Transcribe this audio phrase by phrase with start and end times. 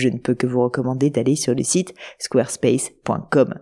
[0.00, 3.54] je ne peux que vous recommander d'aller sur le site squarespace.com.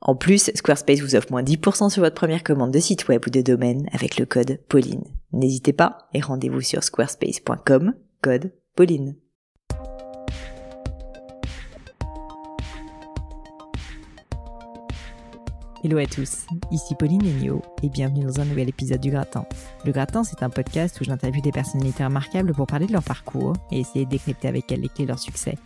[0.00, 3.30] En plus, Squarespace vous offre moins 10% sur votre première commande de site web ou
[3.30, 5.04] de domaine avec le code Pauline.
[5.32, 9.16] N'hésitez pas et rendez-vous sur squarespace.com, code Pauline.
[15.84, 19.44] Hello à tous, ici Pauline Enio et bienvenue dans un nouvel épisode du Gratin.
[19.84, 23.52] Le Gratin, c'est un podcast où j'interviewe des personnalités remarquables pour parler de leur parcours
[23.70, 25.58] et essayer de décrypter avec elles les clés de leur succès.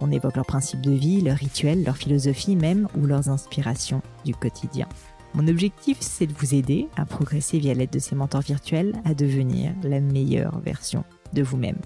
[0.00, 4.34] On évoque leurs principes de vie, leurs rituels, leur philosophie même ou leurs inspirations du
[4.34, 4.88] quotidien.
[5.34, 9.14] Mon objectif, c'est de vous aider à progresser via l'aide de ces mentors virtuels à
[9.14, 11.78] devenir la meilleure version de vous-même.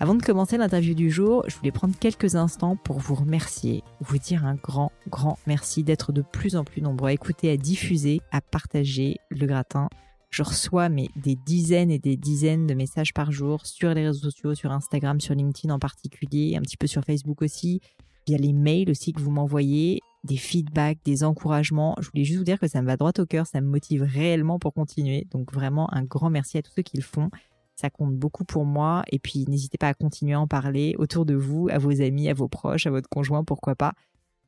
[0.00, 4.18] Avant de commencer l'interview du jour, je voulais prendre quelques instants pour vous remercier, vous
[4.18, 8.22] dire un grand, grand merci d'être de plus en plus nombreux à écouter, à diffuser,
[8.32, 9.88] à partager le gratin.
[10.30, 14.30] Je reçois mais, des dizaines et des dizaines de messages par jour sur les réseaux
[14.30, 17.80] sociaux, sur Instagram, sur LinkedIn en particulier, un petit peu sur Facebook aussi,
[18.26, 21.96] via les mails aussi que vous m'envoyez, des feedbacks, des encouragements.
[22.00, 24.02] Je voulais juste vous dire que ça me va droit au cœur, ça me motive
[24.02, 25.26] réellement pour continuer.
[25.32, 27.30] Donc vraiment un grand merci à tous ceux qui le font.
[27.74, 29.04] Ça compte beaucoup pour moi.
[29.10, 32.28] Et puis, n'hésitez pas à continuer à en parler autour de vous, à vos amis,
[32.28, 33.94] à vos proches, à votre conjoint, pourquoi pas.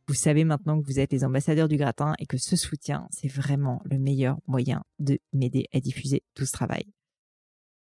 [0.09, 3.29] Vous savez maintenant que vous êtes les ambassadeurs du gratin et que ce soutien, c'est
[3.29, 6.85] vraiment le meilleur moyen de m'aider à diffuser tout ce travail.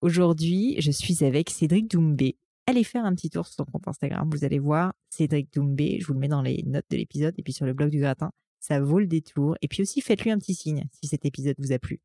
[0.02, 2.38] Aujourd'hui, je suis avec Cédric Doumbé.
[2.68, 4.30] Allez faire un petit tour sur son compte Instagram.
[4.32, 6.00] Vous allez voir Cédric Doumbé.
[6.02, 8.00] Je vous le mets dans les notes de l'épisode et puis sur le blog du
[8.00, 8.32] gratin.
[8.60, 9.56] Ça vaut le détour.
[9.62, 12.02] Et puis aussi, faites-lui un petit signe si cet épisode vous a plu.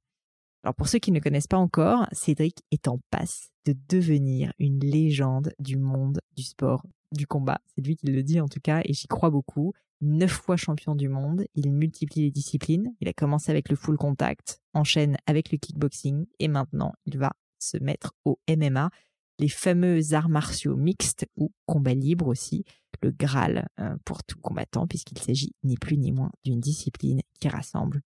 [0.62, 4.80] Alors pour ceux qui ne connaissent pas encore, Cédric est en passe de devenir une
[4.80, 6.82] légende du monde du sport,
[7.12, 7.60] du combat.
[7.74, 9.72] C'est lui qui le dit en tout cas et j'y crois beaucoup.
[10.02, 12.94] Neuf fois champion du monde, il multiplie les disciplines.
[13.00, 17.32] Il a commencé avec le full contact, enchaîne avec le kickboxing et maintenant il va
[17.58, 18.90] se mettre au MMA,
[19.38, 22.64] les fameux arts martiaux mixtes ou combat libre aussi,
[23.02, 27.48] le Graal euh, pour tout combattant puisqu'il s'agit ni plus ni moins d'une discipline qui
[27.48, 28.02] rassemble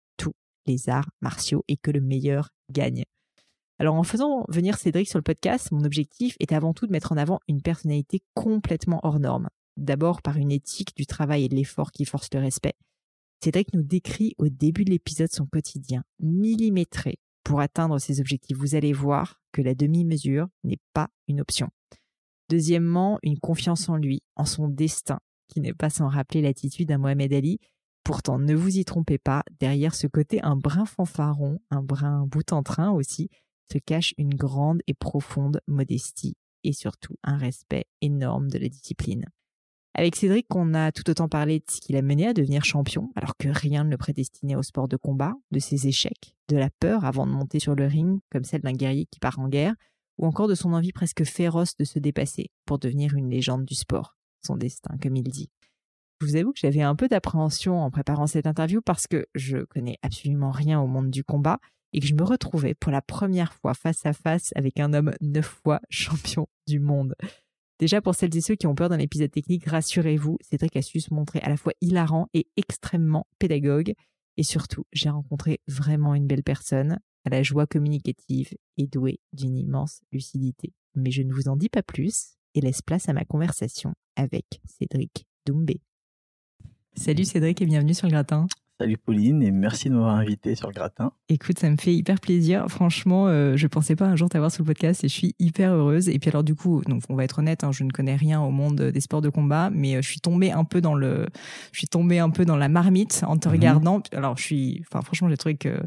[0.69, 3.05] les arts martiaux et que le meilleur gagne.
[3.81, 7.13] Alors en faisant venir Cédric sur le podcast, mon objectif est avant tout de mettre
[7.13, 9.49] en avant une personnalité complètement hors norme.
[9.79, 12.75] D'abord par une éthique du travail et de l'effort qui force le respect.
[13.43, 18.57] Cédric nous décrit au début de l'épisode son quotidien, millimétré, pour atteindre ses objectifs.
[18.57, 21.71] Vous allez voir que la demi-mesure n'est pas une option.
[22.51, 26.99] Deuxièmement, une confiance en lui, en son destin, qui n'est pas sans rappeler l'attitude d'un
[26.99, 27.61] Mohamed Ali,
[28.09, 32.55] Pourtant, ne vous y trompez pas, derrière ce côté un brin fanfaron, un brin bout
[32.55, 33.29] en train aussi,
[33.71, 36.35] se cache une grande et profonde modestie
[36.65, 39.27] et surtout un respect énorme de la discipline.
[39.99, 43.11] Avec Cédric, on a tout autant parlé de ce qui l'a mené à devenir champion,
[43.17, 46.71] alors que rien ne le prédestinait au sport de combat, de ses échecs, de la
[46.71, 49.75] peur avant de monter sur le ring, comme celle d'un guerrier qui part en guerre,
[50.17, 53.75] ou encore de son envie presque féroce de se dépasser pour devenir une légende du
[53.75, 54.17] sport,
[54.47, 55.51] son destin, comme il dit.
[56.21, 59.65] Je vous avoue que j'avais un peu d'appréhension en préparant cette interview parce que je
[59.65, 61.59] connais absolument rien au monde du combat
[61.93, 65.13] et que je me retrouvais pour la première fois face à face avec un homme
[65.21, 67.17] neuf fois champion du monde.
[67.79, 71.01] Déjà pour celles et ceux qui ont peur d'un épisode technique, rassurez-vous, Cédric a su
[71.01, 73.95] se montrer à la fois hilarant et extrêmement pédagogue.
[74.37, 79.57] Et surtout, j'ai rencontré vraiment une belle personne, à la joie communicative et douée d'une
[79.57, 80.73] immense lucidité.
[80.95, 84.61] Mais je ne vous en dis pas plus et laisse place à ma conversation avec
[84.65, 85.81] Cédric Doumbé.
[86.97, 88.49] Salut Cédric et bienvenue sur le gratin.
[88.81, 91.11] Salut Pauline et merci de m'avoir invité sur le gratin.
[91.29, 92.67] Écoute, ça me fait hyper plaisir.
[92.69, 95.73] Franchement, euh, je pensais pas un jour t'avoir sur le podcast et je suis hyper
[95.73, 96.09] heureuse.
[96.09, 98.41] Et puis alors du coup, donc on va être honnête, hein, je ne connais rien
[98.41, 101.27] au monde des sports de combat, mais euh, je suis tombée un peu dans le,
[101.73, 103.55] je suis tombée un peu dans la marmite en te mhm.
[103.55, 104.01] regardant.
[104.13, 105.81] Alors je suis, enfin franchement, j'ai trouvé que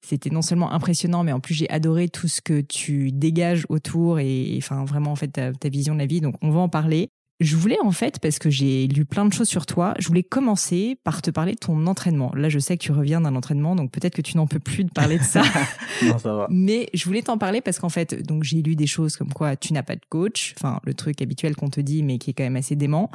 [0.00, 4.20] c'était non seulement impressionnant, mais en plus j'ai adoré tout ce que tu dégages autour
[4.20, 6.22] et, enfin vraiment en fait ta, ta vision de la vie.
[6.22, 7.10] Donc on va en parler.
[7.40, 10.22] Je voulais en fait, parce que j'ai lu plein de choses sur toi, je voulais
[10.22, 12.32] commencer par te parler de ton entraînement.
[12.34, 14.84] Là, je sais que tu reviens d'un entraînement, donc peut-être que tu n'en peux plus
[14.84, 15.42] de parler de ça.
[16.02, 16.46] non, ça va.
[16.50, 19.56] Mais je voulais t'en parler parce qu'en fait, donc j'ai lu des choses comme quoi
[19.56, 22.32] tu n'as pas de coach, enfin le truc habituel qu'on te dit, mais qui est
[22.34, 23.10] quand même assez dément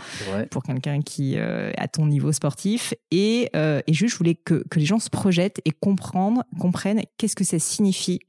[0.52, 2.94] pour quelqu'un qui euh, a ton niveau sportif.
[3.12, 7.02] Et, euh, et juste, je voulais que, que les gens se projettent et comprendre, comprennent
[7.18, 8.20] qu'est-ce que ça signifie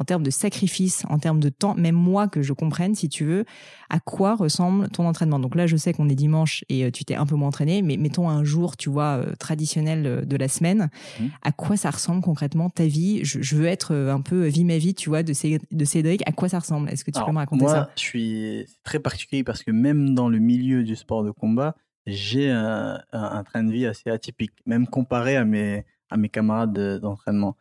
[0.00, 3.24] en termes de sacrifice, en termes de temps, même moi que je comprenne, si tu
[3.26, 3.44] veux,
[3.90, 5.38] à quoi ressemble ton entraînement.
[5.38, 7.82] Donc là, je sais qu'on est dimanche et euh, tu t'es un peu moins entraîné,
[7.82, 10.88] mais mettons un jour, tu vois, euh, traditionnel euh, de la semaine.
[11.20, 11.24] Mmh.
[11.42, 13.20] À quoi ça ressemble concrètement ta vie?
[13.24, 16.22] Je, je veux être un peu vie ma vie, tu vois, de, Cé- de Cédric.
[16.26, 16.88] À quoi ça ressemble?
[16.88, 17.90] Est-ce que tu peux me raconter moi, ça?
[17.96, 21.76] je suis très particulier parce que même dans le milieu du sport de combat,
[22.06, 26.72] j'ai un, un- train de vie assez atypique, même comparé à mes, à mes camarades
[26.72, 27.56] de- d'entraînement.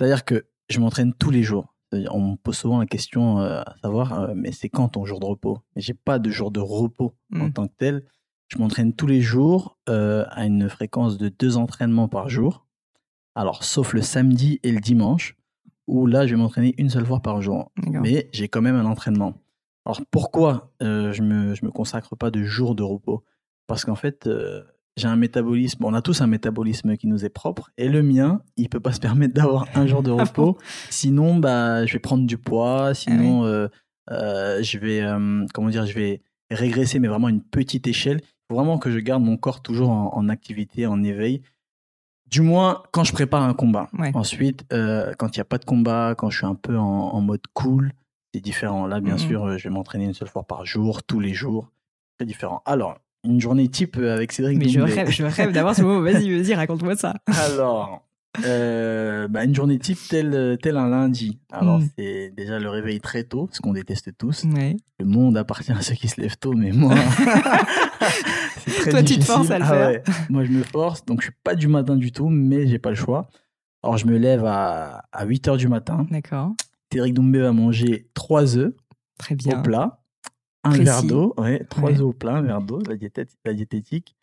[0.00, 1.71] C'est-à-dire que je m'entraîne tous les jours.
[1.92, 5.04] C'est-à-dire, On me pose souvent la question euh, à savoir, euh, mais c'est quand ton
[5.04, 5.58] jour de repos?
[5.76, 7.52] J'ai pas de jour de repos en Mm.
[7.52, 8.04] tant que tel.
[8.48, 12.66] Je m'entraîne tous les jours euh, à une fréquence de deux entraînements par jour.
[13.34, 15.36] Alors, sauf le samedi et le dimanche,
[15.86, 18.86] où là, je vais m'entraîner une seule fois par jour mais j'ai quand même un
[18.86, 19.34] entraînement.
[19.84, 23.24] Alors pourquoi euh, je me je me consacre pas de jours de repos?
[23.66, 24.62] Parce qu'en fait euh,
[24.96, 25.84] j'ai un métabolisme.
[25.84, 28.92] On a tous un métabolisme qui nous est propre et le mien il peut pas
[28.92, 30.58] se permettre d'avoir un jour de Ah repos.
[30.90, 32.94] sinon bah je vais prendre du poids.
[32.94, 33.68] Sinon euh,
[34.10, 38.20] euh, je vais euh, comment dire je vais régresser mais vraiment à une petite échelle.
[38.22, 41.42] Il faut vraiment que je garde mon corps toujours en, en activité, en éveil.
[42.30, 43.88] Du moins quand je prépare un combat.
[43.98, 44.10] Ouais.
[44.14, 46.84] Ensuite, quand il n'y a pas de combat, quand je suis un peu en,
[47.14, 47.92] en mode cool,
[48.34, 48.86] c'est différent.
[48.86, 49.18] Là, bien Mhm.
[49.18, 51.70] sûr, je vais m'entraîner une seule fois par jour, tous les jours.
[52.18, 52.62] Très différent.
[52.64, 54.92] Alors, une journée type euh, avec Cédric Mais je Doumbé.
[54.94, 56.02] rêve, je rêve d'avoir ce mot.
[56.02, 57.14] Vas-y, vas-y, raconte-moi ça.
[57.26, 58.06] Alors,
[58.44, 61.38] euh, bah, une journée type tel, tel un lundi.
[61.52, 61.88] Alors, Mhm.
[61.98, 64.44] c'est déjà le réveil très tôt, ce qu'on déteste tous.
[64.44, 64.76] Ouais.
[64.98, 66.94] Le monde appartient à ceux qui se lèvent tôt, mais moi,
[68.66, 69.24] c'est très Toi, tu te difficile.
[69.24, 69.88] forces à le Ah faire.
[69.90, 70.02] ouais.
[70.30, 72.90] Moi, je me force, donc je suis pas du matin du tout, mais j'ai pas
[72.90, 73.28] le choix.
[73.82, 76.06] Alors, je me lève à, à 8 heures du matin.
[76.10, 76.52] D'accord.
[76.92, 78.74] Cédric Doumbé va manger 3 œufs
[79.18, 79.58] Très bien.
[79.58, 80.01] au plat,
[80.64, 80.84] un Précis.
[80.84, 81.94] verre d'eau, ouais, 3 Ouais.
[81.96, 84.14] œufs au plat, un verre d'eau, la, diététique.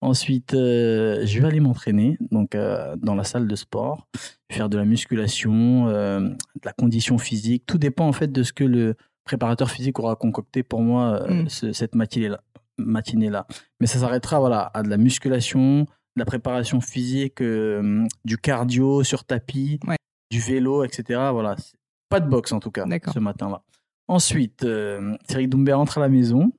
[0.00, 4.06] Ensuite, euh, je vais aller m'entraîner donc euh, dans la salle de sport,
[4.52, 7.64] faire de la musculation, euh, de la condition physique.
[7.66, 11.48] Tout dépend en fait de ce que le préparateur physique aura concocté pour moi Mm.
[11.48, 13.46] ce- cette matinée-là.
[13.80, 15.86] Mais ça s'arrêtera voilà, à de la musculation, de
[16.18, 19.96] la préparation physique, du cardio sur tapis, Ouais.
[20.30, 21.04] du vélo, etc.
[21.32, 21.56] Voilà.
[22.10, 23.62] Pas de boxe en tout cas ce matin-là.
[24.08, 26.52] Ensuite, euh, Cédric Doumbé rentre à la maison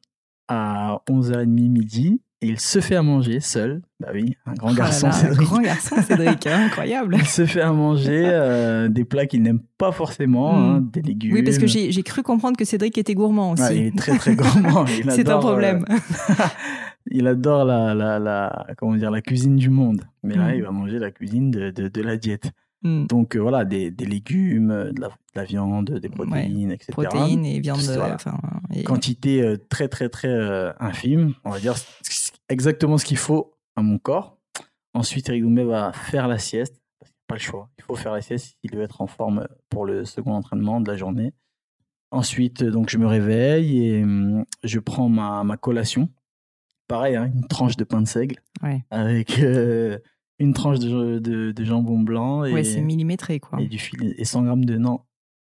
[0.48, 3.82] à 11h30 midi et il se fait à manger seul.
[4.00, 5.48] Bah oui, un grand Oh là garçon, là, Cédric.
[5.48, 7.16] grand garçon, Cédric, hein, incroyable.
[7.20, 10.64] Il se fait à manger euh, des plats qu'il n'aime pas forcément, Mm.
[10.76, 11.34] hein, des légumes.
[11.34, 13.64] Oui, parce que j'ai cru comprendre que Cédric était gourmand aussi.
[13.64, 14.86] Ouais, il est très très gourmand.
[15.10, 15.86] C'est un adore, problème.
[15.90, 15.96] euh,
[17.12, 20.02] il adore la, la, la, comment dire, la cuisine du monde.
[20.24, 20.56] Mais là, Mm.
[20.56, 22.52] il va manger la cuisine de, de, de la diète.
[22.86, 23.08] Hmm.
[23.08, 26.92] Donc euh, voilà, des, des légumes, euh, de la, de la viande, des protéines, etc.
[26.92, 27.80] Protéines et viande.
[27.82, 28.14] Voilà.
[28.14, 28.40] enfin,
[28.74, 31.34] et- Quantité euh, très très très euh, infime.
[31.44, 31.74] On va dire
[32.48, 34.38] exactement ce qu'il faut à mon corps.
[34.94, 36.80] Ensuite, Eric Doumbé va faire la sieste.
[37.00, 37.70] Parce qu'il n'y a pas le choix.
[37.80, 40.90] Il faut faire la sieste s'il veut être en forme pour le second entraînement de
[40.90, 41.34] la journée.
[42.12, 46.10] Ensuite, euh, donc je me réveille et hum, je prends ma, ma collation.
[46.88, 48.86] Pareil, hein, une tranche de pain de seigle Ouais.
[48.92, 49.98] avec euh,
[50.40, 53.62] une tranche de, de, de jambon blanc et, Ouais, c'est millimétré, quoi.
[53.62, 55.00] et du fil et 100 grammes de non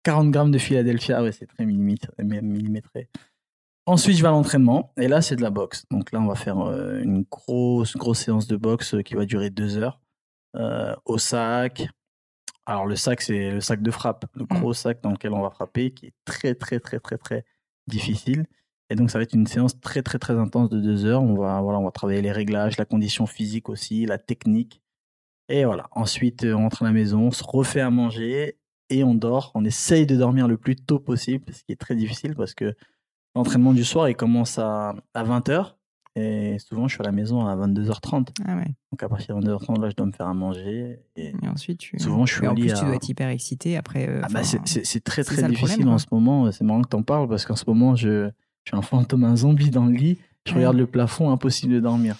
[0.03, 1.21] 40 grammes de Philadelphia.
[1.21, 3.09] Ouais c'est très millimétré.
[3.85, 5.85] Ensuite je vais à l'entraînement et là c'est de la boxe.
[5.91, 9.25] Donc là on va faire euh, une grosse grosse séance de boxe euh, qui va
[9.25, 9.99] durer deux heures
[10.55, 11.87] euh, au sac.
[12.65, 14.25] Alors le sac c'est le sac de frappe.
[14.35, 17.45] Le gros sac dans lequel on va frapper qui est très très très très très
[17.87, 18.45] difficile
[18.89, 21.35] et donc ça va être une séance très très très intense de deux heures on
[21.35, 24.81] va voilà on va travailler les réglages la condition physique aussi la technique
[25.49, 25.87] et voilà.
[25.93, 28.57] Ensuite, euh, on rentre à la maison, on se refait à manger
[28.89, 29.53] et on dort.
[29.55, 32.75] On essaye de dormir le plus tôt possible, ce qui est très difficile parce que
[33.33, 35.75] l'entraînement du soir, il commence à, à 20h.
[36.17, 38.27] Et souvent, je suis à la maison à 22h30.
[38.45, 38.65] Ah ouais.
[38.91, 40.99] Donc, à partir de 22h30, là, je dois me faire à manger.
[41.15, 41.27] Et...
[41.41, 41.97] Et ensuite, tu.
[41.97, 44.09] Souvent, je suis Et en plus, à- tu dois être hyper excité après.
[44.09, 44.59] euh, Ah bah, c'est-
[45.01, 46.51] très, très difficile problème, en ce moment.
[46.51, 48.29] C'est marrant que t'en parles parce qu'en ce moment, je,
[48.67, 50.17] je suis un fantôme, un zombie dans le lit.
[50.45, 50.57] Je Ouais.
[50.57, 52.17] regarde le plafond, impossible de dormir.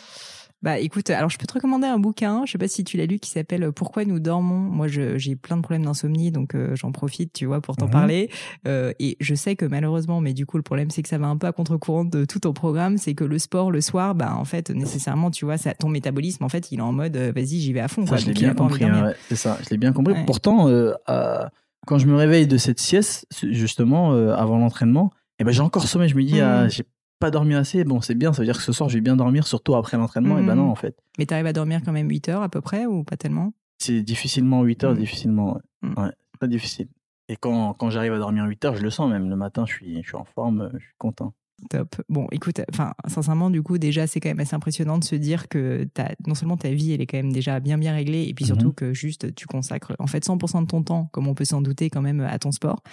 [0.63, 3.05] Bah écoute, alors je peux te recommander un bouquin, je sais pas si tu l'as
[3.05, 4.57] lu, qui s'appelle Pourquoi nous dormons?
[4.57, 8.31] Moi, j'ai plein de problèmes d'insomnie, donc euh, j'en profite, tu vois, pour t'en parler.
[8.65, 11.27] Euh, et je sais que malheureusement, mais du coup, le problème, c'est que ça va
[11.27, 14.33] un peu à contre-courant de tout ton programme, c'est que le sport, le soir, bah
[14.35, 17.31] en fait, nécessairement, tu vois, ça, ton métabolisme, en fait, il est en mode, euh,
[17.35, 18.03] vas-y, j'y vais à fond.
[18.05, 18.17] Ça, quoi.
[18.17, 18.83] je l'ai bien compris.
[18.85, 20.15] hein, ouais, c'est ça, je l'ai bien compris.
[20.25, 21.45] Pourtant, euh, euh,
[21.85, 25.87] quand je me réveille de cette sieste, justement, euh, avant l'entraînement, eh ben, j'ai encore
[25.87, 26.09] sommeil.
[26.09, 26.83] Je me dis, ah, j'ai
[27.19, 27.83] pas dormi assez.
[27.83, 29.97] Bon, c'est bien, ça veut dire que ce soir, je vais bien dormir, surtout après
[29.97, 30.37] l'entraînement.
[30.37, 30.61] Et ben Mhm.
[30.63, 30.95] non, en fait.
[31.17, 33.53] Mais t'arrives à dormir quand même 8 heures à peu près, ou pas tellement?
[33.79, 34.99] C'est difficilement 8 heures, Mhm.
[34.99, 35.53] difficilement.
[35.83, 35.89] Ouais.
[36.03, 36.87] Ouais, très difficile.
[37.29, 39.29] Et quand, quand j'arrive à dormir 8 heures, je le sens même.
[39.29, 41.33] Le matin, je suis, je suis en forme, je suis content.
[41.71, 41.95] Top.
[42.07, 45.47] Bon, écoute, enfin, sincèrement, du coup, déjà, c'est quand même assez impressionnant de se dire
[45.49, 48.33] que as, non seulement ta vie, elle est quand même déjà bien, bien réglée, et
[48.35, 48.73] puis surtout Mhm.
[48.75, 51.89] que juste tu consacres en fait 100% de ton temps, comme on peut s'en douter
[51.89, 52.83] quand même, à ton sport.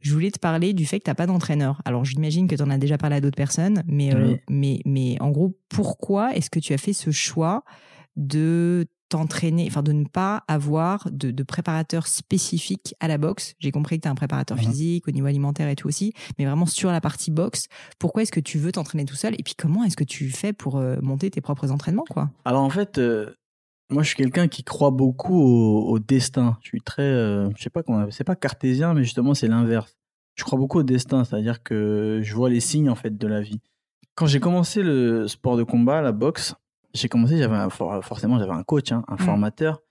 [0.00, 1.82] Je voulais te parler du fait que t'as pas d'entraîneur.
[1.84, 5.16] Alors, j'imagine que tu en as déjà parlé à d'autres personnes, mais, euh, mais, mais
[5.20, 7.64] en gros, pourquoi est-ce que tu as fait ce choix
[8.16, 13.54] de t'entraîner, enfin de ne pas avoir de, de préparateur spécifique à la boxe.
[13.58, 14.62] J'ai compris que tu as un préparateur Mhm.
[14.64, 17.66] physique au niveau alimentaire et tout aussi, mais vraiment sur la partie boxe.
[17.98, 19.34] Pourquoi est-ce que tu veux t'entraîner tout seul?
[19.38, 22.30] Et puis comment est-ce que tu fais pour euh, monter tes propres entraînements quoi?
[22.44, 23.34] Alors en fait, euh,
[23.90, 26.58] moi je suis quelqu'un qui croit beaucoup au, au destin.
[26.62, 29.96] Je suis très, euh, je sais pas comment, c'est pas cartésien, mais justement c'est l'inverse.
[30.34, 33.40] Je crois beaucoup au destin, c'est-à-dire que je vois les signes en fait de la
[33.40, 33.60] vie.
[34.14, 36.54] Quand j'ai commencé le sport de combat, la boxe,
[36.98, 39.18] j'ai commencé, j'avais un- for- forcément j'avais un coach, hein, un Mm.
[39.18, 39.82] formateur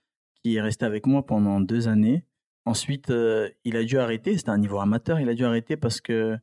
[0.42, 2.24] qui est resté avec moi pendant deux années.
[2.64, 4.36] Ensuite, euh, il a dû arrêter.
[4.36, 5.18] C'était un niveau amateur.
[5.20, 6.36] Il a dû arrêter parce que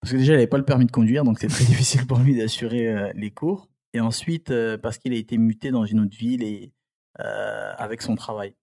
[0.00, 1.64] parce que déjà il n'avait pas le permis de conduire, donc c'est très
[2.04, 3.68] difficile pour lui d'assurer euh, les cours.
[3.92, 6.72] Et ensuite euh, parce qu'il a été muté dans une autre ville et
[7.20, 8.54] euh, avec son travail,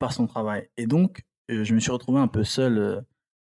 [0.00, 0.68] par son travail.
[0.76, 3.00] Et donc euh, je me suis retrouvé un peu seul euh,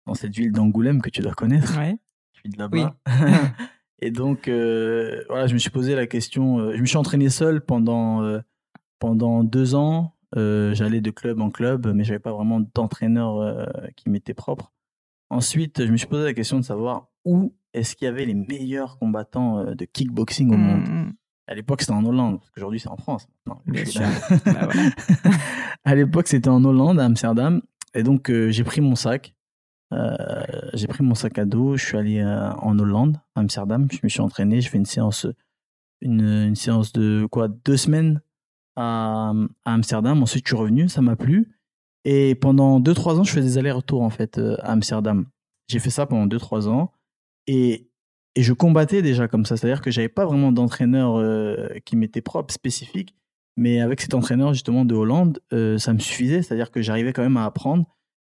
[0.06, 1.78] dans cette ville d'Angoulême que tu dois connaître.
[1.78, 1.96] Ouais.
[2.34, 2.98] Je suis de là-bas.
[4.02, 6.60] et donc, euh, voilà, je me suis posé la question.
[6.60, 8.40] euh, je me suis entraîné seul pendant, euh,
[9.00, 10.16] pendant deux ans.
[10.36, 14.72] J'allais de club en club, mais j'avais pas vraiment d'entraîneur qui m'était propre.
[15.32, 18.36] Ensuite, je me suis posé la question de savoir où est-ce qu'il y avait les
[18.36, 20.88] meilleurs combattants de kickboxing au monde.
[20.88, 21.14] Mmh,
[21.48, 23.28] À l'époque, c'était en Hollande, parce qu'aujourd'hui, c'est en France.
[23.46, 23.62] maintenant.
[23.66, 24.02] Bien sûr.
[24.46, 24.70] Bah
[25.84, 27.62] à l'époque, c'était en Hollande, à Amsterdam.
[27.96, 29.34] Et donc, j'ai pris mon sac.
[29.92, 30.44] Euh,
[30.74, 31.78] j'ai pris mon sac à dos.
[31.78, 33.88] Je suis allé euh, en Hollande, à Amsterdam.
[33.92, 34.62] Je me suis entraîné.
[34.62, 35.28] Je fais une séance,
[36.02, 38.22] une, séance de quoi Deux semaines
[38.76, 39.34] à,
[39.66, 40.22] Amsterdam.
[40.22, 40.90] Ensuite, je suis revenu.
[40.90, 41.56] Ça m'a plu.
[42.06, 45.26] Et pendant 2-3 ans, je fais des allers-retours en fait euh, à Amsterdam.
[45.68, 46.92] J'ai fait ça pendant 2-3 ans.
[47.48, 47.90] Et,
[48.36, 49.58] et je combattais déjà comme ça.
[49.58, 51.22] C'est-à-dire que j'avais pas vraiment d'entraîneur
[51.84, 53.16] qui m'était propre, spécifique.
[53.58, 56.42] Mais avec cet entraîneur justement de Hollande, ça me suffisait.
[56.42, 57.86] C'est-à-dire que j'arrivais quand même à apprendre.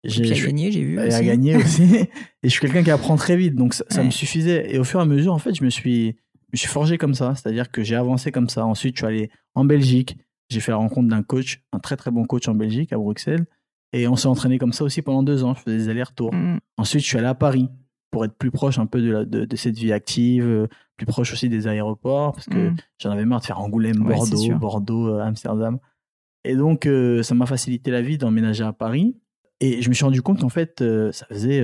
[0.05, 0.99] J'ai- puis gagner, j'ai vu.
[0.99, 1.17] et aussi.
[1.17, 1.83] à gagner aussi.
[1.95, 2.09] et
[2.45, 4.07] je suis quelqu'un qui apprend très vite, donc ça, ça Ouais.
[4.07, 4.75] me suffisait.
[4.75, 6.97] Et au fur et à mesure, en fait, je me suis, je me suis forgé
[6.99, 7.35] comme ça.
[7.35, 8.65] C'est-à-dire que j'ai avancé comme ça.
[8.65, 10.17] Ensuite, je suis allé en Belgique.
[10.49, 13.45] J'ai fait la rencontre d'un coach, un très très bon coach en Belgique, à Bruxelles.
[13.93, 15.55] Et on s'est entraîné comme ça aussi pendant deux ans.
[15.55, 16.33] Je faisais des allers-retours.
[16.35, 16.59] Mmh.
[16.79, 17.69] Ensuite, je suis allé à Paris
[18.11, 20.67] pour être plus proche un peu de, la, de, de cette vie active, euh,
[20.97, 22.77] plus proche aussi des aéroports, parce que Mmh.
[22.99, 24.17] j'en avais marre de faire Angoulême, Ouais.
[24.59, 25.79] Bordeaux, euh, Amsterdam.
[26.45, 29.17] Et donc, euh, ça m'a facilité la vie d'emménager à Paris.
[29.61, 31.63] Et je me suis rendu compte qu'en fait, euh, ça faisait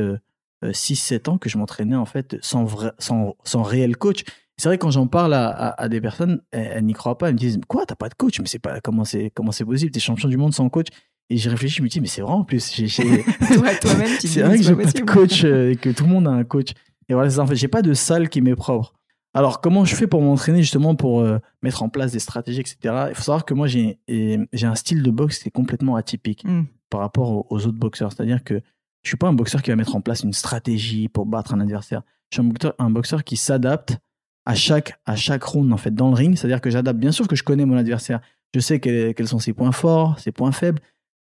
[0.73, 4.23] 6-7 ans que je m'entraînais en fait sans, vrai, sans, sans réel coach.
[4.59, 7.29] C'est vrai, quand j'en parle à, à, à des personnes, elles, elles n'y croient pas.
[7.29, 8.41] Elles me disent Quoi, t'as pas de coach?
[8.41, 9.91] Mais c'est pas comment c'est comment c'est possible?
[9.93, 10.89] T'es champion du monde sans coach?
[11.29, 12.73] Et j'y réfléchis, je me dis Mais c'est vrai en plus.
[12.75, 13.03] j'ai- j'ai-
[13.81, 16.27] toi-même, tu c'est vrai que j'ai pas de coach euh, et que tout le monde
[16.27, 16.71] a un coach.
[17.09, 17.39] Et voilà, c'est.
[17.39, 18.95] En fait, j'ai pas de salle qui m'est propre.
[19.37, 22.77] Alors, comment je fais pour m'entraîner justement pour euh, mettre en place des stratégies, etc.
[23.11, 26.65] Il faut savoir que moi, j'ai un style de boxe qui est complètement atypique Mm.
[26.89, 28.13] par rapport aux, aux autres boxeurs.
[28.13, 28.63] C'est-à-dire que
[29.03, 31.61] je suis pas un boxeur qui va mettre en place une stratégie pour battre un
[31.61, 32.03] adversaire.
[32.31, 33.99] Je suis un boxeur, un boxeur qui s'adapte
[34.47, 36.35] à chaque, à chaque round en fait dans le ring.
[36.37, 36.99] C'est-à-dire que j'adapte.
[36.99, 38.21] Bien sûr que je connais mon adversaire.
[38.55, 40.81] Je sais quels, quels sont ses points forts, ses points faibles.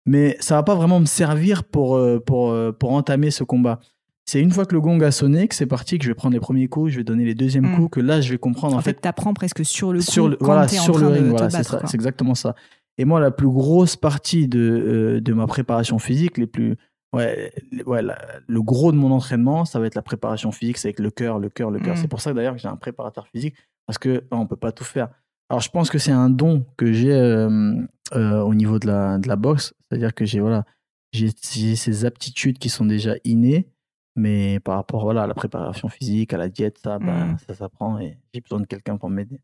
[0.07, 3.81] Mais ça va pas vraiment me servir pour, euh, pour, euh, pour entamer ce combat.
[4.27, 6.33] C'est une fois que le gong a sonné que c'est parti, que je vais prendre
[6.35, 7.77] les premiers coups, je vais donner les deuxièmes Mm.
[7.77, 10.05] coups, que là je vais comprendre En, en, fait, fait, t'apprends presque sur le coup
[10.11, 12.55] sur le, quand voilà, en sur train le ring, voilà, c'est exactement ça.
[12.97, 16.77] Et moi, la plus grosse partie de, euh, de ma préparation physique, les plus,
[17.13, 17.53] ouais,
[17.87, 21.01] ouais, la- le gros de mon entraînement, ça va être la préparation physique, c'est avec
[21.01, 21.95] le cœur, le cœur, le cœur.
[21.95, 21.99] Mm.
[21.99, 23.55] C'est pour ça d'ailleurs que j'ai un préparateur physique,
[23.87, 25.09] parce que bah, on peut pas tout faire.
[25.51, 27.75] Alors, je pense que c'est un don que j'ai euh,
[28.15, 30.65] euh, au niveau de la, de la boxe, c'est-à-dire que j'ai voilà,
[31.13, 31.31] j'ai
[31.77, 33.69] ces aptitudes qui sont déjà innées,
[34.17, 37.37] mais par rapport voilà, à la préparation physique, à la diète, ça, ben, Mm.
[37.47, 39.41] ça s'apprend et j'ai besoin de quelqu'un pour m'aider.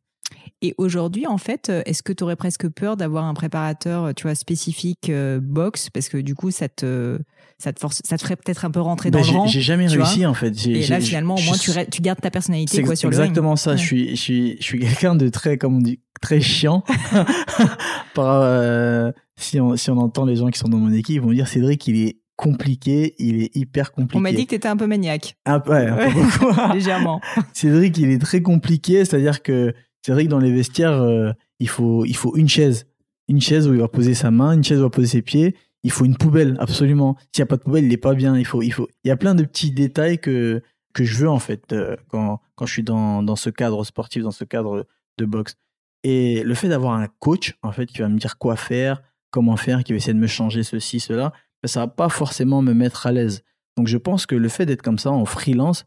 [0.63, 4.13] Et aujourd'hui, en fait, euh, est-ce que tu aurais presque peur d'avoir un préparateur, euh,
[4.13, 5.91] tu vois, spécifique euh, boxe?
[5.91, 7.19] Parce que du coup, ça te,
[7.59, 9.47] ça te force, ça te ferait peut-être un peu rentrer Ben, dans le rang.
[9.47, 10.55] J'ai jamais réussi en fait.
[10.67, 13.25] Et là, finalement, au moins, tu, gardes ta personnalité quoi, sur le ring.
[13.25, 13.73] exactement ça.
[13.73, 13.79] Ouais.
[13.79, 16.85] Je suis, je suis, je suis quelqu'un de très, comme on dit, très chiant.
[18.15, 21.21] Par, euh, si on, si on entend les gens qui sont dans mon équipe, ils
[21.21, 24.17] vont me dire Cédric, il est compliqué, il est hyper compliqué.
[24.17, 26.61] On m'a dit que tu étais un peu maniaque, un, peu- ouais, un peu beaucoup.
[26.75, 27.21] légèrement.
[27.53, 32.17] Cédric, il est très compliqué, c'est-à-dire que Cédric, dans les vestiaires, euh, il, faut, il
[32.17, 32.87] faut une chaise.
[33.29, 35.23] Une chaise où il va poser sa main, une chaise où il va poser ses
[35.23, 35.55] pieds.
[35.83, 37.17] Il faut une poubelle, absolument.
[37.33, 38.39] S'il n'y a pas de poubelle, il n'est pas bien.
[38.39, 38.89] Il, faut, il, faut...
[39.05, 40.63] il y a plein de petits détails que,
[40.95, 44.23] que je veux, en fait, euh, quand, quand je suis dans, dans ce cadre sportif,
[44.23, 44.87] dans ce cadre
[45.19, 45.57] de boxe.
[46.03, 49.57] Et le fait d'avoir un coach, en fait, qui va me dire quoi faire, comment
[49.57, 52.73] faire, qui va essayer de me changer ceci, cela, ben, ça va pas forcément me
[52.75, 53.43] mettre à l'aise.
[53.77, 55.85] Donc, je pense que le fait d'être comme ça en freelance,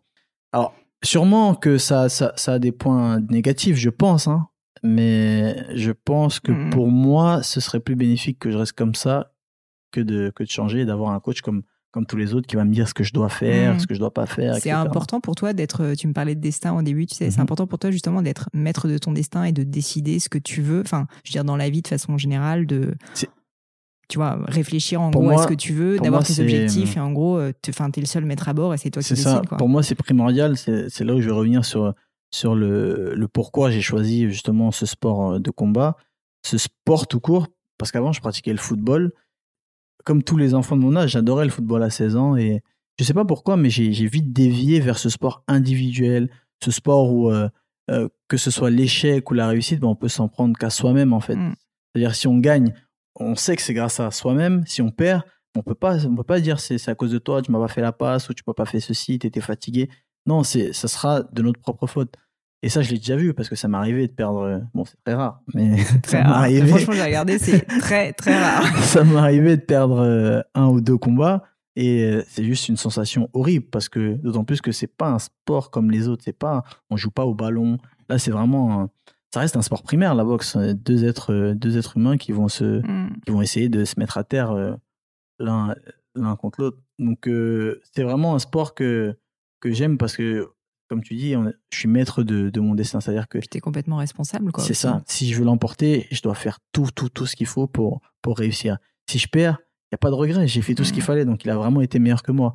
[0.52, 4.48] alors, sûrement que ça, ça, ça a des points négatifs, je pense, hein.
[4.84, 6.70] Mais je pense que Mhm.
[6.72, 9.32] pour moi, ce serait plus bénéfique que je reste comme ça
[9.92, 12.56] que de, que de changer et d'avoir un coach comme, comme tous les autres qui
[12.56, 13.80] va me dire ce que je dois faire, Mhm.
[13.80, 14.56] ce que je dois pas faire.
[14.56, 17.38] C'est important pour toi d'être, tu me parlais de destin au début, tu sais, c'est
[17.38, 17.44] Mhm.
[17.44, 20.62] important pour toi justement d'être maître de ton destin et de décider ce que tu
[20.62, 20.82] veux.
[20.82, 22.96] Enfin, je veux dire, dans la vie de façon générale, de,
[24.10, 27.00] tu vois, réfléchir en Pour gros à ce que tu veux, d'avoir tes objectifs et
[27.00, 29.48] en gros, euh, enfin, t'es le seul maître à bord et c'est toi qui décides.
[29.58, 30.58] Pour moi, c'est primordial.
[30.58, 31.94] C'est là où je vais revenir sur,
[32.32, 35.98] sur le, le pourquoi j'ai choisi justement ce sport euh, de combat,
[36.46, 37.48] ce sport tout court.
[37.78, 39.12] Parce qu'avant, je pratiquais le football.
[40.04, 42.36] Comme tous les enfants de mon âge, j'adorais le football à 16 ans.
[42.36, 42.62] Et
[43.00, 46.30] je sais pas pourquoi, mais j'ai j'ai vite dévié vers ce sport individuel,
[46.64, 47.50] ce sport où, euh,
[47.90, 51.14] euh, que ce soit l'échec ou la réussite, ben, on peut s'en prendre qu'à soi-même,
[51.14, 51.36] en fait.
[51.36, 51.56] Mm.
[51.94, 52.74] C'est-à-dire, si on gagne,
[53.16, 54.64] on sait que c'est grâce à soi-même.
[54.66, 55.22] Si on perd,
[55.56, 57.60] on peut pas, on peut pas dire c'est c'est à cause de toi, tu m'as
[57.60, 59.90] pas fait la passe ou tu m'as pas fait ceci, tu étais fatigué.
[60.26, 62.14] Non, c'est, ça sera de notre propre faute.
[62.66, 64.62] Et ça, je l'ai déjà vu parce que ça m'est arrivé de perdre.
[64.74, 66.38] Bon, c'est très rare, mais Très ça m'est rare.
[66.38, 66.68] arrivé.
[66.68, 68.78] Franchement, j'ai regardé, c'est très très rare.
[68.84, 71.44] ça m'est arrivé de perdre euh, un ou deux combats
[71.76, 75.20] et euh, c'est juste une sensation horrible parce que d'autant plus que c'est pas un
[75.20, 76.24] sport comme les autres.
[76.24, 77.78] C'est pas, on joue pas au ballon.
[78.10, 78.90] Là, c'est vraiment, un-
[79.34, 80.58] ça reste un sport primaire la boxe.
[80.58, 83.20] Deux êtres, euh, deux êtres humains qui vont se, Mm.
[83.26, 84.74] qui vont essayer de se mettre à terre euh,
[85.40, 85.76] l'un
[86.16, 86.78] l'un contre l'autre.
[87.00, 89.16] Donc euh, c'est vraiment un sport que
[89.60, 90.50] que j'aime parce que
[90.90, 93.60] comme tu dis, on- je suis maître de, de mon destin, c'est-à-dire que Puis t'es
[93.60, 94.64] complètement responsable, quoi.
[94.64, 95.02] c'est ça.
[95.08, 98.38] Si je veux l'emporter, je dois faire tout tout tout ce qu'il faut pour pour
[98.38, 98.78] réussir.
[99.10, 99.58] Si je perds,
[99.92, 101.08] il y a pas de regret, j'ai fait tout ce qu'il Mhm.
[101.08, 102.54] fallait donc il a vraiment été meilleur que moi.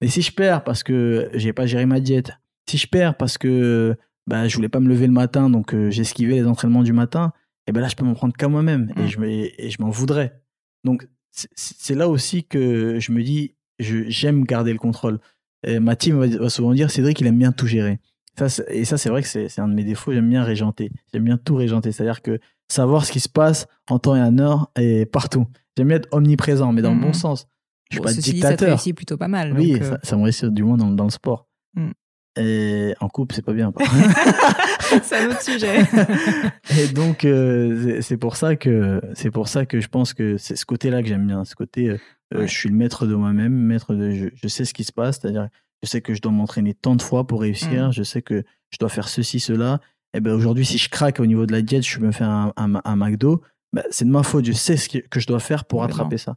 [0.00, 2.30] Mais si je perds parce que j'ai pas géré ma diète,
[2.68, 5.90] si je perds parce que bah, je voulais pas me lever le matin donc euh,
[5.90, 7.32] j'ai esquivé les entraînements du matin,
[7.66, 9.08] et ben là je peux m'en prendre qu'à moi-même et Mhm.
[9.08, 9.28] je me-
[9.60, 10.40] et je m'en voudrais.
[10.84, 15.18] Donc c'est- là aussi que je me dis j'aime garder le contrôle.
[15.66, 17.98] Et ma team va, va souvent dire Cédric il aime bien tout gérer.
[18.38, 20.90] Ça, et ça c'est vrai que c'est un de mes défauts, j'aime bien régenter.
[21.12, 22.38] J'aime bien tout régenter, c'est-à-dire que
[22.68, 25.46] savoir ce qui se passe en temps et en heure et partout.
[25.76, 27.46] J'aime bien être omniprésent mais dans le bon sens.
[27.90, 28.68] Je suis Bon, pas dit, ça te dictateur.
[28.70, 29.52] réussit plutôt pas mal.
[29.56, 31.46] Oui, donc, euh, ça, ça me réussit du moins dans, dans le sport.
[31.74, 31.90] Mm.
[32.36, 33.72] Et en couple, c'est pas bien.
[35.02, 35.82] c'est un autre sujet.
[36.78, 40.56] Et donc, euh, c'est- pour ça que c'est pour ça que je pense que c'est
[40.56, 41.44] ce côté-là que j'aime bien.
[41.44, 41.98] Ce côté, euh,
[42.34, 42.48] euh, Ouais.
[42.48, 45.20] je suis le maître de moi-même, maître de, je, je sais ce qui se passe.
[45.20, 45.48] C'est-à-dire,
[45.82, 47.88] je sais que je dois m'entraîner tant de fois pour réussir.
[47.88, 47.92] Mm.
[47.92, 49.80] Je sais que je dois faire ceci, cela.
[50.16, 52.52] Et ben aujourd'hui, si je craque au niveau de la diète, je me fais un,
[52.56, 53.42] un, un McDo.
[53.72, 54.44] ben, c'est de ma faute.
[54.44, 56.04] Je sais ce que, je dois faire pour Complètement.
[56.04, 56.36] attraper ça.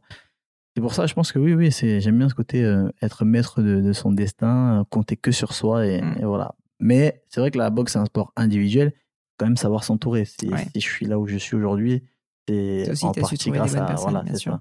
[0.78, 3.24] C'est pour ça, je pense que oui, oui, c'est j'aime bien ce côté euh, être
[3.24, 6.18] maître de, de son destin, euh, compter que sur soi et, Mm.
[6.20, 6.54] et voilà.
[6.78, 8.92] Mais c'est vrai que la boxe c'est un sport individuel.
[9.38, 10.24] Quand même savoir s'entourer.
[10.24, 10.64] Si, Ouais.
[10.72, 12.04] si je suis là où je suis aujourd'hui,
[12.46, 14.60] c'est en partie grâce à voilà, c'est ça.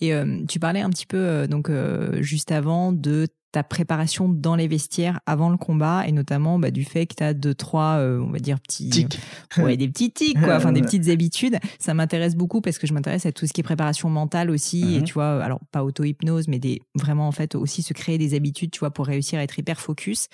[0.00, 1.68] Et euh, tu parlais un petit peu, donc
[2.20, 6.84] juste avant, de ta préparation dans les vestiaires avant le combat et notamment bah, du
[6.84, 8.90] fait que tu as deux, trois, euh, on va dire, petits.
[8.90, 9.18] Tic.
[9.56, 11.58] Ouais, des petits tics, quoi, enfin des petites habitudes.
[11.78, 14.94] Ça m'intéresse beaucoup parce que je m'intéresse à tout ce qui est préparation mentale aussi.
[14.94, 15.04] Et Mhm.
[15.04, 18.70] tu vois, alors pas auto-hypnose, mais des, vraiment en fait aussi se créer des habitudes,
[18.70, 20.28] tu vois, pour réussir à être hyper focus.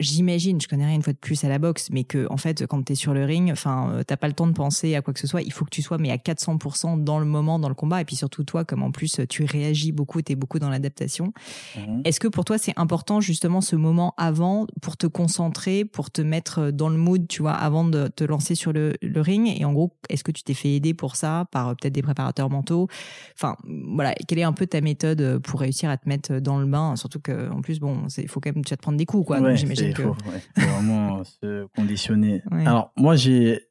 [0.00, 2.66] J'imagine, je connais rien une fois de plus à la boxe, mais que en fait,
[2.66, 5.02] quand tu es sur le ring, enfin, euh, t'as pas le temps de penser à
[5.02, 5.42] quoi que ce soit.
[5.42, 8.04] Il faut que tu sois mais à 400% dans le moment, dans le combat, et
[8.04, 11.32] puis surtout toi, comme en plus tu réagis beaucoup, t'es beaucoup dans l'adaptation.
[11.76, 12.02] Mhm.
[12.04, 16.22] Est-ce que pour toi c'est important justement ce moment avant pour te concentrer, pour te
[16.22, 19.52] mettre dans le mood, tu vois, avant de te lancer sur le, le ring?
[19.58, 22.02] Et en gros, est-ce que tu t'es fait aider pour ça par euh, peut-être des
[22.02, 22.88] préparateurs mentaux?
[23.38, 26.58] Enfin, voilà, quelle est un peu ta méthode euh, pour réussir à te mettre dans
[26.58, 26.96] le bain?
[26.96, 29.26] Surtout que en plus, bon, il faut quand même tu vas te prendre des coups,
[29.26, 29.40] quoi.
[29.40, 30.02] Ouais, donc j'imagine que.
[30.02, 32.42] faut, ouais, faut vraiment se conditionner.
[32.50, 32.66] Ouais.
[32.66, 33.68] Alors moi j'ai,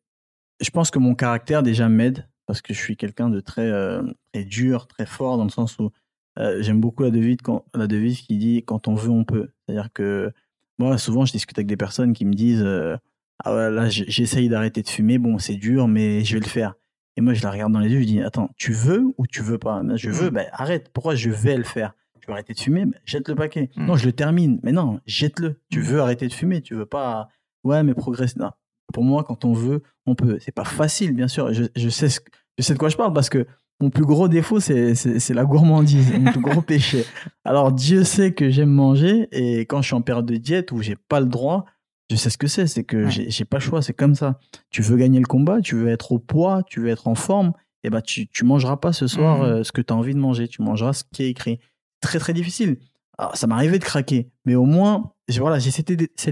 [0.62, 4.04] je pense que mon caractère déjà m'aide parce que je suis quelqu'un de très, euh,
[4.34, 5.92] très dur, très fort dans le sens où
[6.40, 9.52] euh, j'aime beaucoup la devise, quand, la devise qui dit quand on veut on peut.
[9.66, 10.32] C'est-à-dire que
[10.80, 12.98] moi souvent je discute avec des personnes qui me disent euh,
[13.44, 16.76] ah ouais, là j'essaye d'arrêter de fumer, bon c'est dur mais je vais le faire.
[17.16, 19.42] Et moi je la regarde dans les yeux, je dis attends tu veux ou tu
[19.42, 20.90] veux pas Je veux, ben arrête.
[20.94, 21.94] Pourquoi je vais le faire?
[22.24, 23.70] Tu veux arrêter de fumer Ben, Jette le paquet.
[23.76, 23.86] Mm.
[23.86, 25.60] Non je le termine, mais non jette-le.
[25.70, 25.84] Tu Mm.
[25.84, 27.28] veux arrêter de fumer, tu veux pas
[27.66, 28.40] ouais mais progresser.
[28.40, 28.52] Non.
[28.94, 30.38] Pour moi quand on veut on peut.
[30.40, 31.52] C'est pas facile bien sûr.
[31.54, 32.20] Je, je sais ce
[32.58, 33.46] je sais de quoi je parle parce que
[33.82, 34.94] mon plus gros défaut, c'est,
[35.34, 37.04] la gourmandise, mon plus gros péché.
[37.44, 40.82] Alors, Dieu sait que j'aime manger et quand je suis en période de diète où
[40.82, 41.66] j'ai pas le droit,
[42.10, 42.68] je sais ce que c'est.
[42.68, 43.10] C'est que Ouais.
[43.28, 44.40] j'ai, pas le choix, c'est comme ça.
[44.70, 47.52] Tu veux gagner le combat, tu veux être au poids, tu veux être en forme,
[47.84, 49.44] et ben tu, tu mangeras pas ce soir Mhm.
[49.44, 50.48] euh, ce que tu as envie de manger.
[50.48, 51.60] Tu mangeras ce qui est écrit.
[52.04, 52.78] Très, très difficile.
[53.18, 55.90] Alors, ça m'arrivait de craquer, mais au moins, j'ai, voilà, j'ai cet,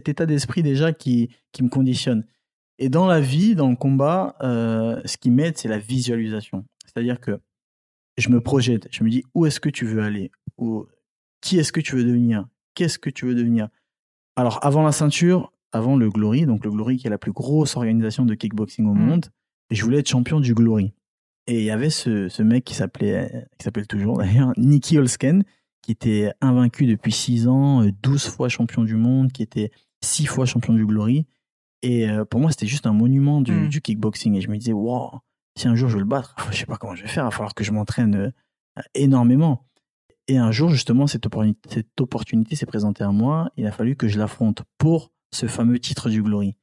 [0.09, 2.25] état d'esprit déjà qui, qui me conditionne.
[2.77, 6.65] Et dans la vie, dans le combat, euh, ce qui m'aide, c'est la visualisation.
[6.85, 7.39] C'est-à-dire que
[8.17, 10.87] je me projette, je me dis où est-ce que tu veux aller, ou
[11.39, 13.69] qui est-ce que tu veux devenir, qu'est-ce que tu veux devenir?
[14.35, 17.77] Alors, avant la ceinture, avant le Glory, donc le Glory qui est la plus grosse
[17.77, 19.05] organisation de kickboxing au Mhm.
[19.05, 19.25] monde,
[19.69, 20.91] je voulais être champion du Glory.
[21.47, 24.17] Et il y avait ce, ce mec qui s'appelait, qui s'appelle toujours
[24.49, 25.43] d'ailleurs, Nicky Holsken,
[25.81, 29.71] qui était invaincu depuis 6 ans, euh, 12 fois champion du monde, qui était
[30.03, 31.25] 6 fois champion du Glory.
[31.81, 33.69] Et euh, pour moi, c'était juste un monument du, Mm.
[33.69, 34.35] du kickboxing.
[34.35, 35.19] Et je me disais, wow,
[35.57, 37.27] si un jour je veux le battre, je sais pas comment je vais faire, il
[37.27, 39.65] va falloir que je m'entraîne euh, énormément.
[40.27, 43.49] Et un jour, justement, cette opportunité, cette opportunité s'est présentée à moi.
[43.57, 46.55] Il a fallu que je l'affronte pour ce fameux titre du Glory.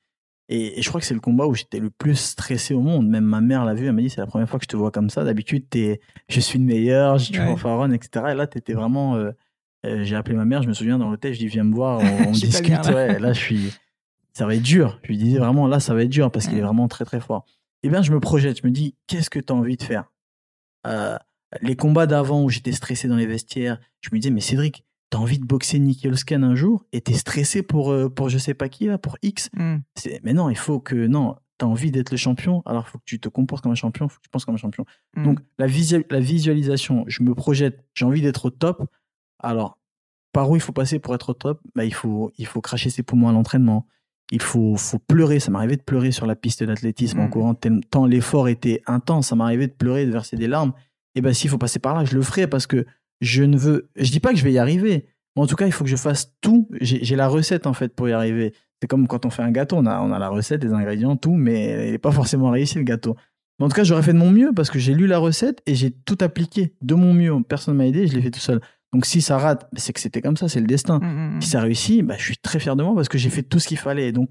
[0.51, 3.07] Et, et je crois que c'est le combat où j'étais le plus stressé au monde.
[3.09, 4.77] Même ma mère l'a vu, elle m'a dit c'est la première fois que je te
[4.77, 5.23] vois comme ça.
[5.25, 7.47] D'habitude, t'es, je suis le meilleur, je suis Ouais.
[7.47, 8.27] fanfaronne, etc.
[8.31, 9.17] Et là, t'étais vraiment.
[9.17, 9.31] euh,
[9.87, 12.01] euh, j'ai appelé ma mère, je me souviens dans l'hôtel, je dis viens me voir,
[12.01, 12.67] on, discute.
[12.67, 12.95] bien, là.
[12.95, 13.19] ouais.
[13.21, 13.73] Là, je suis.
[14.33, 14.99] Ça va être dur.
[15.03, 17.21] Je lui disais vraiment là, ça va être dur parce qu'il est vraiment très très
[17.21, 17.45] fort.
[17.83, 20.11] Et bien, je me projette, je me dis qu'est-ce que tu as envie de faire?
[20.87, 21.17] Euh,
[21.63, 25.19] Les combats d'avant où j'étais stressé dans les vestiaires, je me disais mais Cédric, t'as
[25.19, 28.55] envie de boxer Nicky Holsken un jour et t'es stressé pour, euh, pour je sais
[28.55, 29.77] pas qui là, pour X Mm.
[29.95, 32.91] c'est- mais non, il faut que non, tu as envie d'être le champion, alors il
[32.91, 34.59] faut que tu te comportes comme un champion, il faut que tu penses comme un
[34.59, 34.85] champion.
[35.17, 35.25] Mm.
[35.25, 38.85] Donc la, la visualisation, je me projette, j'ai envie d'être au top.
[39.41, 39.79] Alors
[40.33, 41.61] par où il faut passer pour être au top?
[41.75, 43.87] Bah, il faut il faut cracher ses poumons à l'entraînement.
[44.31, 47.31] Il faut faut pleurer, ça m'arrivait de pleurer sur la piste d'athlétisme en Mm.
[47.31, 47.55] courant
[47.91, 50.75] tant l'effort était intense, ça m'arrivait de pleurer, de verser des larmes.
[51.15, 52.85] Et ben s'il faut passer par là, je le ferai parce que
[53.21, 55.67] je ne veux je dis pas que je vais y arriver, mais en tout cas,
[55.67, 58.55] il faut que je fasse tout, j'ai la recette en fait pour y arriver.
[58.81, 61.17] C'est comme quand on fait un gâteau, on a, on a la recette, les ingrédients,
[61.17, 63.17] tout, mais il n'est pas forcément réussi le gâteau.
[63.59, 65.61] Mais en tout cas, j'aurais fait de mon mieux parce que j'ai lu la recette
[65.67, 67.33] et j'ai tout appliqué de mon mieux.
[67.43, 68.61] Personne m'a aidé, je l'ai fait tout seul.
[68.93, 71.01] Donc si ça rate, c'est que c'était comme ça, c'est le destin.
[71.01, 73.31] Mm, mm, Si ça réussit, bah, je suis très fier de moi parce que j'ai
[73.31, 74.13] fait tout ce qu'il fallait.
[74.13, 74.31] Donc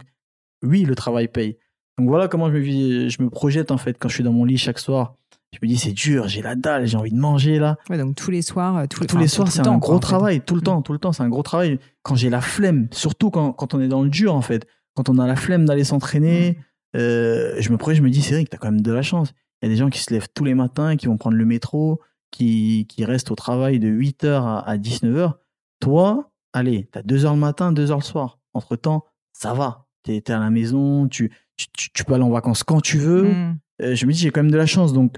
[0.63, 1.57] oui, le travail paye.
[1.99, 4.31] Donc voilà comment je me, vis- je me projette en fait quand je suis dans
[4.33, 5.15] mon lit chaque soir.
[5.53, 7.77] Je me dis c'est dur, j'ai la dalle, j'ai envie de manger là.
[7.89, 9.87] Ouais, donc tous les soirs, euh, tous, Tous enfin, les soirs, c'est temps, un quoi,
[9.87, 10.05] gros en fait.
[10.05, 11.79] travail, tout le temps, tout le temps, c'est un gros travail.
[12.03, 15.09] Quand j'ai la flemme, surtout quand, quand on est dans le dur, en fait, quand
[15.09, 16.57] on a la flemme d'aller s'entraîner,
[16.95, 19.33] euh, je me projette, je me dis, Cédric, t'as quand même de la chance.
[19.61, 21.45] Il y a des gens qui se lèvent tous les matins, qui vont prendre le
[21.45, 25.33] métro, qui, qui restent au travail de 8h à, à 19h.
[25.79, 28.39] Toi, allez, t'as 2h le matin, 2h le soir.
[28.53, 29.85] Entre-temps, ça va.
[30.03, 32.97] T'es es à la maison, tu, tu, tu- tu peux aller en vacances quand tu
[32.97, 33.23] veux.
[33.33, 33.57] Mm.
[33.81, 35.17] Euh, je me dis j'ai quand même de la chance donc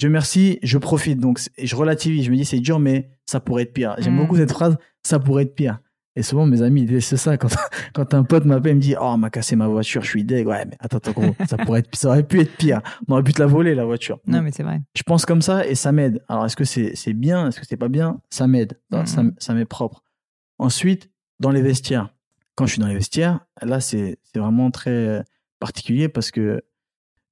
[0.00, 1.18] je merci je profite.
[1.18, 3.94] Donc et je relativise je me dis c'est dur mais ça pourrait être pire.
[3.98, 4.18] J'aime Mm.
[4.18, 5.78] beaucoup cette phrase ça pourrait être pire.
[6.16, 7.36] Et souvent mes amis ils c'est ça.
[7.36, 7.48] Quand
[7.94, 10.24] quand un pote m'appelle il me dit oh on m'a cassé ma voiture je suis
[10.24, 10.46] deg.
[10.46, 12.80] Ouais mais attends attends gros ça pourrait être ça aurait pu être pire.
[13.08, 14.20] On aurait pu te la voler la voiture.
[14.26, 14.80] Non, mais c'est vrai.
[14.96, 16.22] je pense comme ça et ça m'aide.
[16.28, 18.20] Alors est-ce que c'est c'est bien est-ce que c'est pas bien?
[18.30, 18.78] Ça m'aide.
[18.90, 19.06] Mm.
[19.06, 20.02] ça, ça m'est propre.
[20.58, 22.10] Ensuite dans les vestiaires.
[22.56, 25.24] Quand je suis dans les vestiaires là c'est vraiment très
[25.58, 26.62] particulier parce que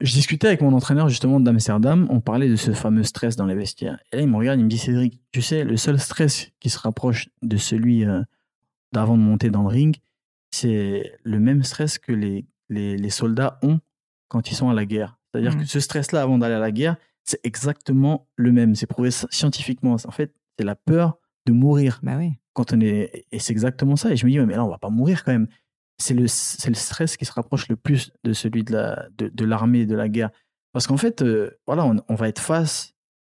[0.03, 3.55] je discutais avec mon entraîneur justement d'Amsterdam, on parlait de ce fameux stress dans les
[3.55, 3.99] vestiaires.
[4.13, 6.69] Et là, il me regarde, il me dit Cédric, tu sais, le seul stress qui
[6.71, 8.21] se rapproche de celui euh,
[8.93, 9.97] d'avant de monter dans le ring,
[10.51, 13.81] c'est le même stress que les, les, les soldats ont
[14.29, 15.19] quand ils sont à la guerre.
[15.33, 15.63] C'est-à-dire Mhm.
[15.63, 18.75] que ce stress-là, avant d'aller à la guerre, c'est exactement le même.
[18.75, 19.93] C'est prouvé scientifiquement.
[20.05, 22.33] En fait, c'est la peur de mourir Bah oui.
[22.53, 24.69] quand on est et c'est exactement ça et je me dis ouais, mais là on
[24.69, 25.49] va pas mourir quand même
[25.99, 29.29] c'est le c'est le stress qui se rapproche le plus de celui de la de,
[29.29, 30.31] de l'armée de la guerre
[30.73, 32.95] parce qu'en fait euh, voilà on, on va être face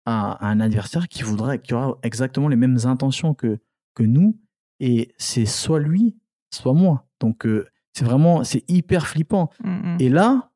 [0.05, 3.59] à, à un adversaire qui voudra qui aura exactement les mêmes intentions que
[3.95, 4.39] que nous
[4.79, 6.15] et c'est soit lui
[6.53, 9.97] soit moi donc euh, c'est vraiment c'est hyper flippant Mm, mm.
[9.99, 10.49] et là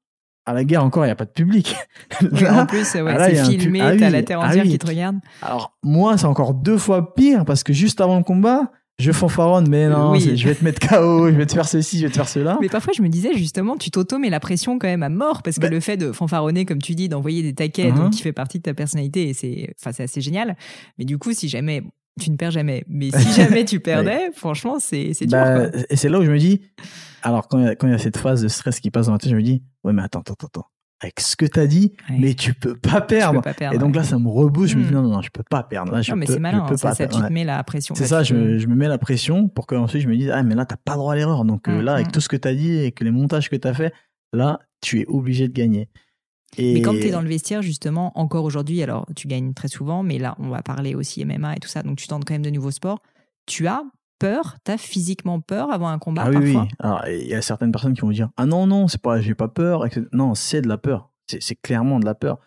[0.46, 1.76] à la guerre encore il y a pas de public
[2.22, 4.48] Là, en plus, ouais, ah là, c'est pu- filmé, ah t'as oui, la terre ah
[4.48, 4.72] entière oui.
[4.72, 5.18] qui te regarde.
[5.42, 9.70] Alors, moi, c'est encore deux fois pire parce que juste avant le combat, je fanfaronne,
[9.70, 10.36] mais non, Oui.
[10.38, 12.58] je vais te mettre KO, je vais te faire ceci, je vais te faire cela.
[12.62, 15.58] Mais parfois, je me disais justement, tu t'auto-mets la pression quand même à mort parce
[15.58, 17.96] que Bah- le fait de fanfaronner, comme tu dis, d'envoyer des taquets, Mhm.
[17.98, 20.58] donc qui fait partie de ta personnalité et c'est, enfin, c'est assez génial.
[20.98, 21.84] Mais du coup, si jamais,
[22.20, 22.84] tu ne perds jamais.
[22.88, 23.18] Mais si
[23.62, 25.38] jamais tu perdais, franchement, c'est, c'est dur.
[25.38, 25.80] Bah, quoi.
[25.90, 26.62] et c'est là où je me dis,
[27.22, 29.30] alors quand il y, y a cette phase de stress qui passe dans la tête,
[29.30, 30.66] je me dis, ouais, mais attends, attends, attends.
[31.00, 32.18] Avec ce que t'as dit, Ouais.
[32.20, 33.40] mais tu peux pas Tu perdre.
[33.40, 33.76] peux pas perdre.
[33.76, 33.98] Et donc ouais.
[34.00, 34.72] là, ça me rebousse.
[34.72, 34.94] Je me dis, Mm.
[34.96, 35.92] non, non, non, je peux pas perdre.
[35.92, 36.66] Là, je non, mais c'est malin.
[36.66, 37.94] peux hein, ça, pas ça, tu te mets la pression.
[37.94, 40.42] C'est ça, je me, je me mets la pression pour qu'ensuite je me dise, ah,
[40.42, 41.46] mais là, t'as pas droit à l'erreur.
[41.46, 42.12] Donc euh, Mm, là, avec mm.
[42.12, 43.94] tout ce que t'as dit et que les montages que t'as fait,
[44.34, 45.88] là, tu es obligé de gagner.
[46.58, 49.68] Et Mais quand tu es dans le vestiaire, justement, encore aujourd'hui, alors tu gagnes très
[49.68, 52.34] souvent, mais là, on va parler aussi MMA et tout ça, donc tu tentes quand
[52.34, 53.02] même de nouveaux sports.
[53.46, 53.84] Tu as
[54.20, 56.70] peur, tu as physiquement peur avant un combat Ah oui, parfois oui.
[56.80, 59.36] Alors, il y a certaines personnes qui vont dire Ah non, non, c'est pas, j'ai
[59.36, 59.86] pas peur.
[59.86, 60.06] etc.
[60.12, 61.12] Non, c'est de la peur.
[61.28, 62.40] C'est clairement de la peur.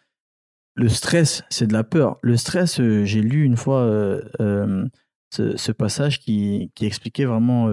[0.75, 2.17] Le stress, c'est de la peur.
[2.23, 4.87] Le stress, euh, j'ai lu une fois euh, euh,
[5.31, 7.69] ce, ce passage qui, qui expliquait vraiment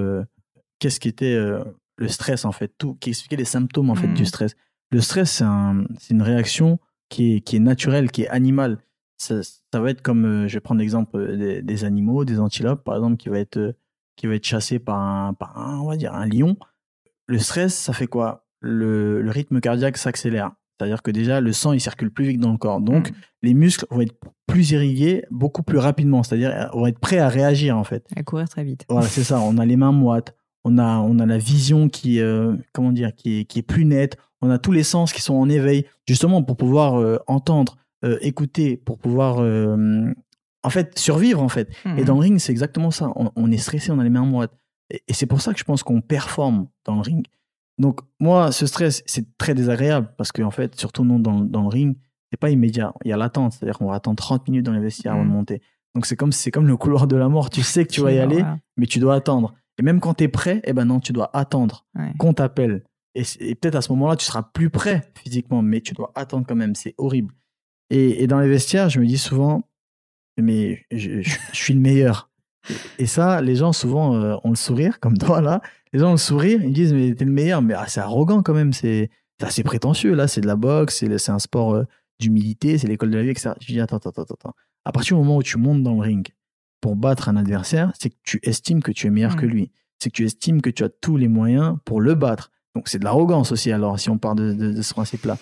[0.80, 1.38] qu'est-ce qu'était
[1.98, 4.56] le stress, en fait, tout, qui expliquait les symptômes, en fait, du stress.
[4.92, 6.80] Le stress, c'est un, c'est une réaction
[7.10, 8.78] qui est, qui est naturelle, qui est animale.
[9.18, 12.96] Ça, ça va être comme, je vais prendre l'exemple des, des animaux, des antilopes, par
[12.96, 13.74] exemple, qui va être
[14.18, 16.58] qui va être chassé par un, par un, on va dire, un lion.
[17.28, 18.46] Le stress, ça fait quoi?
[18.60, 20.52] Le, le rythme cardiaque s'accélère.
[20.78, 22.82] C'est-à-dire que déjà, le sang, il circule plus vite dans le corps.
[22.82, 23.14] Donc, Mm.
[23.44, 26.22] les muscles vont être plus irrigués beaucoup plus rapidement.
[26.24, 28.06] C'est-à-dire, euh, vont être prêts à réagir, en fait.
[28.16, 28.86] À courir très vite.
[28.90, 29.40] Voilà, c'est ça.
[29.40, 30.36] On a les mains moites.
[30.64, 33.86] On a, on a la vision qui, euh, comment dire, qui est, qui est plus
[33.86, 34.18] nette.
[34.42, 38.18] On a tous les sens qui sont en éveil, justement pour pouvoir euh, entendre, euh,
[38.22, 39.40] écouter, pour pouvoir,
[40.64, 41.70] en fait, survivre, en fait.
[41.86, 42.04] Et Mhm.
[42.06, 43.12] dans le ring, c'est exactement ça.
[43.16, 44.52] On, on est stressé, on a les mains moites.
[44.90, 47.26] Et, et c'est pour ça que je pense qu'on performe dans le ring.
[47.78, 51.68] Donc, moi, ce stress, c'est très désagréable parce qu'en fait, surtout non dans, dans le
[51.68, 51.96] ring,
[52.32, 52.94] c'est pas immédiat.
[53.06, 53.54] Il y a l'attente.
[53.54, 55.34] C'est-à-dire qu'on va attendre 30 minutes dans les vestiaires avant de Mhm.
[55.36, 55.62] monter.
[55.96, 57.50] Donc, c'est comme, c'est comme le couloir de la mort.
[57.50, 58.44] Tu sais que tu vas y aller,
[58.78, 59.54] mais tu dois attendre.
[59.80, 62.12] Et même quand tu es prêt, eh ben non, tu dois attendre Ouais.
[62.18, 62.84] qu'on t'appelle.
[63.16, 63.24] Et,
[63.56, 66.74] peut-être à ce moment-là, tu seras plus prêt physiquement, mais tu dois attendre quand même.
[66.76, 67.34] C'est horrible.
[67.90, 69.64] Et, et dans les vestiaires, je me dis souvent,
[70.38, 72.30] mais je, je- je suis le meilleur.
[73.00, 75.62] Et, ça, les gens souvent euh, ont le sourire, comme toi là.
[75.94, 77.62] Les gens ont le sourire, ils disent, mais t'es le meilleur.
[77.62, 78.74] Mais ah, c'est arrogant quand même.
[78.74, 79.10] C'est
[79.42, 80.14] assez prétentieux.
[80.14, 81.84] Là, c'est de la boxe, c'est un sport euh,
[82.20, 83.52] d'humilité, c'est l'école de la vie, etc.
[83.62, 84.54] Je dis, attends, attends, attends, attends.
[84.84, 86.28] À partir du moment où tu montes dans le ring
[86.82, 89.72] pour battre un adversaire, c'est que tu estimes que tu es meilleur que lui.
[90.00, 92.52] C'est que tu estimes que tu as tous les moyens pour le battre.
[92.76, 95.38] Donc c'est de l'arrogance aussi, alors, si on part de, de- de ce principe-là.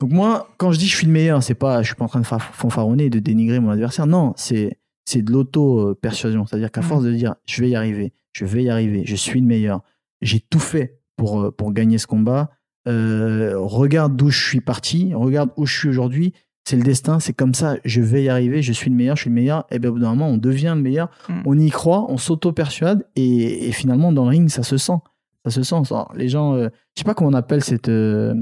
[0.00, 2.08] Donc moi, quand je dis je suis le meilleur, c'est pas, je suis pas en
[2.08, 4.06] train de fa- fanfaronner et de dénigrer mon adversaire.
[4.06, 6.46] Non, c'est c'est de l'auto-persuasion.
[6.46, 9.40] C'est-à-dire qu'à force de dire je vais y arriver, je vais y arriver, je suis
[9.40, 9.82] le meilleur,
[10.20, 12.50] j'ai tout fait pour, euh, pour gagner ce combat.
[12.86, 16.32] Euh, regarde d'où je suis parti, regarde où je suis aujourd'hui.
[16.64, 19.22] C'est le destin, c'est comme ça, je vais y arriver, je suis le meilleur, je
[19.22, 19.64] suis le meilleur.
[19.70, 21.42] Et bien au bout d'un moment, on devient le meilleur, Mhm.
[21.46, 24.98] on y croit, on s'auto-persuade et, et finalement dans le ring, ça se sent.
[25.46, 25.76] Ça se sent.
[26.14, 27.88] Les gens, euh, je sais pas comment on appelle cette.
[27.88, 28.34] euh,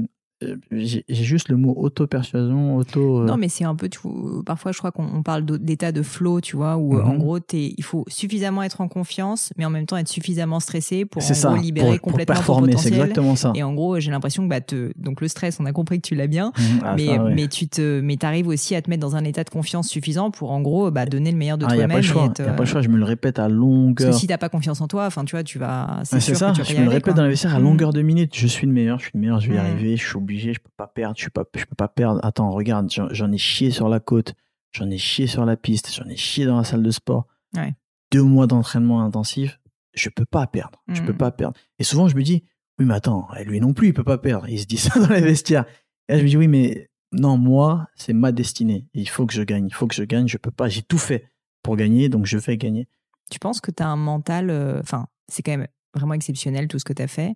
[0.71, 3.21] j'ai j'ai juste le mot auto-persuasion, auto.
[3.21, 5.91] euh, Non, mais c'est un peu, tu vois, parfois je crois qu'on on parle d'état
[5.91, 7.09] de flow, tu vois, où euh, Mhm.
[7.09, 10.59] en gros, t'es- il faut suffisamment être en confiance, mais en même temps être suffisamment
[10.59, 12.93] stressé pour en c'est ça, gros libérer pour, pour complètement performer, ton potentiel.
[13.01, 13.51] exactement ça.
[13.55, 14.91] Et en gros, j'ai l'impression que bah, te...
[14.97, 17.47] donc le stress, on a compris que tu l'as bien, Mhm, ah, mais, ça, mais
[17.47, 20.51] tu te, mais arrives aussi à te mettre dans un état de confiance suffisant pour
[20.51, 21.89] en gros bah, donner le meilleur de Ah, y a toi-même.
[21.91, 22.23] pas le choix.
[22.23, 22.81] et être, y a pas le euh, choix.
[22.81, 24.11] Je me le répète à Parce longueur.
[24.11, 26.01] que si t'as pas confiance en toi, enfin tu vois, tu vas.
[26.03, 27.63] C'est sûr ça, que tu je me le répète vestiaires à Mhm.
[27.63, 28.31] longueur de minute.
[28.35, 30.53] Je suis le meilleur, je suis le meilleur, je vais y arriver, je suis obligé,
[30.53, 32.19] je peux pas perdre, je, suis pas, je peux pas perdre.
[32.23, 34.33] Attends, regarde, j'en ai chié sur la côte,
[34.71, 37.25] j'en ai chié sur la piste, j'en ai chié dans la salle de sport.
[37.55, 37.73] Ouais.
[38.11, 39.59] Deux mois d'entraînement intensif,
[39.93, 41.17] je peux pas perdre, je peux Mhm.
[41.17, 41.57] pas perdre.
[41.79, 42.43] Et souvent, je me dis,
[42.79, 44.47] oui, mais attends, lui non plus, il peut pas perdre.
[44.49, 45.65] Il se dit ça dans les vestiaires.
[46.07, 48.85] Et là, je me dis, oui, mais non, moi, c'est ma destinée.
[48.93, 50.97] Il faut que je gagne, il faut que je gagne, je peux pas, j'ai tout
[50.99, 51.25] fait
[51.63, 52.87] pour gagner, donc je vais gagner.
[53.31, 54.49] Tu penses que tu as un mental.
[54.49, 57.33] euh, Enfin, c'est quand même vraiment exceptionnel tout ce que tu as fait,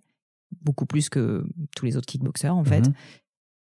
[0.60, 2.86] beaucoup plus que tous les autres kickboxers en fait.
[2.88, 2.94] Mhm.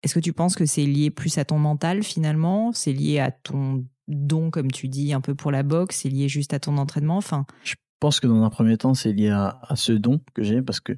[0.03, 2.73] Est-ce que tu penses que c'est lié plus à ton mental finalement?
[2.73, 5.97] C'est lié à ton don, comme tu dis, un peu pour la boxe?
[6.03, 7.17] C'est lié juste à ton entraînement?
[7.17, 10.43] Enfin, Je pense que dans un premier temps, c'est lié à, à ce don que
[10.43, 10.97] j'ai parce que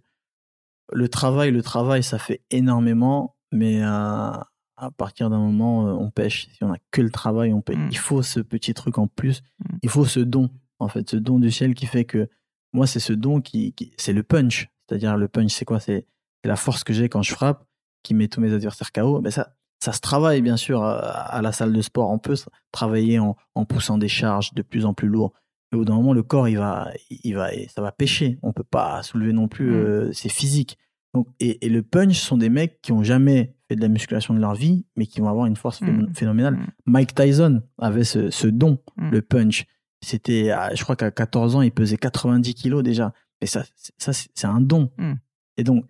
[0.92, 6.11] le travail, le travail, ça fait énormément, mais à, à partir d'un moment, euh, on
[6.11, 6.48] pêche.
[6.53, 7.77] Si on a que le travail, on pêche.
[7.77, 7.88] Mm.
[7.92, 9.42] Il faut ce petit truc en plus.
[9.61, 9.77] Mm.
[9.85, 12.29] Il faut ce don, en fait, ce don du ciel qui fait que
[12.72, 14.68] moi, c'est ce don qui, qui- c'est le punch.
[14.88, 15.81] C'est-à-dire, le punch, c'est quoi?
[15.81, 16.07] C'est
[16.42, 17.64] c'est la force que j'ai quand je frappe
[18.05, 19.20] qui met tous mes adversaires KO.
[19.20, 22.11] Mais ça, ça se travaille, bien sûr, à, à la salle de sport.
[22.11, 22.37] On peut
[22.72, 25.33] travailler en, en poussant des charges de plus en plus lourdes.
[25.72, 28.38] Et au bout d'un moment, le corps, il va, il va, ça va pêcher.
[28.42, 29.70] On peut pas soulever non plus.
[29.70, 29.74] Mm.
[29.74, 30.79] euh, c'est physique.
[31.14, 33.88] Donc, et, et le punch ce sont des mecs qui ont jamais fait de la
[33.88, 36.14] musculation de leur vie, mais qui vont avoir une force phé- Mm.
[36.14, 36.55] phénoménale.
[36.55, 36.66] Mm.
[36.87, 39.66] Mike Tyson avait ce, ce don, le punch.
[40.05, 43.12] C'était, je crois qu'à 14 ans, il pesait 90 kilos déjà.
[43.40, 44.90] Et ça, c'est- ça c'est un don.
[44.98, 45.14] Mm.
[45.59, 45.85] Et donc,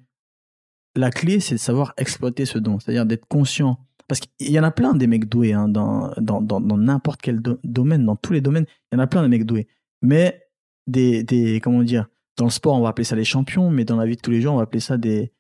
[0.97, 3.79] la clé, c'est de savoir exploiter ce don, c'est-à-dire d'être conscient.
[4.09, 7.21] Parce qu'il y en a plein des mecs doués hein, dans dans dans dans n'importe
[7.21, 9.69] quel do- domaine, dans tous les domaines, il y en a plein de mecs doués.
[10.03, 10.43] Mais
[10.87, 12.09] des des comment dire,
[12.39, 14.31] dans le sport, on va appeler ça les champions, mais dans la vie de tous
[14.31, 15.33] les jours, on va appeler ça des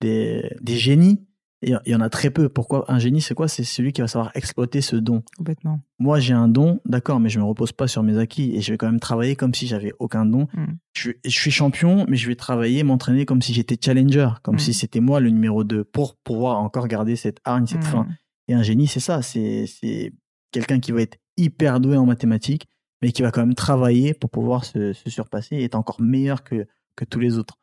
[0.00, 1.26] des des génies.
[1.66, 2.48] Et il y en a très peu.
[2.48, 3.48] Pourquoi un génie, c'est quoi?
[3.48, 5.80] C'est celui qui va savoir exploiter ce don complètement.
[5.98, 8.72] moi j'ai un don, d'accord, mais je me repose pas sur mes acquis et je
[8.72, 10.46] vais quand même travailler comme si j'avais aucun don.
[10.54, 10.64] Mm.
[10.92, 14.58] Je, je suis champion, mais je vais travailler, m'entraîner comme si j'étais challenger, comme Mm.
[14.58, 17.90] si c'était moi le numéro 2 pour pouvoir encore garder cette hargne, cette Mm.
[17.90, 18.06] faim.
[18.48, 20.12] Et un génie, c'est ça, c'est c'est
[20.52, 22.66] quelqu'un qui va être hyper doué en mathématiques,
[23.00, 26.44] mais qui va quand même travailler pour pouvoir se, se surpasser et être encore meilleur
[26.44, 27.56] que, que tous les autres.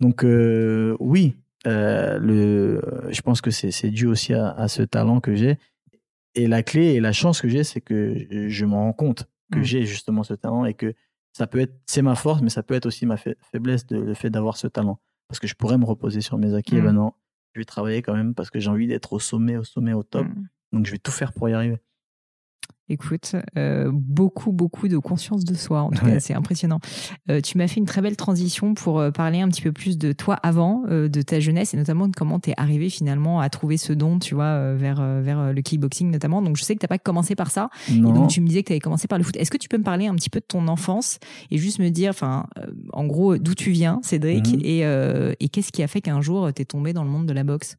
[0.00, 1.34] Donc euh, oui,
[1.66, 5.58] euh, le, je pense que c'est dû aussi à, à ce talent que j'ai.
[6.34, 8.14] Et la clé et la chance que j'ai, c'est que
[8.48, 9.64] je m'en rends compte que Mm.
[9.64, 10.92] j'ai justement ce talent et que
[11.32, 13.96] ça peut être, c'est ma force, mais ça peut être aussi ma fa- faiblesse, de,
[13.98, 14.98] le fait d'avoir ce talent.
[15.26, 16.84] Parce que je pourrais me reposer sur mes acquis, et Mm.
[16.84, 17.12] ben non,
[17.54, 20.02] je vais travailler quand même parce que j'ai envie d'être au sommet, au sommet, au
[20.02, 20.26] top.
[20.26, 20.44] Mm.
[20.74, 21.78] Donc je vais tout faire pour y arriver.
[22.90, 25.82] Écoute, euh, beaucoup, beaucoup de conscience de soi.
[25.82, 26.80] En tout cas, c'est impressionnant.
[27.30, 29.98] Euh, tu m'as fait une très belle transition pour euh, parler un petit peu plus
[29.98, 33.50] de toi avant, de ta jeunesse et notamment de comment tu es arrivé finalement à
[33.50, 36.40] trouver ce don, tu vois, vers, vers le kickboxing notamment.
[36.40, 37.68] Donc, je sais que tu n'as pas commencé par ça.
[37.90, 39.36] donc, tu me disais que tu avais commencé par le foot.
[39.36, 41.18] Est-ce que tu peux me parler un petit peu de ton enfance
[41.50, 42.46] et juste me dire, enfin,
[42.92, 44.60] en gros, d'où tu viens, Cédric, mhm.
[44.62, 44.80] et,
[45.40, 47.44] et qu'est-ce qui a fait qu'un jour tu es tombé dans le monde de la
[47.44, 47.76] boxe?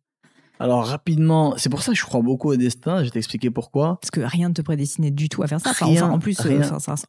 [0.60, 3.00] Alors rapidement, c'est pour ça que je crois beaucoup au destin.
[3.00, 3.98] Je vais t'expliquer pourquoi.
[4.02, 5.72] Parce que rien ne te prédestinait du tout à faire ça.
[5.72, 6.62] Enfin, en plus, euh,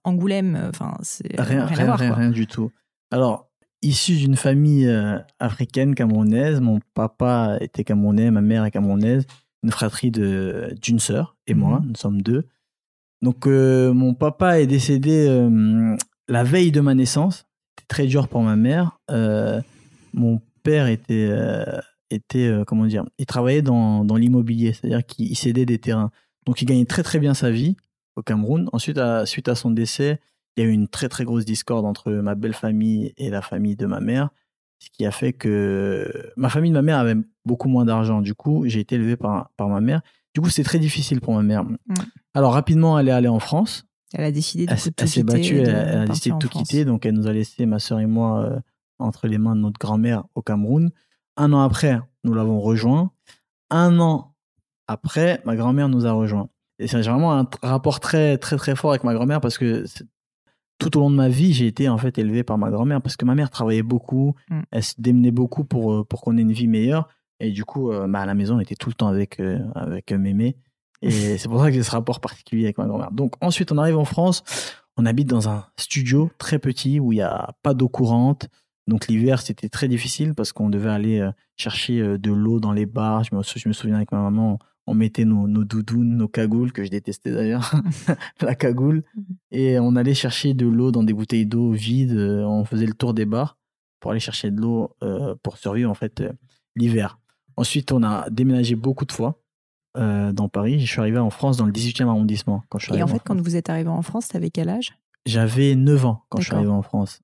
[0.04, 2.70] Angoulême, euh, enfin, c'est rien, rien, rien, rien, du tout.
[3.10, 3.50] Alors,
[3.82, 9.26] issu d'une famille euh, africaine camerounaise, mon papa était camerounais, ma mère est camerounaise,
[9.64, 11.88] une fratrie de d'une sœur et moi, mhm.
[11.88, 12.46] nous sommes deux.
[13.20, 15.28] Donc, mon papa est décédé
[16.26, 17.44] la veille de ma naissance.
[17.68, 18.98] C'était très dur pour ma mère.
[20.14, 21.30] mon père était
[22.10, 26.10] était, euh, comment dire, il travaillait dans, dans l'immobilier, c'est-à-dire qu'il cédait des terrains.
[26.46, 27.76] Donc il gagnait très très bien sa vie
[28.16, 28.68] au Cameroun.
[28.72, 30.20] Ensuite, à, suite à son décès,
[30.56, 33.42] il y a eu une très très grosse discorde entre ma belle famille et la
[33.42, 34.30] famille de ma mère,
[34.78, 38.20] ce qui a fait que ma famille de ma mère avait beaucoup moins d'argent.
[38.20, 40.02] Du coup, j'ai été élevé par, par ma mère.
[40.34, 41.64] Du coup, c'est très difficile pour ma mère.
[42.34, 43.84] Alors rapidement, elle est allée en France.
[44.12, 46.84] Elle a décidé de elle, tout elle s'est battue, elle, a décidé de tout quitter.
[46.84, 48.60] Donc elle nous a laissé, ma soeur et moi, euh,
[48.98, 50.90] entre les mains de notre grand-mère au Cameroun.
[51.36, 53.12] Un an après, nous l'avons rejoint.
[53.70, 54.34] Un an
[54.88, 56.48] après, ma grand-mère nous a rejoint.
[56.78, 59.84] Et c'est vraiment un rapport très, très, très fort avec ma grand-mère parce que
[60.78, 63.16] tout au long de ma vie, j'ai été en fait élevé par ma grand-mère parce
[63.16, 64.60] que ma mère travaillait beaucoup, mm.
[64.72, 67.08] elle se démenait beaucoup pour, euh, pour qu'on ait une vie meilleure.
[67.38, 69.58] Et du coup, euh, bah, à la maison, on était tout le temps avec, euh,
[69.74, 70.56] avec mémé.
[71.02, 73.12] Et c'est pour ça que j'ai ce rapport particulier avec ma grand-mère.
[73.12, 74.42] Donc ensuite, on arrive en France,
[74.96, 78.48] on habite dans un studio très petit où il n'y a pas d'eau courante,
[78.90, 82.72] donc l'hiver, c'était très difficile parce qu'on devait aller euh, chercher euh, de l'eau dans
[82.72, 83.22] les bars.
[83.22, 86.72] Je me, je me souviens avec ma maman, on mettait nos, nos doudounes, nos cagoules,
[86.72, 87.72] que je détestais d'ailleurs,
[88.40, 89.04] la cagoule.
[89.14, 89.24] Mhm.
[89.52, 92.16] Et on allait chercher de l'eau dans des bouteilles d'eau vides.
[92.16, 93.58] Euh, on faisait le tour des bars
[94.00, 94.96] pour aller chercher de l'eau
[95.42, 96.22] pour survivre en fait
[96.74, 97.20] l'hiver.
[97.58, 99.42] Ensuite, on a déménagé beaucoup de fois
[99.94, 100.80] dans Paris.
[100.80, 102.62] Je suis arrivé en France dans le 18e arrondissement.
[102.70, 104.98] Quand je Et en fait, quand vous êtes arrivé en France, tu avais quel âge?
[105.26, 107.20] J'avais 9 ans quand je suis arrivé en France.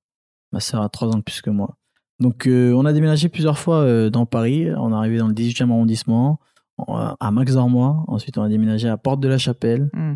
[0.56, 1.76] Ma sœur a 3 ans de plus que moi.
[2.18, 4.66] Donc, euh, on a déménagé plusieurs fois euh, dans Paris.
[4.74, 6.40] On est arrivé dans le 18e arrondissement,
[6.88, 8.04] à Max Dormois.
[8.08, 9.90] Ensuite, on a déménagé à Porte de la Chapelle.
[9.92, 10.14] Hmm.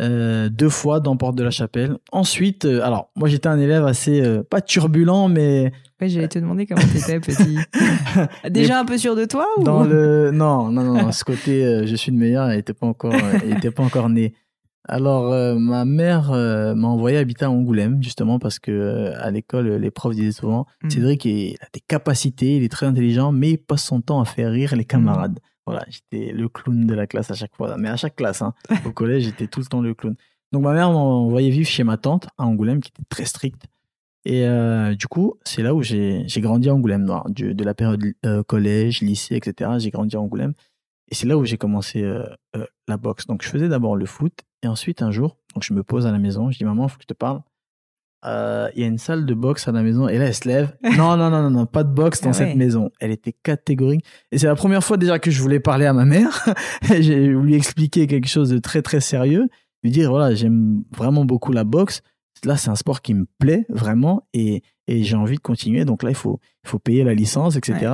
[0.00, 1.98] Euh, deux fois dans Porte de la Chapelle.
[2.10, 5.72] Ensuite, alors, moi, j'étais un élève assez, pas turbulent, mais.
[6.00, 7.58] Ouais, j'allais te demander comment t'étais, petit.
[8.50, 9.62] Déjà un peu sûr de toi ou...
[9.62, 13.12] Dans le, non, non, non, ce côté, je suis le meilleur, il était pas encore,
[13.44, 14.32] il était pas encore né.
[14.88, 19.30] Alors, euh, ma mère euh, m'a envoyé habiter à Angoulême, justement, parce que euh, à
[19.30, 20.90] l'école, les profs disaient souvent mm.
[20.90, 24.24] Cédric il a des capacités, il est très intelligent, mais il passe son temps à
[24.24, 25.38] faire rire les camarades.
[25.38, 25.42] Mm.
[25.66, 27.76] Voilà, j'étais le clown de la classe à chaque fois.
[27.78, 28.54] Mais à chaque classe, hein.
[28.84, 30.16] au collège, j'étais tout le temps le clown.
[30.50, 33.66] Donc, ma mère m'a envoyé vivre chez ma tante à Angoulême, qui était très stricte.
[34.24, 34.46] Et
[34.96, 38.04] du coup, c'est là où j'ai grandi à Angoulême, de la période
[38.46, 39.70] collège, lycée, etc.
[39.78, 40.52] J'ai grandi à Angoulême.
[41.10, 42.04] Et c'est là où j'ai commencé
[42.86, 43.26] la boxe.
[43.26, 46.12] Donc, je faisais d'abord le foot et ensuite, un jour, donc je me pose à
[46.12, 47.42] la maison, je dis Maman, il faut que je te parle.
[48.24, 50.06] Euh, il y a une salle de boxe à la maison.
[50.06, 50.76] Et là, elle se lève.
[50.96, 52.90] Non, non, non, non, non pas de boxe dans ah cette maison.
[53.00, 54.04] Elle était catégorique.
[54.30, 56.44] Et c'est la première fois déjà que je voulais parler à ma mère.
[56.88, 59.48] J'ai lui expliquer quelque chose de très, très sérieux.
[59.82, 62.02] Lui dire, voilà, j'aime vraiment beaucoup la boxe.
[62.44, 65.84] Là, c'est un sport qui me plaît vraiment et, et j'ai envie de continuer.
[65.84, 67.92] Donc là, il faut, il faut payer la licence, etc.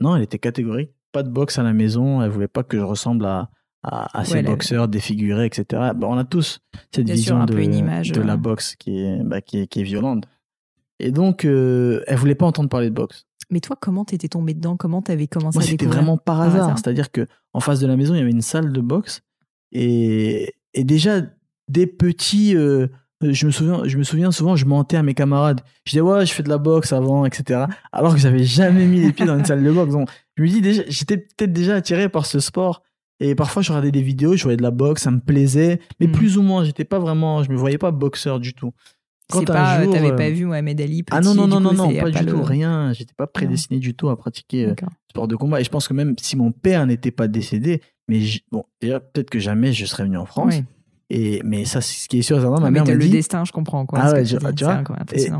[0.00, 0.90] Non, elle était catégorique.
[1.12, 2.22] Pas de boxe à la maison.
[2.22, 3.50] Elle voulait pas que je ressemble à,
[3.82, 5.64] à, ces boxeurs défigurés, etc.
[5.94, 6.60] Bah, on a tous
[6.92, 10.24] cette vision de, de la boxe qui est, bah, qui est, qui est violente.
[10.98, 13.26] Et donc, euh, elle voulait pas entendre parler de boxe.
[13.50, 14.76] Mais toi, comment t'étais tombé dedans?
[14.76, 16.78] Comment t'avais commencé Moi, c'était vraiment par hasard.
[16.78, 19.22] C'est-à-dire que en face de la maison, il y avait une salle de boxe.
[19.72, 21.20] Et, et déjà,
[21.68, 22.86] des petits, euh,
[23.20, 25.60] je me souviens, je me souviens souvent, je mentais à mes camarades.
[25.84, 27.64] Je disais ouais, je fais de la boxe avant, etc.
[27.90, 29.92] Alors que j'avais jamais mis les pieds dans une salle de boxe.
[29.92, 32.82] Donc, je me dis déjà, j'étais peut-être déjà attiré par ce sport
[33.22, 36.08] et parfois, je regardais des vidéos, je voyais de la boxe, ça me plaisait, mais
[36.08, 36.12] hmm.
[36.12, 38.72] plus ou moins, j'étais pas vraiment, je me voyais pas boxeur du tout.
[39.30, 41.72] Quand pas, euh, t'avais pas euh, vu Mohamed Ali petit, Ah non non non non,
[41.72, 42.92] non pas du tout, rien.
[42.92, 44.74] J'étais pas prédestiné du tout à pratiquer euh,
[45.08, 45.60] sport de combat.
[45.60, 48.20] Et je pense que même si mon père n'était pas décédé, mais
[48.50, 50.56] bon, déjà peut-être que jamais je serais venu en France.
[51.14, 53.08] Et, mais ça, ce qui est sûr, ma mère me dit.
[53.08, 53.98] le destin, je comprends, quoi.
[54.00, 54.82] Ah ouais, tu, vois.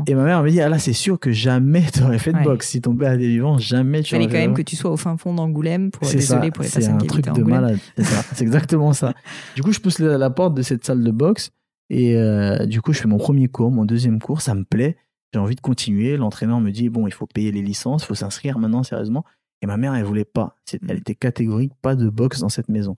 [0.05, 2.43] Et, ma mère me dit, ah là, c'est sûr que jamais tu aurais fait de
[2.43, 2.69] boxe.
[2.69, 4.27] Si ton père était vivant, jamais tu aurais fait.
[4.27, 6.69] Il fallait quand même que tu sois au fin fond d'Angoulême pour, désolé pour les
[6.69, 7.79] personnes qui C'est un truc de malade.
[7.97, 9.15] C'est exactement ça.
[9.55, 11.49] Du coup, je pousse la, porte de cette salle de boxe.
[11.89, 14.95] Et euh, du coup, je fais mon premier cours, mon deuxième cours, ça me plaît.
[15.33, 16.17] J'ai envie de continuer.
[16.17, 19.25] L'entraîneur me dit, bon, il faut payer les licences, il faut s'inscrire maintenant, sérieusement.
[19.63, 20.55] Et ma mère, elle voulait pas.
[20.87, 22.95] Elle était catégorique, pas de boxe dans cette maison.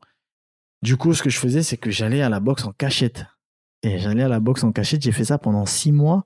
[0.86, 3.26] Du coup, ce que je faisais, c'est que j'allais à la boxe en cachette.
[3.84, 5.02] Et j'allais à la boxe en cachette.
[5.02, 6.26] J'ai fait ça pendant six mois.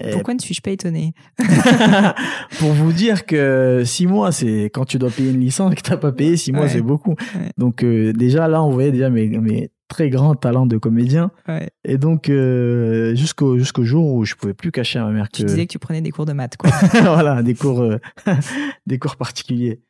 [0.00, 1.12] Et Pourquoi ne suis-je pas étonné
[2.58, 5.82] pour vous dire que six mois, c'est quand tu dois payer une licence et que
[5.82, 6.68] t'as pas payé, six mois, Ouais.
[6.68, 7.10] c'est beaucoup.
[7.34, 7.50] Ouais.
[7.58, 11.30] Donc euh, déjà là, on voyait déjà mes, mes très grands talents de comédien.
[11.48, 11.70] Ouais.
[11.84, 15.36] Et donc euh, jusqu'au jusqu'au jour où je pouvais plus cacher à ma mère que
[15.36, 16.70] Tu disais que tu prenais des cours de maths, quoi.
[17.02, 17.98] voilà des cours euh,
[18.86, 19.80] des cours particuliers.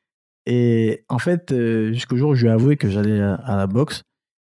[0.53, 3.69] Et en fait, euh, jusqu'au jour où je lui ai avoué que j'allais à, la
[3.69, 4.03] boxe.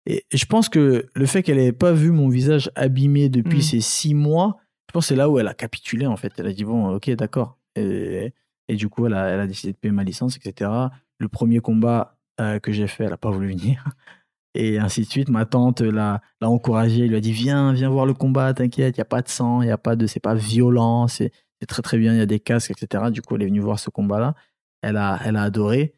[0.07, 3.61] Et, je pense que le fait qu'elle n'ait pas vu mon visage abîmé depuis Mm.
[3.61, 4.57] ces six mois,
[4.89, 6.33] je pense que c'est là où elle a capitulé en fait.
[6.39, 7.59] Elle a dit bon, ok, d'accord.
[7.75, 8.33] Et,
[8.67, 10.71] et du coup, elle a, elle a décidé de payer ma licence, etc.
[11.19, 13.85] Le premier combat euh, que j'ai fait, elle a pas voulu venir.
[14.55, 15.29] Et ainsi de suite.
[15.29, 18.99] Ma tante l'a l'a encouragé, lui a dit viens, viens voir le combat, t'inquiète, il
[18.99, 21.31] y a pas de sang, il y a pas de, c'est pas violent, c'est
[21.61, 23.11] c'est très très bien, il y a des casques, etc.
[23.11, 24.33] Du coup, elle est venue voir ce combat-là.
[24.81, 25.93] Elle a, elle a adoré.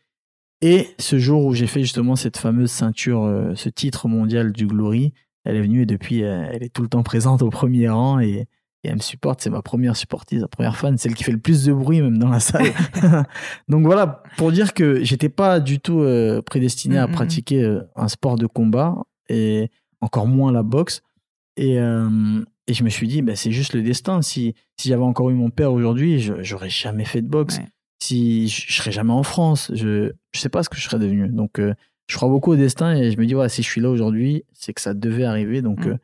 [0.61, 4.65] Et ce jour où j'ai fait justement cette fameuse ceinture, euh, ce titre mondial du
[4.67, 5.13] Glory,
[5.43, 8.19] elle est venue et depuis, euh, elle est tout le temps présente au premier rang
[8.19, 8.29] et,
[8.85, 9.41] et elle me supporte.
[9.41, 12.17] C'est ma première supportise, ma première fan, celle qui fait le plus de bruit même
[12.17, 12.67] dans la salle.
[13.67, 17.13] Donc voilà, pour dire que j'étais pas du tout euh, prédestiné à Mhm.
[17.13, 18.95] pratiquer euh, un sport de combat
[19.29, 19.69] et
[20.01, 21.01] encore moins la boxe.
[21.57, 24.21] Et, euh, et je me suis dit, bah, c'est juste le destin.
[24.21, 27.57] Si, si j'avais encore eu mon père aujourd'hui, j'aurais jamais fait de boxe.
[27.57, 27.67] Ouais.
[28.03, 30.99] Si je, je serais jamais en France, je je sais pas ce que je serais
[30.99, 31.27] devenu.
[31.29, 31.73] Donc euh,
[32.07, 34.43] je crois beaucoup au destin et je me dis, voilà, si je suis là aujourd'hui,
[34.53, 35.61] c'est que ça devait arriver.
[35.61, 35.89] Donc Mm.
[35.91, 35.97] euh,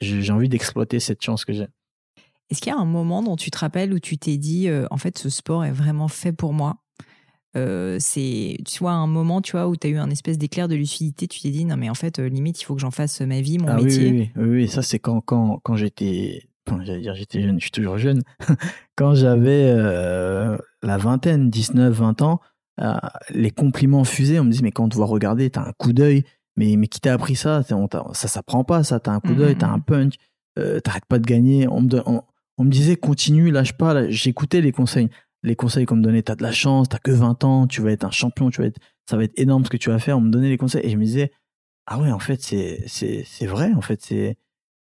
[0.00, 1.66] j'ai envie d'exploiter cette chance que j'ai.
[2.50, 4.86] Est-ce qu'il y a un moment dont tu te rappelles où tu t'es dit, euh,
[4.90, 6.76] en fait, ce sport est vraiment fait pour moi?
[7.54, 10.74] C'est, tu vois, un moment, tu vois, où tu as eu un espèce d'éclair de
[10.76, 13.40] lucidité, tu t'es dit, non, mais en fait, limite, il faut que j'en fasse ma
[13.40, 14.10] vie, mon Ah métier.
[14.10, 16.48] oui, oui, oui, oui, ça c'est quand, quand, quand j'étais,
[16.84, 18.22] j'allais dire j'étais jeune, je suis toujours jeune,
[18.96, 22.40] quand j'avais euh, la vingtaine, 19, 20 ans,
[22.80, 22.94] euh,
[23.30, 25.92] les compliments fusés, on me disait mais quand on te voit regarder, t'as un coup
[25.92, 26.24] d'œil,
[26.56, 27.62] mais, mais qui t'a appris ça?
[27.70, 29.58] On Ça s'apprend pas, ça, t'as un coup d'œil, Mhm.
[29.58, 30.14] t'as un punch,
[30.58, 31.68] euh, t'arrêtes pas de gagner.
[31.68, 32.22] On me, don- on,
[32.58, 35.08] on me disait continue, lâche pas, j'écoutais les conseils.
[35.42, 37.92] Les conseils qu'on me donnait, t'as de la chance, t'as que 20 ans, tu vas
[37.92, 40.18] être un champion, tu vas être, ça va être énorme ce que tu vas faire.
[40.18, 41.32] On me donnait les conseils et je me disais,
[41.86, 44.36] ah ouais, en fait, c'est, c'est, c'est vrai, en fait, c'est,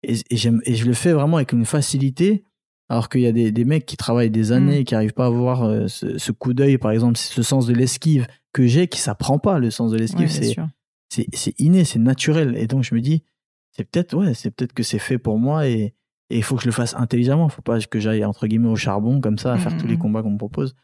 [0.03, 2.43] et, et j'aime, et je le fais vraiment avec une facilité,
[2.89, 5.23] alors qu'il y a des, des mecs qui travaillent des années et qui arrivent pas
[5.25, 8.87] à avoir euh, ce, ce coup d'œil, par exemple, ce sens de l'esquive que j'ai,
[8.87, 12.55] qui s'apprend pas, le sens de l'esquive, c'est, c'est, inné, c'est naturel.
[12.57, 13.23] Et donc, je me dis,
[13.71, 15.93] c'est peut-être, ouais, c'est peut-être que c'est fait pour moi et,
[16.33, 17.49] il faut que je le fasse intelligemment.
[17.49, 19.99] Faut pas que j'aille, entre guillemets, au charbon, comme ça, à faire tous les Mhm.
[19.99, 20.75] combats qu'on me propose.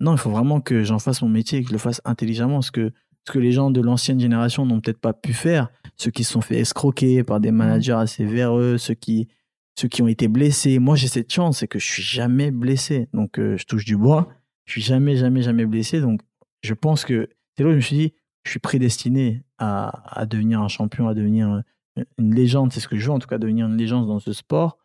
[0.00, 2.60] Non, il faut vraiment que j'en fasse mon métier et que je le fasse intelligemment.
[2.60, 2.92] Ce que,
[3.24, 6.32] ce que les gens de l'ancienne génération n'ont peut-être pas pu faire, ceux qui se
[6.32, 9.28] sont fait escroquer par des managers assez véreux, ceux qui,
[9.78, 10.78] ceux qui ont été blessés.
[10.78, 13.08] Moi, j'ai cette chance, c'est que je suis jamais blessé.
[13.12, 14.28] Donc, euh, je touche du bois.
[14.64, 16.00] Je suis jamais, jamais, jamais blessé.
[16.00, 16.20] Donc,
[16.62, 18.12] je pense que c'est là où je me suis dit,
[18.44, 21.62] je suis prédestiné à, à devenir un champion, à devenir
[21.98, 22.72] euh, une légende.
[22.72, 24.78] C'est ce que je veux, en tout cas, devenir une légende dans ce sport.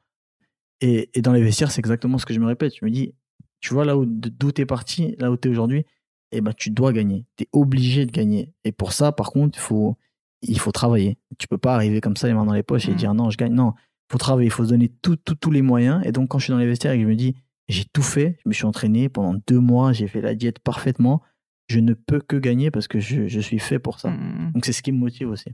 [0.79, 2.73] Et, et dans les vestiaires, c'est exactement ce que je me répète.
[2.75, 3.13] Je me dis,
[3.59, 5.85] tu vois là où d'où t'es parti, là où t'es aujourd'hui,
[6.31, 7.25] eh ben tu dois gagner.
[7.35, 8.53] T'es obligé de gagner.
[8.63, 9.97] Et pour ça, par contre, il faut,
[10.41, 11.17] il faut travailler.
[11.37, 12.97] Tu peux pas arriver comme ça les mains dans les poches et Mhm.
[12.97, 13.53] dire non, je gagne.
[13.53, 14.47] Non, il faut travailler.
[14.47, 16.01] Il faut se donner tout, tout- tous les moyens.
[16.05, 17.35] Et donc quand je suis dans les vestiaires et que je me dis,
[17.69, 21.21] j'ai tout fait, je me suis entraîné pendant deux mois, j'ai fait la diète parfaitement.
[21.67, 24.09] Je ne peux que gagner parce que je, je suis fait pour ça.
[24.09, 24.51] Mm.
[24.53, 25.51] Donc c'est ce qui me motive aussi.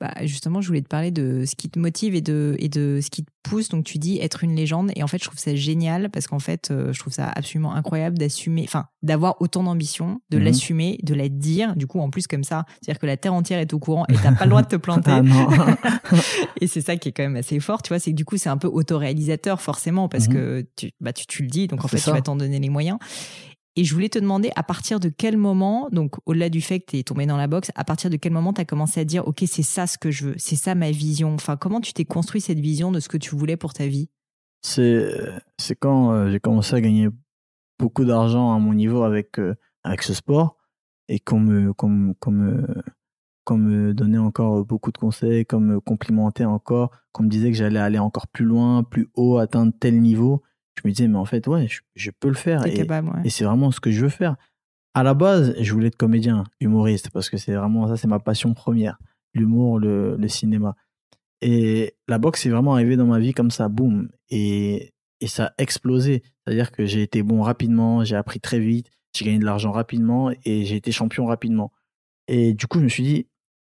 [0.00, 3.00] Bah, justement, je voulais te parler de ce qui te motive et de, et de
[3.02, 3.68] ce qui te pousse.
[3.68, 4.90] Donc, tu dis être une légende.
[4.96, 7.74] Et en fait, je trouve ça génial parce qu'en fait, euh, je trouve ça absolument
[7.74, 10.44] incroyable d'assumer, enfin, d'avoir autant d'ambition, de Mhm.
[10.44, 11.76] l'assumer, de la dire.
[11.76, 14.14] Du coup, en plus, comme ça, c'est-à-dire que la terre entière est au courant et
[14.14, 15.10] t'as pas le droit de te planter.
[15.12, 15.48] Ah non.
[16.60, 17.98] et c'est ça qui est quand même assez fort, tu vois.
[17.98, 20.34] C'est que du coup, c'est un peu autoréalisateur, forcément, parce Mhm.
[20.34, 21.66] que tu, bah, tu, tu le dis.
[21.66, 22.10] Donc, en fait, ça.
[22.10, 22.98] tu vas t'en donner les moyens.
[23.76, 26.86] Et je voulais te demander à partir de quel moment, donc au-delà du fait que
[26.90, 29.04] tu es tombé dans la boxe, à partir de quel moment tu as commencé à
[29.04, 31.34] dire OK, c'est ça ce que je veux, c'est ça ma vision?
[31.34, 34.08] Enfin, comment tu t'es construit cette vision de ce que tu voulais pour ta vie?
[34.62, 37.08] C'est quand euh, j'ai commencé à gagner
[37.78, 39.54] beaucoup d'argent à mon niveau avec euh,
[39.84, 40.56] avec ce sport
[41.08, 42.14] et qu'on me qu'on me-
[43.44, 47.56] qu'on me donnait encore beaucoup de conseils qu'on me complimentait encore qu'on me disait que
[47.56, 50.42] j'allais aller encore plus loin plus haut atteindre tel niveau
[50.76, 53.02] je me disais mais en fait ouais je, je peux le faire et, ouais.
[53.24, 54.36] et c'est vraiment ce que je veux faire
[54.94, 58.18] à la base je voulais être comédien humoriste parce que c'est vraiment ça c'est ma
[58.18, 58.98] passion première
[59.34, 60.76] l'humour le, le cinéma
[61.42, 64.08] et la boxe est vraiment arrivée dans ma vie comme ça, boum.
[64.28, 66.22] Et, et ça a explosé.
[66.44, 70.30] C'est-à-dire que j'ai été bon rapidement, j'ai appris très vite, j'ai gagné de l'argent rapidement
[70.44, 71.72] et j'ai été champion rapidement.
[72.28, 73.26] Et du coup, je me suis dit,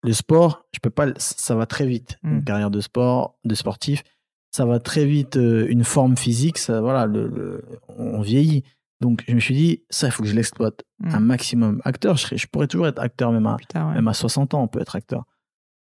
[0.04, 2.18] le sport, je peux pas, ça va très vite.
[2.24, 4.04] Une carrière de sport, de sportif,
[4.52, 5.38] ça va très vite.
[5.38, 7.64] euh, Une forme physique, ça, voilà, le, le-
[7.98, 8.64] on vieillit.
[9.02, 11.16] Donc, je me suis dit, ça, il faut que je l'exploite Mm.
[11.16, 11.82] un maximum.
[11.86, 13.96] Acteur, je, serais- je pourrais toujours être acteur même à, Putain, ouais.
[13.96, 15.24] même à 60 ans, on peut être acteur.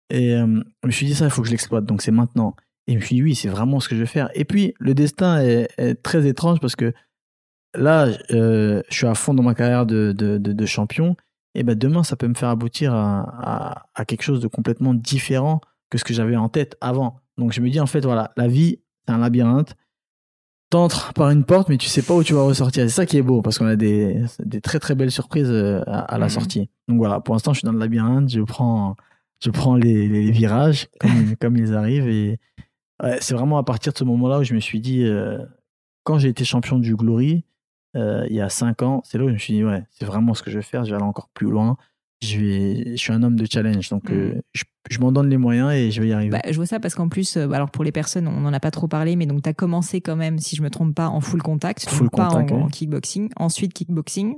[0.09, 1.85] Et euh, je me suis dit, ça, il faut que je l'exploite.
[1.85, 2.57] Donc, c'est maintenant.
[2.87, 4.31] Et je me suis dit, oui, c'est vraiment ce que je vais faire.
[4.35, 6.93] Et puis, le destin est, est très étrange parce que
[7.77, 11.17] là, euh, je suis à fond dans ma carrière de, de, de, de champion.
[11.55, 14.95] Et ben demain, ça peut me faire aboutir à, à, à quelque chose de complètement
[14.95, 15.61] différent
[15.91, 17.21] que ce que j'avais en tête avant.
[17.41, 19.75] Donc, je me dis, en fait, voilà, la vie, c'est un labyrinthe.
[20.71, 22.85] T'entres par une porte, mais tu sais pas où tu vas ressortir.
[22.85, 25.83] C'est ça qui est beau, parce qu'on a des, des très très belles surprises euh,
[25.89, 26.31] à, à la Mhm.
[26.31, 26.71] sortie.
[26.87, 28.95] Donc voilà, pour l'instant, je suis dans le labyrinthe, je prends,
[29.43, 31.11] je prends les, les virages comme,
[31.41, 32.07] comme ils arrivent.
[32.09, 32.39] Et
[33.03, 35.45] ouais, c'est vraiment à partir de ce moment-là où je me suis dit, euh,
[36.05, 37.45] quand j'ai été champion du Glory,
[37.97, 40.05] euh, il y a cinq ans, c'est là où je me suis dit, ouais, c'est
[40.05, 41.79] vraiment ce que je vais faire, je vais aller encore plus loin.
[42.23, 45.39] Je, vais, je suis un homme de challenge, donc euh, je, je m'en donne les
[45.39, 46.31] moyens et je vais y arriver.
[46.31, 48.61] Bah, je vois ça parce qu'en plus, euh, alors pour les personnes, on n'en a
[48.61, 51.09] pas trop parlé, mais donc tu as commencé quand même, si je me trompe pas,
[51.09, 52.63] en full contact, donc Full pas contact, en, oui.
[52.65, 53.31] en kickboxing.
[53.37, 54.35] Ensuite kickboxing.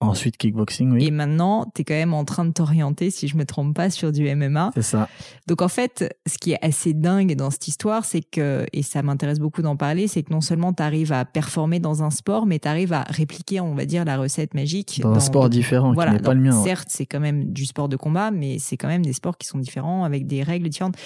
[0.00, 1.06] Ensuite, kickboxing, oui.
[1.06, 3.90] Et maintenant, tu es quand même en train de t'orienter, si je me trompe pas,
[3.90, 4.72] sur du MMA.
[4.74, 5.08] C'est ça.
[5.46, 9.02] Donc en fait, ce qui est assez dingue dans cette histoire, c'est que, et ça
[9.02, 12.44] m'intéresse beaucoup d'en parler, c'est que non seulement tu arrives à performer dans un sport,
[12.44, 15.00] mais tu arrives à répliquer, on va dire, la recette magique.
[15.00, 16.56] Dans un sport différent voilà, qui n'est pas le mien.
[16.56, 16.64] ouais.
[16.64, 19.46] Certes, c'est quand même du sport de combat, mais c'est quand même des sports qui
[19.46, 20.96] sont différents, avec des règles différentes.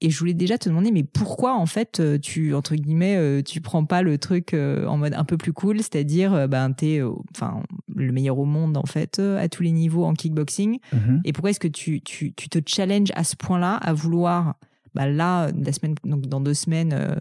[0.00, 3.42] Et je voulais déjà te demander, mais pourquoi en fait euh, tu entre guillemets euh,
[3.42, 7.02] tu prends pas le truc euh, en mode un peu plus cool, c'est-à-dire ben t'es
[7.34, 7.62] enfin
[7.94, 10.78] le meilleur au monde en fait à tous les niveaux en kickboxing.
[10.92, 11.22] Mhm.
[11.24, 14.54] Et pourquoi est-ce que tu, tu, tu te challenges à ce point-là à vouloir
[14.98, 17.14] bah là la semaine donc dans deux semaines euh,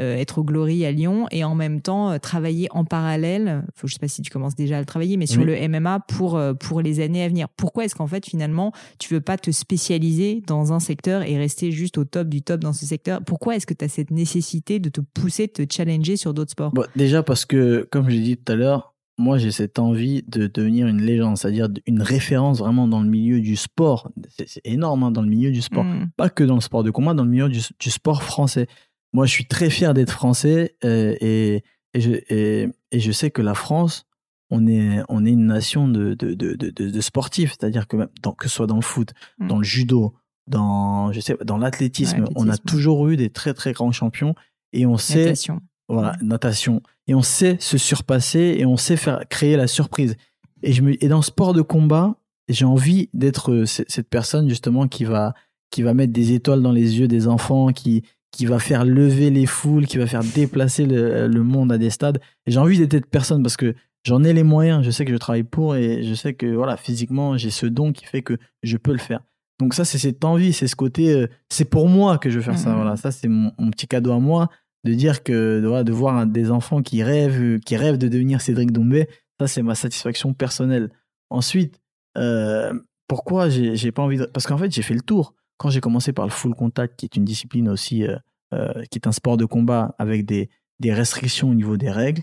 [0.00, 3.64] euh, être au Glory à Lyon et en même temps euh, travailler en parallèle.
[3.74, 5.48] Faut je sais pas si tu commences déjà à le travailler mais sur Oui.
[5.48, 7.48] le MMA pour pour les années à venir.
[7.56, 8.70] Pourquoi est-ce qu'en fait finalement
[9.00, 12.60] tu veux pas te spécialiser dans un secteur et rester juste au top du top
[12.60, 13.20] dans ce secteur?
[13.26, 16.52] Pourquoi est-ce que tu as cette nécessité de te pousser de te challenger sur d'autres
[16.52, 16.70] sports?
[16.72, 20.46] Bon, déjà parce que, comme j'ai dit tout à l'heure, moi j'ai cette envie de
[20.46, 24.10] devenir une légende, c'est-à-dire une référence vraiment dans le milieu du sport.
[24.46, 25.84] C'est énorme hein, dans le milieu du sport.
[25.84, 26.08] Hmm.
[26.16, 28.66] Pas que dans le sport de combat, dans le milieu du, du sport français.
[29.12, 31.62] Moi je suis très fier d'être français euh, et,
[31.94, 34.04] et, je, et, et je sais que la France,
[34.50, 38.32] on est, on est une nation de, de, de, de, sportifs, c'est-à-dire que, même dans,
[38.32, 39.48] que ce soit dans le foot, Mm.
[39.48, 40.14] dans le judo,
[40.46, 44.34] dans, je sais, dans l'athlétisme, on a toujours eu des très très grands champions
[44.72, 45.60] et on sait Natation.
[45.88, 46.82] voilà, natation.
[47.08, 50.16] Et on sait se surpasser et on sait faire créer la surprise.
[50.62, 52.16] Et je me et dans le sport de combat,
[52.48, 55.34] j'ai envie d'être euh, cette personne justement qui va
[55.70, 58.02] qui va mettre des étoiles dans les yeux des enfants, qui
[58.32, 61.90] qui va faire lever les foules, qui va faire déplacer le, le monde à des
[61.90, 62.20] stades.
[62.46, 64.84] Et j'ai envie d'être cette personne parce que j'en ai les moyens.
[64.84, 67.92] Je sais que je travaille pour et je sais que voilà physiquement j'ai ce don
[67.92, 69.20] qui fait que je peux le faire.
[69.58, 72.42] Donc ça c'est cette envie, c'est ce côté, euh, c'est pour moi que je veux
[72.42, 72.70] faire ça.
[72.70, 72.76] Mhm.
[72.76, 74.50] Voilà, ça c'est mon, mon petit cadeau à moi
[74.86, 78.72] de dire que de, voir un- des enfants qui rêvent qui rêvent de devenir Cédric
[78.72, 79.08] Doumbé,
[79.38, 80.90] ça c'est ma satisfaction personnelle.
[81.30, 81.80] Ensuite,
[82.16, 82.72] euh,
[83.08, 86.12] pourquoi j'ai pas envie de parce qu'en fait j'ai fait le tour quand j'ai commencé
[86.12, 88.16] par le full contact qui est une discipline aussi euh,
[88.54, 90.48] euh, qui est un sport de combat avec des
[90.80, 92.22] des restrictions au niveau des règles.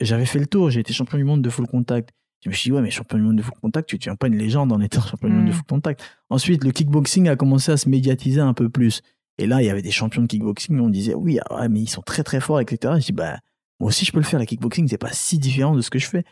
[0.00, 2.10] j'avais fait le tour, j'ai été champion du monde de full contact.
[2.42, 4.28] Je me suis dit, ouais, mais champion du monde de full contact, tu deviens pas
[4.28, 5.54] une légende en étant champion du monde de Mm.
[5.54, 6.00] full contact.
[6.30, 9.02] Ensuite, le kickboxing a commencé à se médiatiser un peu plus.
[9.40, 11.88] Et là, il y avait des champions de kickboxing, on disait, oui, ah mais ils
[11.88, 12.94] sont très très forts, etc.
[12.98, 13.38] Je dis, bah,
[13.80, 14.38] moi aussi, je peux le faire.
[14.38, 16.24] La kickboxing, c'est pas si différent de ce que je fais.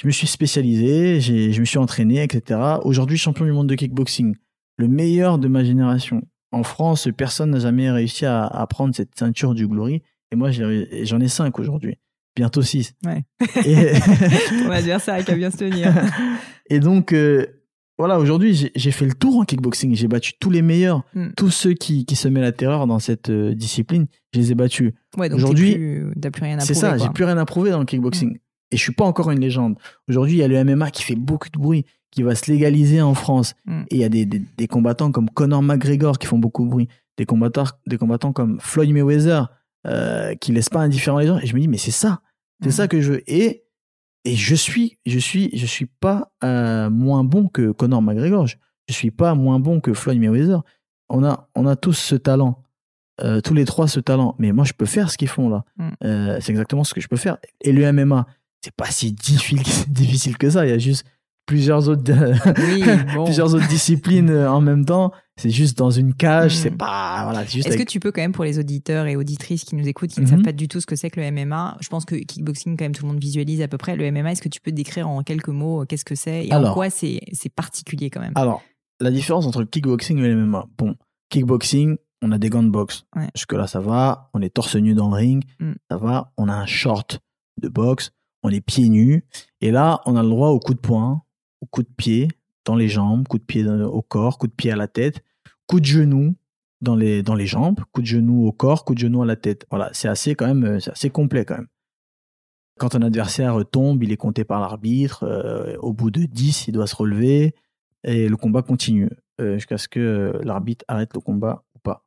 [0.00, 2.58] Je me suis spécialisé, je me suis entraîné, etc.
[2.82, 4.36] Aujourd'hui, champion du monde de kickboxing.
[4.78, 6.22] Le meilleur de ma génération.
[6.50, 10.02] En France, personne n'a jamais réussi à, à prendre cette ceinture du Glory.
[10.32, 11.98] Et moi, j'en ai cinq aujourd'hui.
[12.34, 12.94] Bientôt six.
[13.04, 13.22] Ouais.
[13.66, 13.92] Et,
[14.62, 15.92] Ton adversaire qui a bien se tenir.
[16.70, 17.46] et donc, euh,
[17.98, 19.94] voilà, aujourd'hui, j'ai- fait le tour en kickboxing.
[19.94, 21.02] J'ai battu tous les meilleurs.
[21.14, 21.28] Mm.
[21.36, 24.92] Tous ceux qui, qui semaient la terreur dans cette euh, discipline, je les ai battus.
[25.16, 27.78] Ouais, Aujourd'hui, plus- t'as plus rien à C'est ça, j'ai plus rien à prouver dans
[27.80, 28.38] le kickboxing.
[28.72, 29.76] Et je suis pas encore une légende.
[30.08, 33.00] Aujourd'hui, il y a le MMA qui fait beaucoup de bruit, qui va se légaliser
[33.00, 33.54] en France.
[33.64, 33.82] Mm.
[33.90, 36.70] Et il y a des, des, des combattants comme Conor McGregor qui font beaucoup de
[36.70, 36.88] bruit.
[37.16, 39.46] Des combattants, des combattants comme Floyd Mayweather
[39.86, 41.38] euh, qui laissent pas indifférent les gens.
[41.38, 42.20] Et je me dis, mais c'est ça.
[42.62, 43.30] C'est ça que je veux.
[43.30, 43.64] Et,
[44.26, 48.48] et je suis, je suis, je suis pas euh, moins bon que Conor McGregor.
[48.48, 48.56] Je,
[48.88, 50.62] je suis pas moins bon que Floyd Mayweather.
[51.08, 52.60] On a, on a tous ce talent.
[53.22, 54.34] Euh, tous les trois ce talent.
[54.40, 55.64] Mais moi, je peux faire ce qu'ils font là.
[55.76, 55.88] Mm.
[56.02, 57.38] Euh, c'est exactement ce que je peux faire.
[57.60, 58.26] Et le MMA,
[58.62, 60.66] c'est pas si difficile, difficile que ça.
[60.66, 61.06] Il y a juste
[61.46, 62.82] plusieurs autres, Oui,
[63.14, 63.24] bon.
[63.24, 65.12] plusieurs autres disciplines euh, en même temps.
[65.38, 66.54] C'est juste dans une cage.
[66.54, 66.58] Mm.
[66.62, 69.76] C'est pas, voilà, Est-ce que tu peux quand même pour les auditeurs et auditrices qui
[69.76, 70.30] nous écoutent, qui ne Mhm.
[70.30, 72.84] savent pas du tout ce que c'est que le MMA, je pense que kickboxing quand
[72.84, 73.96] même tout le monde visualise à peu près.
[73.96, 76.54] Le MMA, est-ce que tu peux décrire en quelques mots euh, qu'est-ce que c'est et
[76.54, 77.20] en quoi c'est
[77.54, 78.32] particulier quand même?
[78.34, 78.62] Alors,
[79.00, 80.66] la différence entre le kickboxing et le MMA.
[80.78, 80.94] Bon,
[81.30, 83.04] kickboxing, on a des gants de boxe.
[83.14, 83.28] Ouais.
[83.34, 84.30] Jusque-là, ça va.
[84.32, 85.44] On est torse nu dans le ring.
[85.60, 85.72] Mm.
[85.90, 86.32] Ça va.
[86.38, 87.20] On a un short
[87.60, 88.10] de boxe.
[88.42, 89.24] On est pieds nus.
[89.60, 91.22] Et là, on a le droit au coup de poing,
[91.64, 92.28] coup de pied
[92.66, 95.24] dans les jambes, coup de pied au corps, coup de pied à la tête,
[95.66, 96.36] coup de genou
[96.82, 99.66] dans les, jambes, coup de genou au corps, coup de genou à la tête.
[99.70, 101.68] Voilà, c'est assez quand même, euh, complet quand même.
[102.78, 105.24] Quand un adversaire tombe, il est compté par l'arbitre.
[105.24, 107.54] euh, au bout de 10, il doit se relever
[108.04, 109.08] et le combat continue
[109.40, 112.04] euh, jusqu'à ce que l'arbitre arrête le combat ou pas.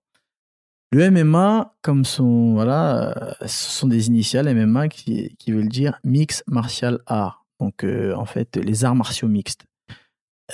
[0.91, 6.43] Le MMA, comme son voilà, ce sont des initiales MMA qui, qui veulent dire mix
[6.47, 7.38] martial art.
[7.59, 9.65] Donc euh, en fait, les arts martiaux mixtes.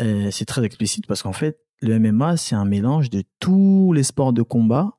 [0.01, 4.03] Euh, c'est très explicite parce qu'en fait, le MMA, c'est un mélange de tous les
[4.03, 4.97] sports de combat,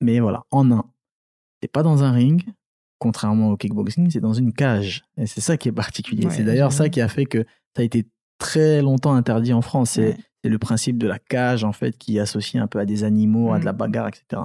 [0.00, 0.84] mais voilà, en un.
[1.62, 2.44] C'est pas dans un ring,
[2.98, 5.04] contrairement au kickboxing, c'est dans une cage.
[5.16, 6.26] Et c'est ça qui est particulier.
[6.26, 7.44] Ouais, c'est d'ailleurs ça qui a fait que
[7.76, 8.06] ça a été
[8.38, 9.90] très longtemps interdit en France.
[9.92, 10.16] C'est Ouais.
[10.42, 13.04] c'est le principe de la cage, en fait, qui est associé un peu à des
[13.04, 13.76] animaux, à de la Mm.
[13.76, 14.42] bagarre, etc.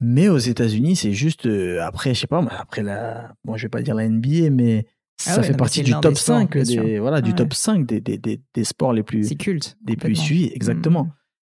[0.00, 3.68] Mais aux États-Unis, c'est juste, euh, après, je sais pas, après la, bon, je vais
[3.70, 4.86] pas dire la NBA, mais
[5.26, 6.82] Ah ça ouais, fait partie du top des sports, 5 bien sûr.
[6.84, 7.36] des, voilà, du Ouais.
[7.36, 9.76] top 5 des, des, des, des sports les plus, culte.
[9.84, 11.04] des plus suivis, exactement.
[11.04, 11.12] Mm.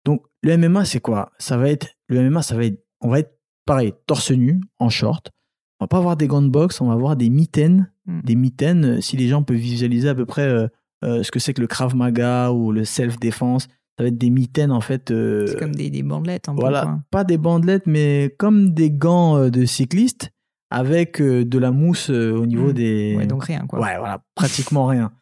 [0.05, 1.33] Donc, le MMA, c'est quoi?
[1.39, 3.33] Ça va être, le MMA, ça va être, on va être
[3.65, 5.31] pareil, torse nu, en short.
[5.81, 7.91] On va pas avoir des gants de boxe, on va avoir des mitaines.
[8.07, 8.21] Mm.
[8.23, 10.69] Des mitaines, euh, si les gens peuvent visualiser à peu près euh,
[11.05, 13.63] euh, ce que c'est que le Krav Maga ou le self-défense,
[13.97, 15.11] ça va être des mitaines, en fait.
[15.11, 16.53] euh, C'est comme des, des bandelettes peu.
[16.55, 20.31] voilà, pas des bandelettes, mais comme des gants de cycliste
[20.71, 22.73] avec euh, de la mousse euh, au niveau Mm.
[22.73, 23.15] des.
[23.17, 23.81] Ouais, donc rien, quoi.
[23.81, 25.13] Ouais, voilà, pratiquement rien.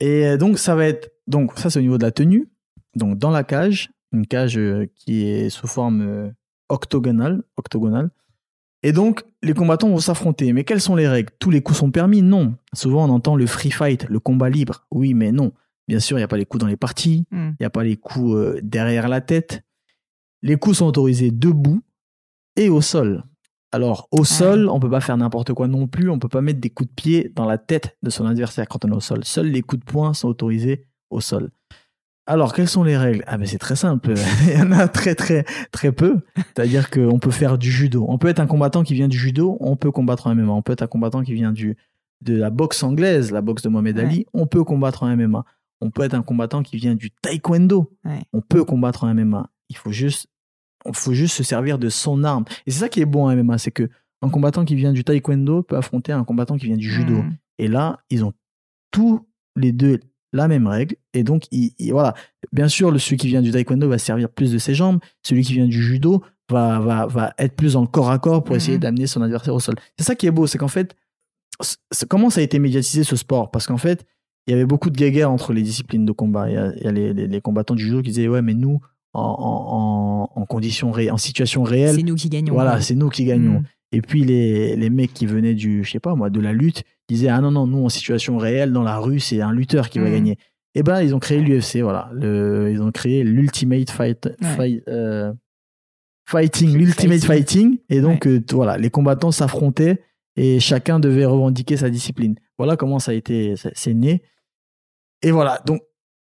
[0.00, 1.10] Et euh, donc, ça va être.
[1.26, 2.48] Donc, ça, c'est au niveau de la tenue.
[2.96, 4.58] Donc, dans la cage, une cage
[4.94, 6.32] qui est sous forme
[6.68, 8.10] octogonale, octogonale.
[8.82, 10.52] Et donc, les combattants vont s'affronter.
[10.52, 11.30] Mais quelles sont les règles?
[11.38, 12.22] Tous les coups sont permis?
[12.22, 12.56] Non.
[12.72, 14.86] Souvent, on entend le free fight, le combat libre.
[14.90, 15.52] Oui, mais non.
[15.86, 17.26] Bien sûr, il n'y a pas les coups dans les parties.
[17.30, 17.48] Mm.
[17.50, 19.62] Il n'y a pas les coups derrière la tête.
[20.42, 21.82] Les coups sont autorisés debout
[22.56, 23.24] et au sol.
[23.72, 26.10] Alors, au sol, on peut pas faire n'importe quoi non plus.
[26.10, 28.84] On peut pas mettre des coups de pied dans la tête de son adversaire quand
[28.84, 29.24] on est au sol.
[29.24, 31.50] Seuls les coups de poing sont autorisés au sol.
[32.26, 33.24] Alors, quelles sont les règles?
[33.26, 34.14] Ah ben c'est très simple.
[34.46, 36.20] Il y en a très très très peu.
[36.36, 38.06] C'est-à-dire qu'on peut faire du judo.
[38.08, 39.56] On peut être un combattant qui vient du judo.
[39.60, 40.52] On peut combattre en MMA.
[40.52, 41.76] On peut être un combattant qui vient du
[42.22, 44.04] de la boxe anglaise, la boxe de Mohamed Ouais.
[44.04, 44.26] Ali.
[44.34, 45.44] On peut combattre en MMA.
[45.80, 47.90] On peut être un combattant qui vient du taekwondo.
[48.04, 48.20] Ouais.
[48.32, 49.48] On peut combattre en MMA.
[49.70, 50.26] Il faut juste,
[50.86, 52.44] il faut juste se servir de son arme.
[52.66, 53.88] Et c'est ça qui est bon en MMA, c'est que
[54.22, 57.22] un combattant qui vient du taekwondo peut affronter un combattant qui vient du judo.
[57.22, 57.36] Mm.
[57.58, 58.32] Et là, ils ont
[58.90, 59.26] tous
[59.56, 60.00] les deux
[60.32, 60.96] la même règle.
[61.14, 62.14] Et donc, il- il- voilà.
[62.52, 65.00] Bien sûr, le, celui qui vient du taekwondo va se servir plus de ses jambes.
[65.26, 68.44] Celui qui vient du judo va, va, va être plus dans le corps à corps
[68.44, 68.82] pour essayer Mhm.
[68.82, 69.74] d'amener son adversaire au sol.
[69.98, 70.94] C'est ça qui est beau, c'est qu'en fait,
[72.08, 73.50] comment ça a été médiatisé ce sport?
[73.50, 74.04] Parce qu'en fait,
[74.46, 76.48] il y avait beaucoup de guéguerres entre les disciplines de combat.
[76.48, 78.42] Il y a, il y a les, les- les combattants du judo qui disaient Ouais,
[78.42, 78.80] mais nous,
[79.12, 82.54] en, en, en, en conditions ré- en situation réelle, C'est nous qui gagnons.
[82.54, 82.80] voilà, quoi.
[82.80, 83.60] c'est nous qui gagnons.
[83.60, 83.64] Mm.
[83.92, 86.84] Et puis les, les mecs qui venaient du, je sais pas moi, de la lutte,
[87.08, 89.98] disaient ah non non nous en situation réelle dans la rue c'est un lutteur qui
[89.98, 90.12] va Mhm.
[90.12, 90.38] gagner.
[90.76, 94.48] Et ben ils ont créé l'UFC voilà, le, ils ont créé l'Ultimate Fight, Ouais.
[94.56, 95.32] Fight- euh,
[96.28, 97.70] Fighting, l'Ultimate Fighting.
[97.70, 97.78] Fighting.
[97.88, 100.00] Et donc euh, voilà, les combattants s'affrontaient
[100.36, 102.36] et chacun devait revendiquer sa discipline.
[102.58, 104.22] Voilà comment ça a été, c'est né.
[105.22, 105.80] Et voilà donc.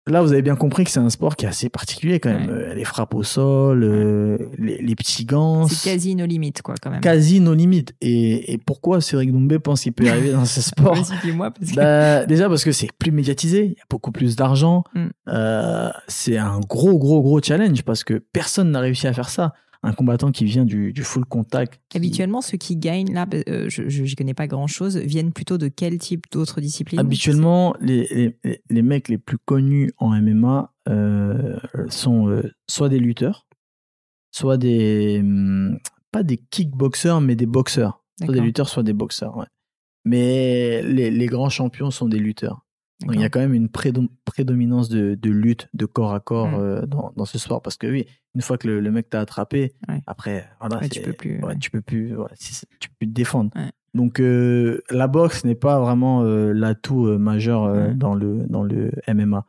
[0.05, 2.47] Là, vous avez bien compris que c'est un sport qui est assez particulier quand même.
[2.49, 2.53] Ouais.
[2.53, 6.75] Euh, Les frappes au sol, euh, les, les petits gants, C'est quasi nos limites, quoi,
[6.81, 6.99] quand même.
[6.99, 7.95] quasi nos limites.
[8.01, 11.09] Et, et pourquoi Cédric Doumbé pense qu'il peut y arriver dans ce sport parce
[11.71, 14.83] que- Bah, Déjà parce que c'est plus médiatisé, il y a beaucoup plus d'argent.
[14.93, 15.05] Mm.
[15.29, 19.53] Euh, c'est un gros, gros, gros challenge parce que personne n'a réussi à faire ça.
[19.85, 21.81] Un combattant qui vient du, du full contact.
[21.89, 25.67] qui- Habituellement, ceux qui gagnent, là, euh, je je- connais pas grand-chose, viennent plutôt de
[25.67, 26.99] quel type d'autres disciplines?
[27.01, 31.59] Habituellement, les, les, les mecs les plus connus en MMA euh,
[31.89, 33.45] sont euh, soit des lutteurs,
[34.31, 35.19] soit des.
[35.21, 35.77] hum,
[36.11, 38.03] pas des kickboxers, mais des boxeurs.
[38.23, 39.35] Soit des lutteurs, soit des boxeurs.
[39.37, 39.47] ouais.
[40.05, 42.62] Mais les, les grands champions sont des lutteurs.
[43.07, 46.19] Donc, il y a quand même une prédom- prédominance de, de lutte, de corps à
[46.19, 46.55] corps Mm.
[46.55, 47.61] euh, dans, dans ce sport.
[47.61, 50.01] Parce que oui, une fois que le, le mec t'a attrapé, Ouais.
[50.07, 52.13] après, voilà, Ouais, tu peux plus, ouais, tu peux plus,
[52.79, 53.51] tu peux plus te défendre.
[53.93, 59.45] Donc euh, la boxe n'est pas vraiment euh, l'atout majeur dans le dans le MMA.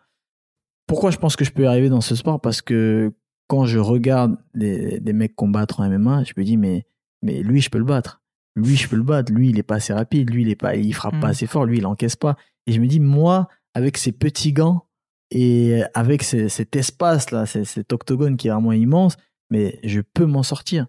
[0.86, 2.40] Pourquoi je pense que je peux y arriver dans ce sport?
[2.40, 3.12] Parce que
[3.46, 6.86] quand je regarde des, des mecs combattre en MMA, je me dis mais
[7.22, 8.20] mais lui je peux le battre.
[8.57, 9.32] Lui je peux le battre.
[9.32, 10.30] Lui il est pas assez rapide.
[10.30, 11.20] Lui il est pas il frappe Mm.
[11.20, 11.64] pas assez fort.
[11.66, 12.36] Lui il encaisse pas.
[12.66, 14.86] Et je me dis moi avec ces petits gants
[15.30, 19.16] et avec ces- cet espace là, cet octogone qui est vraiment immense,
[19.50, 20.86] mais je peux m'en sortir.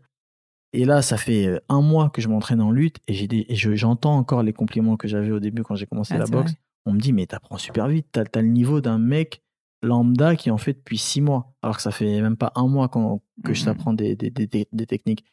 [0.73, 3.45] Et là, ça fait euh, un mois que je m'entraîne en lutte et j'ai des-
[3.49, 6.25] et je- j'entends encore les compliments que j'avais au début quand j'ai commencé Ah, la
[6.25, 6.51] boxe.
[6.51, 6.59] vrai.
[6.85, 9.41] On me dit, mais t'apprends super vite, t'as as le niveau d'un mec
[9.81, 12.89] lambda qui en fait depuis six mois, alors que ça fait même pas un mois
[12.89, 13.65] que je Mhm.
[13.65, 15.23] t'apprends des, des, des- des- des techniques.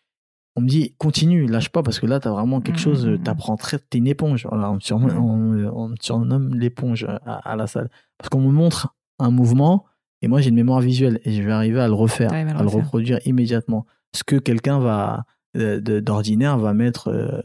[0.57, 3.23] On me dit, continue, lâche pas, parce que là, t'as vraiment quelque chose, mhm.
[3.23, 4.47] t'apprends très, t'es une éponge.
[4.49, 7.17] Voilà, on, me surnomme, on- on me surnomme l'éponge à,
[7.51, 7.89] à la salle.
[8.19, 9.87] Parce qu'on me montre un mouvement,
[10.25, 12.51] Et moi, j'ai une mémoire visuelle et je vais arriver à le refaire, à le
[12.51, 12.85] à le refaire.
[12.85, 13.87] reproduire immédiatement.
[14.15, 15.25] Ce que quelqu'un va
[15.57, 17.41] euh, d'ordinaire va mettre, euh,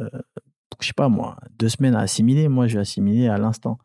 [0.80, 2.48] je sais pas moi, deux semaines à assimiler.
[2.50, 3.80] Moi, je vais assimiler à l'instant.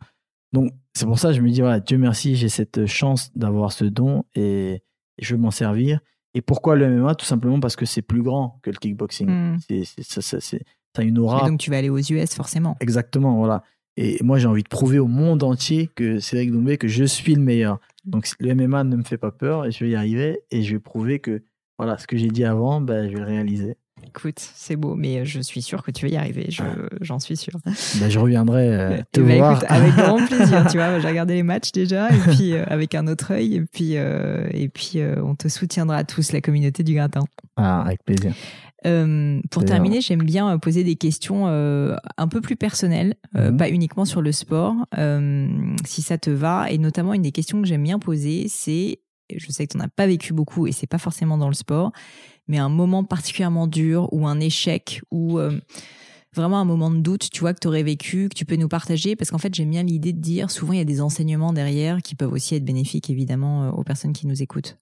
[0.53, 3.73] Donc, c'est pour ça que je me dis, voilà, Dieu merci, j'ai cette chance d'avoir
[3.73, 4.83] ce don et,
[5.18, 6.01] et je veux m'en servir.
[6.35, 9.28] Et pourquoi le MMA Tout simplement parce que c'est plus grand que le kickboxing.
[9.28, 9.59] Mm.
[9.68, 10.64] C'est, c'est- ça, ça- c'est-
[10.97, 11.49] ça a une Et aura.
[11.49, 12.76] donc tu vas aller aux US forcément.
[12.80, 13.62] Exactement, voilà.
[13.99, 17.35] Et moi, j'ai envie de prouver au monde entier que Cédric Doumbé, que je suis
[17.35, 17.78] le meilleur.
[18.07, 20.72] Donc, le MMA ne me fait pas peur et je vais y arriver et je
[20.74, 21.43] vais prouver que,
[21.78, 23.76] voilà, ce que j'ai dit avant, ben, je vais le réaliser.
[24.07, 26.62] Écoute, c'est beau, mais je suis sûre que tu vas y arriver, je-
[27.00, 27.59] j'en suis sûre.
[27.64, 29.53] Ben, je reviendrai euh, te Eh ben, voir.
[29.53, 32.94] écoute, avec grand plaisir, tu vois, j'ai regardé les matchs déjà, et puis euh, avec
[32.94, 36.82] un autre œil, et puis, euh, et puis euh, on te soutiendra tous, la communauté
[36.82, 37.20] du gratin.
[37.57, 38.34] Ah, avec plaisir.
[38.84, 43.50] Euh, pour terminer, j'aime bien euh, poser des questions euh, un peu plus personnelles, euh,
[43.53, 43.57] Mhm.
[43.57, 45.48] pas uniquement sur le sport, euh,
[45.86, 46.66] si ça te va.
[46.70, 48.98] Et notamment, une des questions que j'aime bien poser, c'est,
[49.39, 51.55] je sais que tu n'en as pas vécu beaucoup et c'est pas forcément dans le
[51.55, 51.93] sport,
[52.49, 55.59] mais un moment particulièrement dur ou un échec ou euh,
[56.35, 58.68] vraiment un moment de doute, tu vois, que tu aurais vécu, que tu peux nous
[58.68, 59.16] partager.
[59.16, 62.03] Parce qu'en fait, j'aime bien l'idée de dire, souvent, il y a des enseignements derrière
[62.03, 64.78] qui peuvent aussi être bénéfiques, évidemment, euh, aux personnes qui nous écoutent.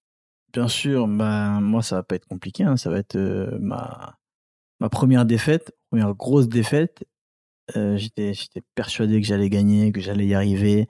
[0.53, 2.65] Bien sûr, ben, moi, ça va pas être compliqué.
[2.65, 2.77] hein.
[2.77, 4.19] Ça va être euh, ma,
[4.91, 7.05] première défaite, première grosse défaite.
[7.73, 8.33] J'étais
[8.75, 10.89] persuadé que j'allais gagner, que j'allais y arriver,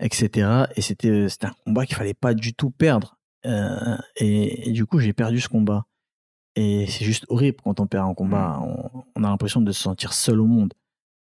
[0.00, 0.64] etc.
[0.76, 3.18] Et c'était, euh, c'était un combat qu'il fallait pas du tout perdre.
[3.46, 5.86] Euh, et, et du coup, j'ai perdu ce combat.
[6.56, 8.60] Et c'est juste horrible quand on perd un combat.
[8.62, 10.74] On, on a l'impression de se sentir seul au monde.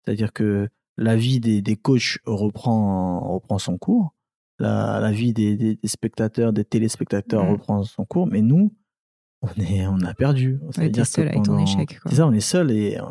[0.04, 4.14] C'est-à-dire que la vie des, des coachs reprend, reprend son cours.
[4.58, 7.50] La, la vie des, des- des spectateurs, des téléspectateurs Mhm.
[7.52, 8.26] reprend son cours.
[8.26, 8.74] Mais nous,
[9.42, 10.58] on, est, on a perdu.
[10.70, 11.04] C'est-à-dire.
[12.08, 13.02] C'est ça, on est seul et euh,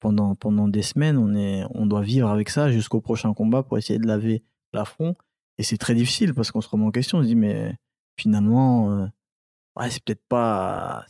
[0.00, 3.78] pendant, pendant des semaines, on, est, on doit vivre avec ça jusqu'au prochain combat pour
[3.78, 4.42] essayer de laver
[4.72, 5.14] l'affront.
[5.58, 7.18] Et c'est très difficile parce qu'on se remet en question.
[7.18, 7.74] On se dit, mais
[8.18, 9.06] finalement, euh,
[9.78, 11.04] ouais, c'est peut-être pas.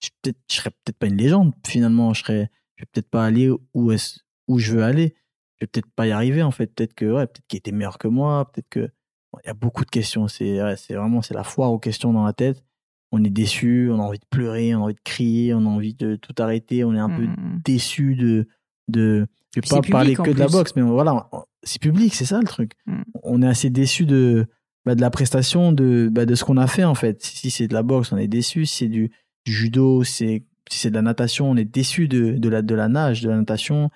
[0.00, 1.52] Je, serais peut-être pas une légende.
[1.66, 5.14] Finalement, je serais, je vais peut-être pas aller où, est où je veux aller.
[5.56, 6.68] Je vais peut-être pas y arriver en fait.
[6.68, 8.50] Peut-être que, ouais, peut-être qu'il était meilleur que moi.
[8.52, 8.88] Peut-être que.
[9.44, 10.26] Il y a beaucoup de questions.
[10.26, 12.64] C'est, ouais, vraiment, c'est la foire aux questions dans la tête.
[13.12, 15.68] On est déçu, on a envie de pleurer, on a envie de crier, on a
[15.68, 16.84] envie de tout arrêter.
[16.84, 17.60] On est un peu Mhm.
[17.64, 18.48] déçu de
[18.88, 21.28] de je vais pas parler que de la boxe mais voilà
[21.68, 23.02] c'est public c'est ça le truc Mm.
[23.22, 24.46] on est assez déçu de
[24.86, 27.68] bah, de la prestation de bah, de ce qu'on a fait en fait si c'est
[27.68, 29.10] de la boxe on est déçu si c'est du,
[29.44, 32.74] du judo c'est si c'est de la natation on est déçu de de la de
[32.74, 33.90] la nage de la natation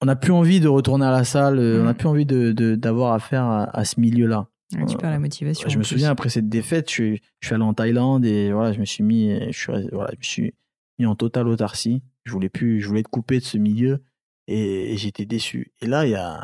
[0.00, 1.96] on n'a plus envie de retourner à la salle euh, on n'a Mm.
[1.96, 5.18] plus envie de d'avoir affaire à, à ce milieu là Ouais, tu Euh, perds la
[5.18, 5.68] motivation.
[5.68, 8.72] je me souviens après cette défaite, je suis, je suis allé en Thaïlande et voilà,
[8.72, 10.54] je me suis mis, je suis, voilà, je me suis
[10.98, 12.02] mis en totale autarcie.
[12.24, 14.02] Je voulais plus, je voulais être coupé de ce milieu
[14.48, 15.72] et, et j'étais déçu.
[15.82, 16.42] Et là, il y a,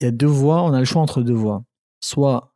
[0.00, 0.62] il y a deux voies.
[0.62, 1.64] On a le choix entre deux voies.
[2.02, 2.54] Soit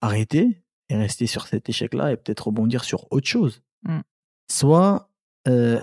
[0.00, 3.62] arrêter et rester sur cet échec-là et peut-être rebondir sur autre chose.
[3.84, 4.00] Mm.
[4.50, 5.10] Soit
[5.48, 5.80] euh,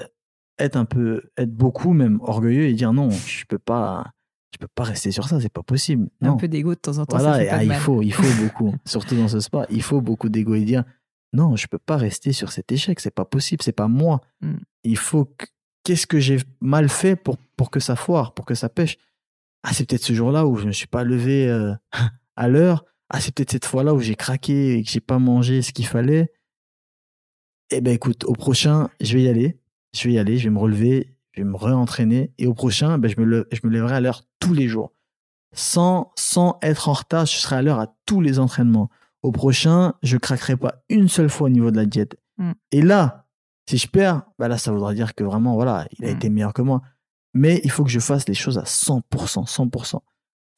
[0.60, 4.12] être un peu, être beaucoup même orgueilleux et dire non, je peux pas,
[4.54, 6.10] je peux pas rester sur ça, c'est pas possible.
[6.22, 6.38] Un Non.
[6.38, 7.80] peu d'ego de temps en temps, Voilà, ça fait et, pas ah, il mal.
[7.80, 10.84] faut, il faut beaucoup, surtout dans ce sport, il faut beaucoup d'ego et dire
[11.34, 14.22] non, je peux pas rester sur cet échec, c'est pas possible, c'est pas moi.
[14.42, 14.56] Mm.
[14.84, 15.46] Il faut que,
[15.84, 18.98] qu'est-ce que j'ai mal fait pour, pour que ça foire, pour que ça pêche?
[19.64, 21.74] Ah, c'est peut-être ce jour-là où je me suis pas levé euh,
[22.36, 22.86] à l'heure.
[23.09, 25.86] Ah, c'est peut-être cette fois-là où j'ai craqué et que j'ai pas mangé ce qu'il
[25.88, 26.32] fallait.
[27.72, 29.59] Eh ben, écoute, au prochain, je vais y aller.
[29.93, 32.34] Je vais y aller, je vais me relever, je vais me réentraîner.
[32.38, 34.93] Et au prochain, ben, je, me le- je me lèverai à l'heure tous les jours
[35.53, 38.89] sans, sans être en retard, je serai à l'heure à tous les entraînements.
[39.22, 42.16] Au prochain, je craquerai pas une seule fois au niveau de la diète.
[42.38, 42.51] Mm.
[42.72, 43.28] Et là,
[43.70, 46.16] si je perds, bah là, ça voudra dire que vraiment, voilà, il a Mm.
[46.16, 46.82] été meilleur que moi.
[47.34, 49.99] Mais il faut que je fasse les choses à 100%, 100%.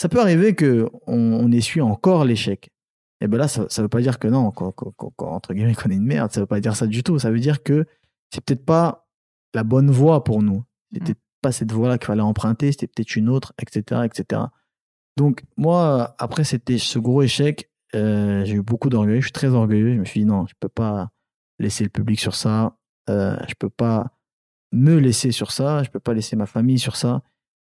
[0.02, 2.70] Ça peut arriver que on, on essuie encore l'échec.
[3.22, 4.52] Et ben là, ça, ça veut pas dire que non,
[5.18, 6.32] entre guillemets, qu'on est une merde.
[6.32, 7.20] Ça veut pas dire ça du tout.
[7.20, 7.86] Ça veut dire que
[8.34, 9.08] c'est peut-être pas
[9.54, 10.64] la bonne voie pour nous.
[10.94, 11.18] C'était Mm.
[11.42, 12.72] pas cette voie-là qu'il fallait emprunter.
[12.72, 14.42] C'était peut-être une autre, etc., etc.
[15.16, 19.22] Donc moi, après c'était ce gros échec, euh, j'ai eu beaucoup d'orgueil.
[19.22, 19.94] Je suis très orgueilleux.
[19.94, 21.12] Je me suis dit non, je peux pas
[21.60, 22.76] laisser le public sur ça.
[23.10, 24.12] Euh, je peux pas
[24.74, 25.84] me laisser sur ça.
[25.84, 27.22] Je peux pas laisser ma famille sur ça.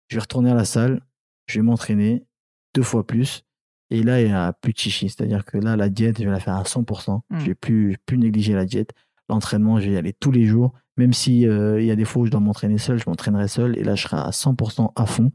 [0.09, 1.03] Je vais retourner à la salle.
[1.47, 2.25] Je vais m'entraîner
[2.75, 3.45] deux fois plus.
[3.91, 5.09] Et là, il n'y a plus de chichi.
[5.11, 7.21] C'est-à-dire que là, la diète, je vais la faire à 100%.
[7.29, 7.39] Mm.
[7.39, 8.93] Je vais plus, plus négliger la diète.
[9.29, 10.73] L'entraînement, je vais y aller tous les jours.
[10.97, 13.49] Même si euh, il y a des fois où je dois m'entraîner seul, je m'entraînerai
[13.49, 13.77] seul.
[13.77, 15.33] Et là, je serai à 100% à fond.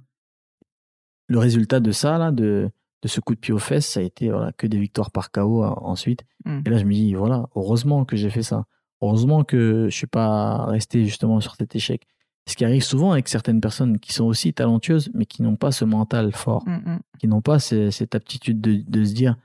[1.27, 4.03] Le résultat de ça, là, de, de ce coup de pied aux fesses, ça a
[4.03, 6.23] été voilà, que des victoires par KO euh, ensuite.
[6.45, 6.61] Mm.
[6.65, 8.65] Et là, je me dis, voilà, heureusement que j'ai fait ça.
[9.01, 12.05] Heureusement que je suis pas resté justement sur cet échec.
[12.47, 15.71] Ce qui arrive souvent avec certaines personnes qui sont aussi talentueuses, mais qui n'ont pas
[15.71, 16.99] ce mental fort, Mm, mm.
[17.19, 19.35] qui n'ont pas ce- cette aptitude de, de se dire,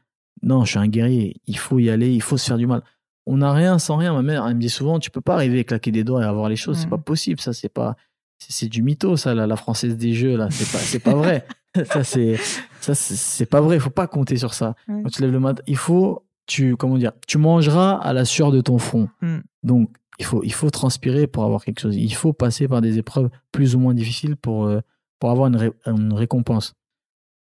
[0.42, 1.40] Non, je suis un guerrier.
[1.46, 2.82] Il faut y aller, il faut se faire du mal.
[3.24, 4.12] On n'a rien sans rien.
[4.12, 6.26] Ma mère, elle me dit souvent, tu peux pas arriver à claquer des doigts et
[6.26, 6.76] avoir les choses.
[6.78, 6.90] C'est Mm.
[6.90, 7.40] pas possible.
[7.40, 7.96] Ça, c'est pas,
[8.38, 10.48] c'est c'est du mytho, ça, la, la française des jeux, là.
[10.50, 11.46] C'est pas, c'est pas vrai.
[11.86, 12.36] ça, c'est,
[12.80, 13.76] ça, c'est c'est pas vrai.
[13.76, 14.74] Il faut pas compter sur ça.
[14.86, 18.50] Quand tu lèves le matin, il faut, tu, comment dire, tu mangeras à la sueur
[18.52, 19.08] de ton front.
[19.22, 19.38] Mm.
[19.62, 21.96] Donc, il faut, il faut transpirer pour avoir quelque chose.
[21.96, 24.80] Il faut passer par des épreuves plus ou moins difficiles pour, euh,
[25.18, 26.74] pour avoir une, ré- une récompense.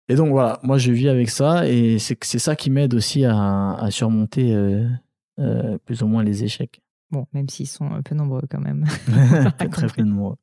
[0.09, 3.25] Et donc, voilà, moi, je vis avec ça et c'est c'est ça qui m'aide aussi
[3.25, 4.89] à, à surmonter euh,
[5.39, 6.83] euh, plus ou moins les échecs.
[7.13, 8.85] Bon, même s'ils sont un peu nombreux quand même.
[9.71, 10.37] très, pleinement.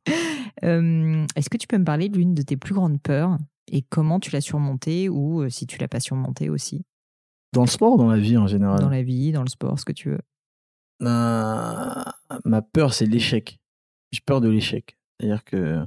[0.64, 3.38] Euh, Est-ce que tu peux me parler de l'une de tes plus grandes peurs
[3.72, 6.84] et comment tu l'as surmontée ou si tu l'as pas surmontée aussi?
[7.54, 8.80] Dans le sport, dans la vie en général.
[8.80, 10.22] dans la vie, dans le sport, ce que tu veux.
[11.00, 13.60] Ma, ma peur, c'est l'échec.
[14.12, 14.98] J'ai peur de l'échec.
[15.20, 15.86] C'est-à-dire que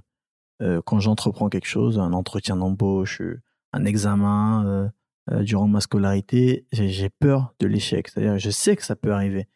[0.62, 3.42] euh, quand j'entreprends quelque chose, un entretien d'embauche, euh,
[3.72, 4.88] un examen euh,
[5.32, 8.08] euh, durant ma scolarité, j'ai peur de l'échec.
[8.08, 9.48] C'est-à-dire que je sais que ça peut arriver,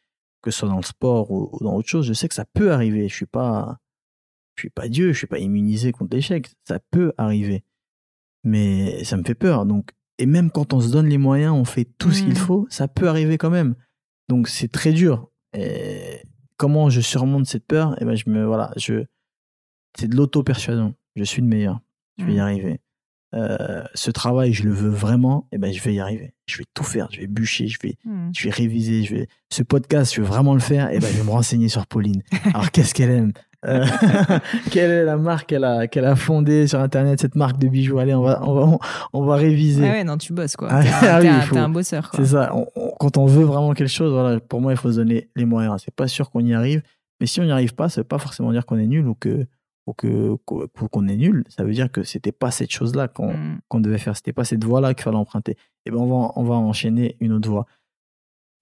[0.42, 2.44] que ce soit dans le sport ou, ou dans autre chose, je sais que ça
[2.44, 3.08] peut arriver.
[3.08, 3.78] Je suis pas,
[4.56, 6.50] je suis pas Dieu, je suis pas immunisé contre l'échec.
[6.64, 7.64] Ça peut arriver,
[8.44, 9.66] mais ça me fait peur.
[9.66, 12.36] Donc, et même quand on se donne les moyens, on fait tout ce qu'il Mhm.
[12.36, 13.74] faut, ça peut arriver quand même.
[14.28, 15.28] Donc c'est très dur.
[15.56, 16.22] Et
[16.56, 18.00] comment je surmonte cette peur?
[18.00, 19.04] Et ben je me voilà, je
[19.98, 20.94] c'est de l'auto-persuasion.
[21.16, 21.80] Je suis le meilleur.
[22.18, 22.40] Je vais y Mhm.
[22.42, 22.80] arriver.
[23.34, 25.48] Euh, ce travail, je le veux vraiment.
[25.52, 26.34] Et ben je vais y arriver.
[26.46, 27.08] Je vais tout faire.
[27.10, 27.66] Je vais bûcher.
[27.66, 28.30] Je vais Hmm.
[28.32, 29.02] je vais réviser.
[29.02, 30.90] Je vais ce podcast, je veux vraiment le faire.
[30.92, 32.22] Et ben je vais me renseigner sur Pauline.
[32.54, 33.32] Alors qu'est-ce qu'elle aime?
[33.66, 33.84] Euh,
[34.70, 37.98] Quelle est la marque qu'elle a qu'elle a fondée sur internet cette marque de bijoux?
[37.98, 38.78] Allez, on va on va
[39.12, 39.86] on va réviser.
[39.88, 40.68] Ah ouais, non, tu bosses quoi.
[40.70, 42.18] Ah, T'es un, ah oui, un- faut- bosseur quoi.
[42.20, 42.50] C'est ça.
[42.54, 45.28] On- on- quand on veut vraiment quelque chose, voilà, pour moi, il faut se donner
[45.36, 45.82] les moyens.
[45.84, 46.82] C'est pas sûr qu'on y arrive,
[47.20, 49.14] mais si on n'y arrive pas, ça veut pas forcément dire qu'on est nul ou
[49.14, 49.46] que
[49.86, 51.44] ou que qu'o- qu'on est nul.
[51.48, 53.34] Ça veut dire que c'était pas cette chose-là qu'on
[53.68, 54.16] qu'on devait faire.
[54.16, 55.56] C'était pas cette voie-là qu'il fallait emprunter.
[55.86, 57.66] Et ben on va on va enchaîner une autre voie.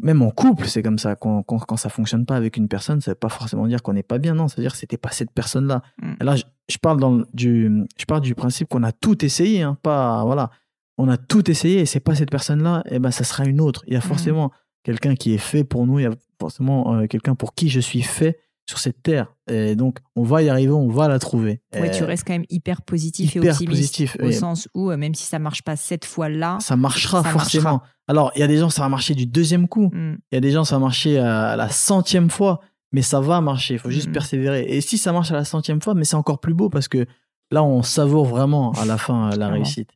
[0.01, 1.15] Même en couple, c'est comme ça.
[1.15, 3.93] Quand, quand, quand ça fonctionne pas avec une personne, ça veut pas forcément dire qu'on
[3.93, 4.35] n'est pas bien.
[4.35, 5.83] Non, ça veut dire que c'était pas cette personne-là.
[6.03, 6.13] Mm.
[6.25, 9.63] Là, je, je parle dans le- du, je parle du principe qu'on a tout essayé,
[9.63, 10.51] hein, pas voilà.
[10.99, 12.83] On a tout essayé et c'est pas cette personne-là.
[12.91, 13.85] Et ben, ça sera une autre.
[13.87, 14.03] Il y a Mm.
[14.03, 14.51] forcément
[14.83, 16.01] quelqu'un qui est fait pour nous.
[16.01, 19.35] Il y a forcément euh, quelqu'un pour qui je suis fait sur cette terre.
[19.51, 21.61] Et donc, on va y arriver, on va la trouver.
[21.75, 23.71] Ouais, tu Et restes quand même hyper positif et hyper optimiste.
[23.81, 27.31] positif, Au sens où, euh, même si ça marche pas cette fois-là, ça marchera Ça
[27.31, 27.65] forcément.
[27.65, 27.87] marchera.
[28.09, 29.91] Alors, il y a des gens, ça va marcher du deuxième coup.
[29.93, 32.61] hmm, Il y a des gens, ça va marcher à la centième fois,
[32.93, 33.75] mais ça va marcher.
[33.75, 34.13] Il faut juste Mhm.
[34.15, 34.63] persévérer.
[34.69, 37.07] Et si ça marche à la centième fois, mais c'est encore plus beau parce que
[37.51, 39.91] là, on savoure vraiment à la fin euh, la réussite.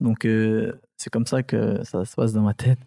[0.00, 2.78] Donc, euh, c'est comme ça que ça se passe dans ma tête.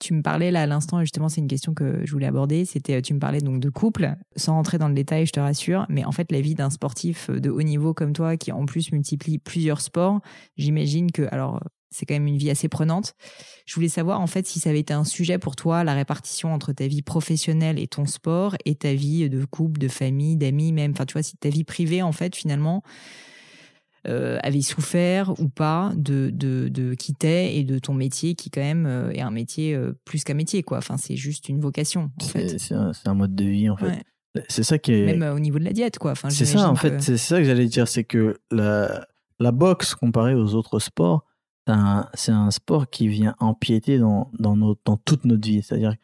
[0.00, 2.64] Tu me parlais là à l'instant, justement, c'est une question que je voulais aborder.
[2.64, 5.40] C'était, euh, tu me parlais donc de couple, sans rentrer dans le détail, je te
[5.40, 5.86] rassure.
[5.88, 8.92] Mais en fait, la vie d'un sportif de haut niveau comme toi, qui en plus
[8.92, 10.20] multiplie plusieurs sports,
[10.56, 13.14] j'imagine que, alors, c'est quand même une vie assez prenante.
[13.66, 16.52] Je voulais savoir en fait si ça avait été un sujet pour toi, la répartition
[16.52, 20.72] entre ta vie professionnelle et ton sport, et ta vie de couple, de famille, d'amis
[20.72, 20.92] même.
[20.92, 22.82] Enfin, tu vois, si ta vie privée, en fait, finalement,
[24.06, 28.50] euh, avait souffert ou pas de, de, de qui t'es et de ton métier qui
[28.50, 30.78] quand même euh, est un métier euh, plus qu'un métier quoi.
[30.78, 32.58] Enfin c'est juste une vocation fait.
[32.58, 33.86] C'est un, mode de vie, en fait.
[33.86, 34.02] Ouais.
[34.48, 35.06] C'est ça qui est.
[35.06, 36.12] Même euh, au niveau de la diète quoi.
[36.12, 39.06] Enfin, C'est ça, en fait, que- c'est c'est ça que j'allais dire, c'est que la,
[39.40, 41.24] la boxe, comparée aux autres sports,
[42.14, 45.62] c'est un, sport qui vient empiéter dans, dans, notre, dans toute notre vie.
[45.62, 45.96] C'est-à-dire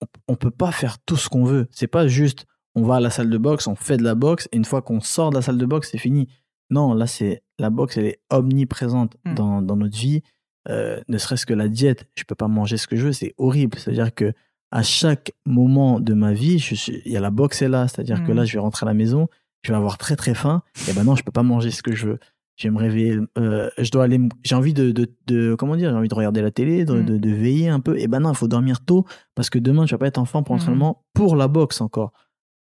[0.00, 1.68] on, on peut pas faire tout ce qu'on veut.
[1.70, 4.48] C'est pas juste, on va à la salle de boxe, on fait de la boxe,
[4.52, 6.28] et une fois qu'on sort de la salle de boxe, c'est fini.
[6.70, 9.34] Non, là, c'est la boxe, elle est omniprésente Mm.
[9.34, 10.22] dans, dans notre vie.
[10.68, 13.34] Euh, ne serait-ce que la diète, je peux pas manger ce que je veux, c'est
[13.38, 13.78] horrible.
[13.78, 14.32] C'est-à-dire que
[14.72, 17.86] à chaque moment de ma vie, je suis, il y a la boxe est là.
[17.86, 19.28] C'est-à-dire que là, je vais rentrer à la maison,
[19.62, 21.94] je vais avoir très très faim, et ben non, je peux pas manger ce que
[21.94, 22.18] je veux.
[22.56, 25.90] Je vais me réveiller, euh, je dois aller, j'ai envie de, de, de- comment dire,
[25.90, 27.04] j'ai envie de regarder la télé, de, Mm.
[27.04, 27.96] de, de veiller un peu.
[27.98, 29.04] Et ben non, il faut dormir tôt
[29.36, 32.12] parce que demain, tu vas pas être en forme pour l'entraînement pour la boxe encore.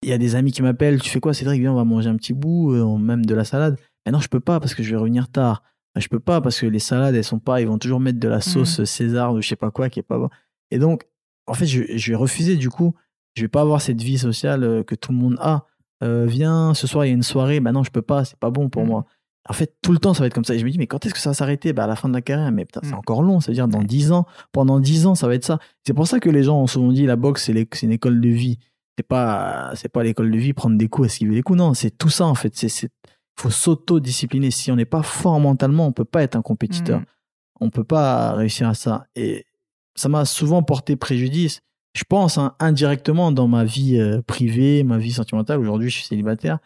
[0.02, 2.11] Il y a des amis qui m'appellent, tu fais quoi, Cédric, viens, on va manger
[2.11, 3.78] un petit bout, euh, même de la salade.
[4.07, 5.62] Mais non, je peux pas parce que je vais revenir tard.
[5.96, 8.28] Je peux pas parce que les salades, elles sont pas, ils vont toujours mettre de
[8.28, 10.28] la sauce César ou je sais pas quoi qui est pas bon.
[10.72, 11.05] Et donc,
[11.46, 12.94] en fait, je, je vais refuser du coup.
[13.36, 15.66] Je vais pas avoir cette vie sociale euh, que tout le monde a.
[16.02, 17.61] Euh, viens, ce soir il y a une soirée.
[17.61, 18.88] Bah non, je peux pas, c'est pas bon pour Mm.
[18.88, 19.07] moi.
[19.48, 20.55] En fait, tout le temps, ça va être comme ça.
[20.55, 21.72] Et je me dis, mais quand est-ce que ça va s'arrêter?
[21.72, 22.50] Bah, À la fin de la carrière.
[22.50, 22.98] Mais putain, c'est Mm.
[22.98, 23.40] encore long.
[23.40, 23.84] C'est-à-dire, dans Ouais.
[23.84, 25.59] 10 ans, pendant 10 ans, ça va être ça.
[25.86, 28.28] C'est pour ça que les gens ont souvent dit, la boxe, c'est une école de
[28.28, 28.59] vie.
[28.98, 31.59] C'est pas, c'est pas l'école de vie, prendre des coups, esquiver les coups.
[31.59, 32.57] Non, c'est tout ça, en fait.
[32.57, 32.88] C'est,
[33.37, 34.51] faut s'auto-discipliner.
[34.51, 37.01] Si on n'est pas fort mentalement, on peut pas être un compétiteur.
[37.01, 37.07] Mm.
[37.61, 39.07] On peut pas réussir à ça.
[39.14, 39.47] Et
[39.95, 41.61] ça m'a souvent porté préjudice.
[41.95, 45.61] Je pense hein, indirectement dans ma vie euh, privée, ma vie sentimentale.
[45.61, 46.59] Aujourd'hui, je suis célibataire.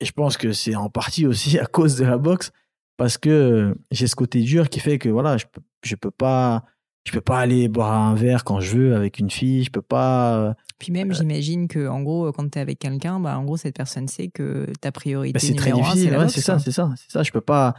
[0.00, 2.52] Et je pense que c'est en partie aussi à cause de la boxe
[2.96, 6.10] parce que euh, j'ai ce côté dur qui fait que voilà, je peux, je peux
[6.10, 6.64] pas
[7.04, 9.82] je peux pas aller boire un verre quand je veux avec une fille, je peux
[9.82, 10.36] pas.
[10.36, 13.56] euh, Puis même, j'imagine que en gros, quand tu es avec quelqu'un, bah, en gros,
[13.56, 16.16] cette personne sait que ta priorité Bah, c'est très difficile.
[16.16, 17.22] ouais, c'est ça, c'est ça, c'est ça.
[17.22, 17.74] Je peux pas.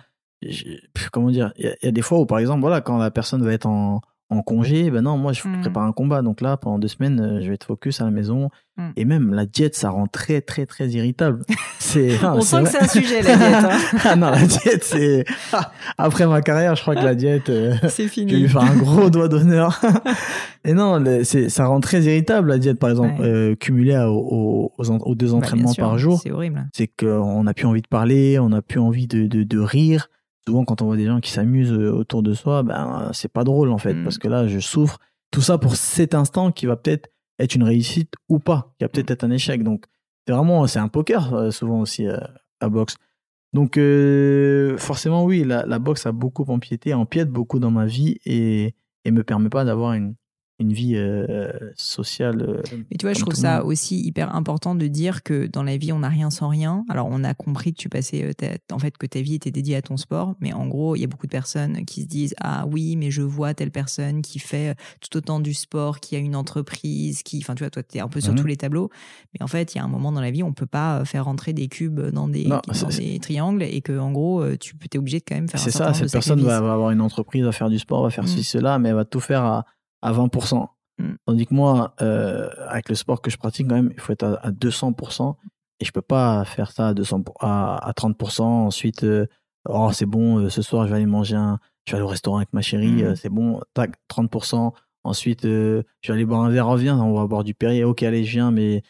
[1.13, 3.43] Comment dire Il y, y a des fois où, par exemple, voilà, quand la personne
[3.43, 5.61] va être en, en congé, ben non, moi, je Mm.
[5.61, 6.21] prépare un combat.
[6.23, 8.49] Donc là, pendant deux semaines, euh, je vais être focus à la maison.
[8.77, 8.89] Mm.
[8.95, 11.43] Et même la diète, ça rend très, très, très irritable.
[11.79, 12.23] C'est.
[12.25, 13.53] On sent que c'est un sujet, la diète.
[13.65, 13.97] hein.
[14.05, 15.25] ah non, la diète, c'est.
[15.97, 17.49] Après ma carrière, je crois que la diète.
[17.49, 18.31] euh, c'est Je vais fini.
[18.31, 19.79] lui faire un gros doigt d'honneur.
[20.65, 23.27] Et non, c'est, ça rend très irritable la diète, par exemple, Ouais.
[23.27, 26.19] euh, cumulée aux, aux, en- aux deux Bah, entraînements sûr, par jour.
[26.23, 26.65] C'est horrible.
[26.73, 30.07] C'est qu'on n'a plus envie de parler, on n'a plus envie de, de, de rire.
[30.47, 33.43] Souvent, quand on voit des gens qui s'amusent euh, autour de soi, ben, c'est pas
[33.43, 34.03] drôle en fait, Mm.
[34.03, 34.99] parce que là, je souffre.
[35.31, 38.89] Tout ça pour cet instant qui va peut-être être une réussite ou pas, qui va
[38.89, 39.63] peut-être être un échec.
[39.63, 39.85] Donc,
[40.27, 42.17] c'est vraiment, c'est un poker euh, souvent aussi euh,
[42.61, 42.95] la boxe.
[43.53, 48.17] Donc, euh, forcément, oui, la, la boxe a beaucoup empiété, empiète beaucoup dans ma vie
[48.25, 48.75] et,
[49.05, 50.15] et me permet pas d'avoir une,
[50.59, 52.41] une vie euh, sociale.
[52.41, 55.77] euh, Mais tu vois, je trouve ça aussi hyper important de dire que dans la
[55.77, 56.85] vie, on n'a rien sans rien.
[56.89, 59.49] Alors, on a compris que tu passais, euh, ta- en fait, que ta vie était
[59.51, 60.35] dédiée à ton sport.
[60.41, 63.09] Mais en gros, il y a beaucoup de personnes qui se disent Ah oui, mais
[63.09, 67.39] je vois telle personne qui fait tout autant du sport, qui a une entreprise, qui.
[67.39, 68.39] Enfin, tu vois, toi, tu es un peu sur Mhm.
[68.39, 68.89] tous les tableaux.
[69.33, 71.25] Mais en fait, il y a un moment dans la vie, on peut pas faire
[71.25, 74.75] rentrer des cubes dans des, Non, dans c'est- des triangles et que, en gros, tu
[74.93, 77.51] es obligé de quand même faire C'est ça, cette personne va, avoir une entreprise, va
[77.51, 78.27] faire du sport, va faire Mm.
[78.27, 79.65] ceci, cela, mais elle va tout faire à,
[80.03, 80.67] à 20%.
[80.99, 81.13] Mm.
[81.25, 84.23] Tandis que moi, euh, avec le sport que je pratique, quand même, il faut être
[84.23, 85.35] à, à 200%.
[85.79, 88.43] Et je peux pas faire ça à, 200, pour- à, à 30%.
[88.43, 89.25] Ensuite, euh,
[89.67, 91.59] oh, c'est bon, euh, ce soir, je vais aller manger un.
[91.87, 93.15] Je vais aller au restaurant avec ma chérie, Mm.
[93.15, 94.73] c'est bon, tac, 30%.
[95.03, 97.83] Ensuite, je vais aller boire un verre, reviens, on va boire du Perrier.
[97.83, 98.83] Ok, allez, je viens, mais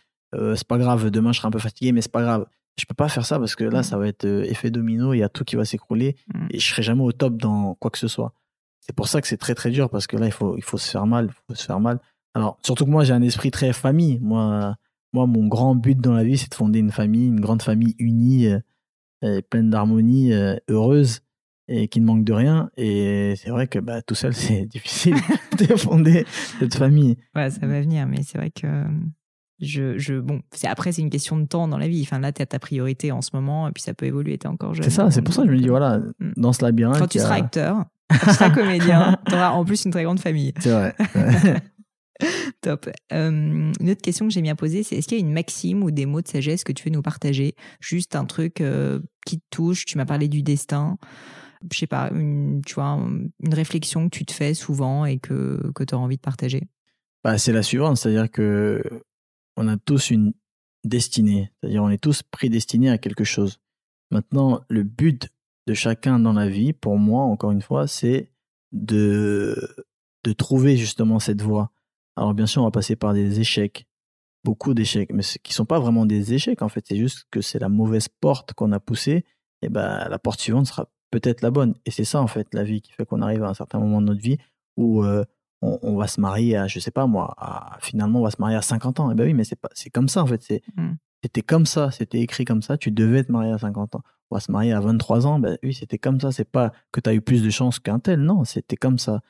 [0.56, 1.10] c'est pas grave.
[1.10, 2.46] Demain, je serai un peu fatigué, mais c'est pas grave.
[2.80, 3.84] Je peux pas faire ça parce que là, Mm.
[3.84, 6.16] ça va être effet domino, il y a tout qui va s'écrouler
[6.52, 8.34] et je serai jamais au top dans quoi que ce soit.
[8.86, 10.78] C'est pour ça que c'est très très dur parce que là, il faut, il faut
[10.78, 12.00] se faire mal, il faut se faire mal.
[12.34, 14.20] Alors, surtout que moi, j'ai un esprit très famille.
[14.22, 14.76] Moi,
[15.14, 17.96] moi, mon grand but dans la vie, c'est de fonder une famille, une grande famille
[18.00, 18.48] unie,
[19.24, 21.20] euh, pleine d'harmonie, euh, heureuse
[21.70, 22.70] et qui ne manque de rien.
[22.76, 25.16] Et c'est vrai que bah, tout seul, c'est difficile
[25.60, 26.26] de fonder
[26.60, 27.16] cette famille.
[27.36, 28.84] Ouais, ça va venir, mais c'est vrai que euh,
[29.62, 32.02] je, je bon, c'est après c'est une question de temps dans la vie.
[32.02, 34.38] Enfin là, t'as ta priorité en ce moment, et puis ça peut évoluer.
[34.38, 34.84] T'es encore jeune.
[34.84, 36.32] C'est ça, c'est pour ça que je me dis, voilà, Mm.
[36.36, 36.98] dans ce labyrinthe.
[37.00, 40.54] Quand tu a- seras acteur, tu seras comédien, t'auras en plus une très grande famille.
[40.60, 40.96] C'est vrai.
[42.62, 42.90] Top.
[43.12, 45.84] Euh, une autre question que j'ai bien posée, c'est est-ce qu'il y a une maxime
[45.84, 47.56] ou des mots de sagesse que tu veux nous partager?
[47.80, 49.86] Juste un truc euh, qui te touche.
[49.86, 50.98] Tu m'as parlé du destin.
[51.72, 53.00] Je sais pas, une, tu vois,
[53.40, 56.68] une réflexion que tu te fais souvent et que, que tu as envie de partager.
[57.24, 58.84] Bah, c'est la suivante, c'est-à-dire que
[59.56, 60.34] on a tous une
[60.84, 63.60] destinée, c'est-à-dire on est tous prédestinés à quelque chose.
[64.12, 65.30] Maintenant, le but
[65.68, 68.32] de chacun dans la vie, pour moi, encore une fois, c'est
[68.72, 69.56] de,
[70.24, 71.72] de trouver justement cette voie.
[72.16, 73.86] Alors bien sûr, on va passer par des échecs,
[74.44, 77.42] beaucoup d'échecs, mais ce- qui sont pas vraiment des échecs en fait, c'est juste que
[77.42, 79.26] c'est la mauvaise porte qu'on a poussée,
[79.62, 81.76] et ben la porte suivante sera peut-être la bonne.
[81.86, 84.02] Et c'est ça en fait la vie qui fait qu'on arrive à un certain moment
[84.02, 84.38] de notre vie
[84.78, 85.24] où euh,
[85.64, 88.40] on, on va se marier à, je sais pas moi, à, finalement on va se
[88.40, 89.12] marier à 50 ans.
[89.12, 90.42] Et ben oui, mais c'est pas, c'est comme ça en fait.
[90.44, 90.94] C'est, Mm.
[91.24, 92.78] c'était comme ça, c'était écrit comme ça.
[92.78, 94.02] Tu devais te marier à 50 ans.
[94.32, 95.40] On va se marier à 23 ans.
[95.40, 96.32] Ben oui, c'était comme ça.
[96.32, 98.20] C'est pas que tu as eu plus de chance qu'un tel.
[98.22, 99.22] Non, c'était comme ça.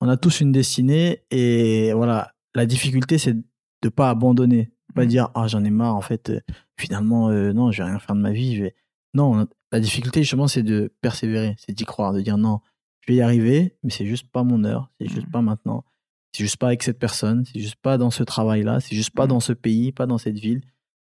[0.00, 2.32] On a tous une destinée et voilà.
[2.54, 3.36] La difficulté, c'est
[3.82, 5.08] de pas abandonner, pas Mm.
[5.08, 6.30] dire ah j'en ai marre en fait.
[6.30, 6.40] euh,
[6.78, 8.56] finalement, euh, non, je vais rien faire de ma vie.
[8.56, 8.74] Je vais...
[9.14, 12.60] Non, la difficulté justement, c'est de persévérer, c'est d'y croire, de dire non,
[13.00, 15.30] je vais y arriver, mais c'est juste pas mon heure, c'est juste Mm.
[15.32, 15.84] pas maintenant,
[16.32, 19.24] c'est juste pas avec cette personne, c'est juste pas dans ce travail-là, c'est juste pas
[19.26, 19.28] Mm.
[19.28, 20.60] dans ce pays, pas dans cette ville,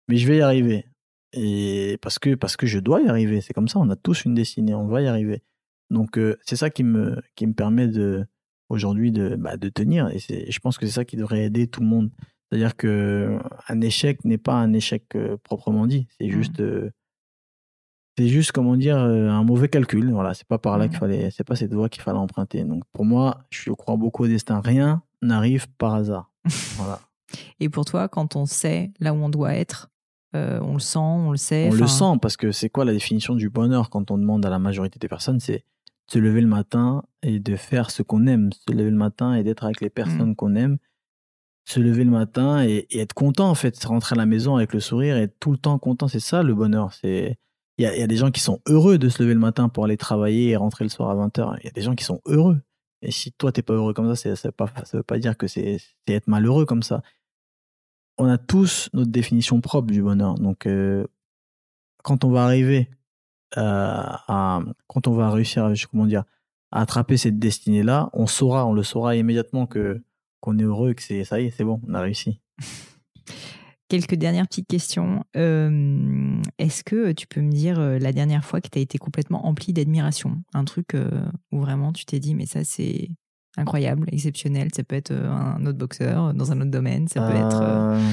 [0.08, 0.86] mais je vais y arriver.
[1.34, 4.26] Et parce que parce que je dois y arriver, c'est comme ça, on a tous
[4.26, 5.44] une destinée, on va y arriver.
[5.92, 8.26] Donc euh, c'est ça qui me qui me permet de
[8.70, 10.20] aujourd'hui de bah, de tenir et,
[10.52, 12.12] je pense que c'est ça qui devrait aider tout le monde.
[12.52, 13.38] C'est-à-dire que
[13.68, 16.32] un échec n'est pas un échec euh, proprement dit, c'est Mm.
[16.32, 16.90] juste euh,
[18.20, 20.11] c'est juste comment dire euh, un mauvais calcul.
[20.11, 22.65] Voilà, c'est pas par là qu'il fallait, c'est pas cette voie qu'il fallait emprunter.
[22.65, 24.59] Donc pour moi, je crois beaucoup au destin.
[24.59, 26.30] Rien n'arrive par hasard.
[26.76, 26.99] Voilà.
[27.61, 29.89] Et pour toi, quand on sait là où on doit être,
[30.36, 31.70] euh, on le sent, on le sait.
[31.72, 34.49] On le sent parce que c'est quoi la définition du bonheur quand on demande à
[34.49, 35.39] la majorité des personnes?
[35.39, 35.63] C'est
[36.07, 39.36] de se lever le matin et de faire ce qu'on aime, se lever le matin
[39.36, 40.78] et d'être avec les personnes qu'on aime,
[41.63, 44.74] se lever le matin et, et être content en fait, rentrer à la maison avec
[44.74, 46.09] le sourire et être tout le temps content.
[46.09, 46.91] C'est ça le bonheur.
[46.93, 47.38] C'est
[47.80, 49.95] il y a, des gens qui sont heureux de se lever le matin pour aller
[49.95, 51.59] travailler et rentrer le soir à 20h.
[51.61, 52.59] Il y a des gens qui sont heureux.
[53.01, 55.80] Et si toi, t'es pas heureux comme ça, ça ne veut pas dire que c'est
[56.07, 57.01] être malheureux comme ça.
[58.17, 60.36] On a tous notre définition propre du bonheur.
[60.36, 61.07] Donc, euh,
[62.03, 62.89] quand on va arriver
[63.57, 64.59] euh, à.
[64.88, 66.25] Quand on va réussir à, comment dire,
[66.71, 70.03] attraper cette destinée-là, on saura, on le saura immédiatement que
[70.41, 72.41] qu'on est heureux, que c'est ça y est, c'est bon, on a réussi.
[73.90, 75.24] Quelques dernières petites questions.
[75.36, 79.00] Euh, Est-ce que tu peux me dire euh, la dernière fois que tu as été
[79.00, 80.44] complètement empli d'admiration?
[80.54, 81.10] Un truc euh,
[81.52, 83.10] où vraiment tu t'es dit, mais ça c'est
[83.58, 84.70] incroyable, exceptionnel.
[84.76, 88.12] Ça peut être un autre boxeur dans un autre domaine, ça peut être euh,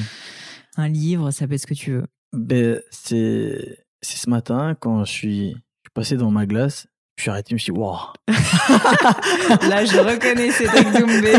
[0.79, 2.07] un livre, ça peut être ce que tu veux.
[2.33, 7.23] ben, c'est c'est ce matin quand je suis, je suis passé dans ma glace, je
[7.23, 7.97] suis arrêté, je me suis dit, waouh,
[9.69, 11.33] Là, je reconnais Cédric Doumbé.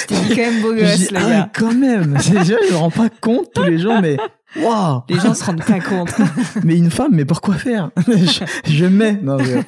[0.00, 1.42] je t'ai dit quand même beau gosse, le ah gars.
[1.44, 4.16] oui, quand même, déjà, je me rends pas compte tous les jours, mais
[4.56, 6.14] waouh, Les gens se rendent pas compte.
[6.64, 7.90] mais une femme, mais pourquoi faire?
[8.06, 9.58] Je, je mets, non, je-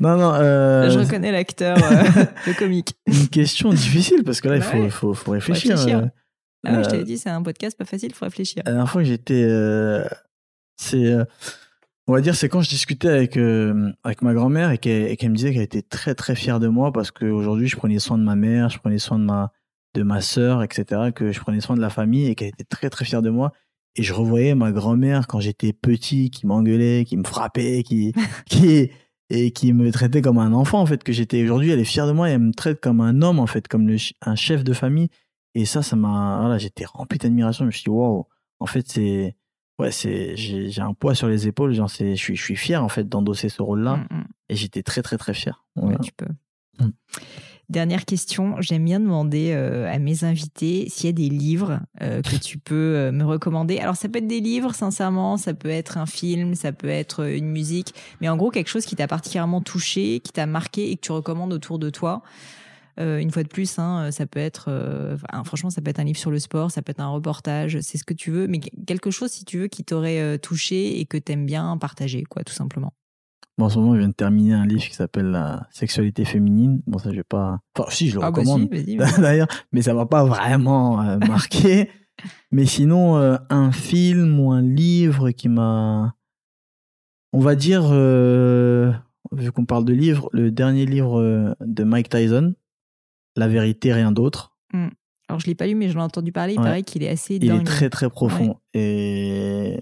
[0.00, 2.02] non, non, euh, je reconnais l'acteur, euh,
[2.46, 2.94] le comique.
[3.06, 4.90] une question difficile parce que là, il faut, ouais.
[4.90, 5.76] faut, faut réfléchir.
[5.76, 5.98] réfléchir.
[5.98, 6.06] euh.
[6.66, 8.62] Ah ouais, je t'avais dit, c'est un podcast pas facile, faut réfléchir.
[8.66, 9.46] La dernière fois que j'étais,
[10.76, 11.14] c'est,
[12.06, 15.16] on va dire, c'est quand je discutais avec euh, avec ma grand-mère et qu'elle et
[15.16, 18.18] qu'elle me disait qu'elle était très très fière de moi parce qu'aujourd'hui je prenais soin
[18.18, 19.52] de ma mère, je prenais soin de ma
[19.94, 21.12] de ma sœur, etc.
[21.14, 23.52] Que je prenais soin de la famille et qu'elle était très très fière de moi.
[23.96, 28.12] Et je revoyais ma grand-mère quand j'étais petit qui m'engueulait, qui me frappait, qui
[28.46, 28.90] qui
[29.30, 31.42] et qui me traitait comme un enfant en fait que j'étais.
[31.44, 33.68] Aujourd'hui, elle est fière de moi et elle me traite comme un homme en fait,
[33.68, 35.08] comme le, un chef de famille.
[35.54, 37.64] Et ça, ça m'a, voilà, j'étais rempli d'admiration.
[37.64, 38.26] Je me suis dit, waouh,
[38.60, 39.36] en fait, c'est,
[39.78, 41.72] ouais, c'est, j'ai, un poids sur les épaules.
[41.72, 43.96] Genre, je suis, je suis fier, en fait, d'endosser ce rôle-là.
[43.96, 44.24] Mm, mm.
[44.50, 45.64] Et j'étais très, très, très fier.
[45.76, 45.98] Ouais, Voilà.
[45.98, 46.28] tu peux.
[46.80, 46.90] Mm.
[47.70, 52.20] Dernière question, j'aime bien demander euh, à mes invités s'il y a des livres euh,
[52.20, 53.78] que tu peux euh, me recommander.
[53.78, 57.26] Alors ça peut être des livres, sincèrement, ça peut être un film, ça peut être
[57.26, 60.96] une musique, mais en gros quelque chose qui t'a particulièrement touché, qui t'a marqué et
[60.96, 62.22] que tu recommandes autour de toi.
[63.00, 65.98] Euh, une fois de plus, hein, ça peut être, euh, enfin, franchement, ça peut être
[65.98, 68.46] un livre sur le sport, ça peut être un reportage, c'est ce que tu veux,
[68.46, 72.22] mais quelque chose, si tu veux, qui t'aurait euh, touché et que t'aimes bien partager,
[72.24, 72.92] quoi, tout simplement.
[73.58, 76.82] Bon, en ce moment, je viens de terminer un livre qui s'appelle La sexualité féminine.
[76.86, 78.68] Bon, ça, je vais pas, enfin, si, je le Ah bah recommande.
[78.74, 78.96] si.
[79.20, 81.88] D'ailleurs, mais ça m'a pas vraiment euh, marqué.
[82.50, 86.14] mais sinon, euh, un film ou un livre qui m'a,
[87.32, 88.92] on va dire, euh,
[89.32, 92.54] vu qu'on parle de livres, le dernier livre euh, de Mike Tyson,
[93.36, 94.56] La vérité, rien d'autre.
[95.28, 96.54] Alors je l'ai pas lu, mais j'en ai entendu parler.
[96.54, 96.64] Il Ouais.
[96.66, 97.60] paraît qu'il est assez Il dingue.
[97.62, 99.78] est très très profond et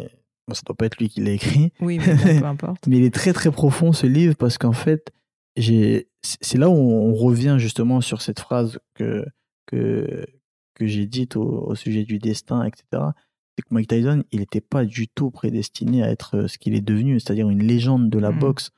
[0.46, 2.86] bon, ça doit pas être lui qui l'a écrit, Oui, mais bon, peu importe.
[2.88, 5.12] mais il est très très profond ce livre parce qu'en fait,
[5.58, 9.24] c'est là où on revient justement sur cette phrase que
[9.66, 10.24] que
[10.74, 12.84] que j'ai dite au, au sujet du destin, etc.
[13.56, 16.80] C'est que Mike Tyson, il n'était pas du tout prédestiné à être ce qu'il est
[16.80, 18.38] devenu, c'est-à-dire une légende de la Mhm.
[18.38, 18.70] boxe.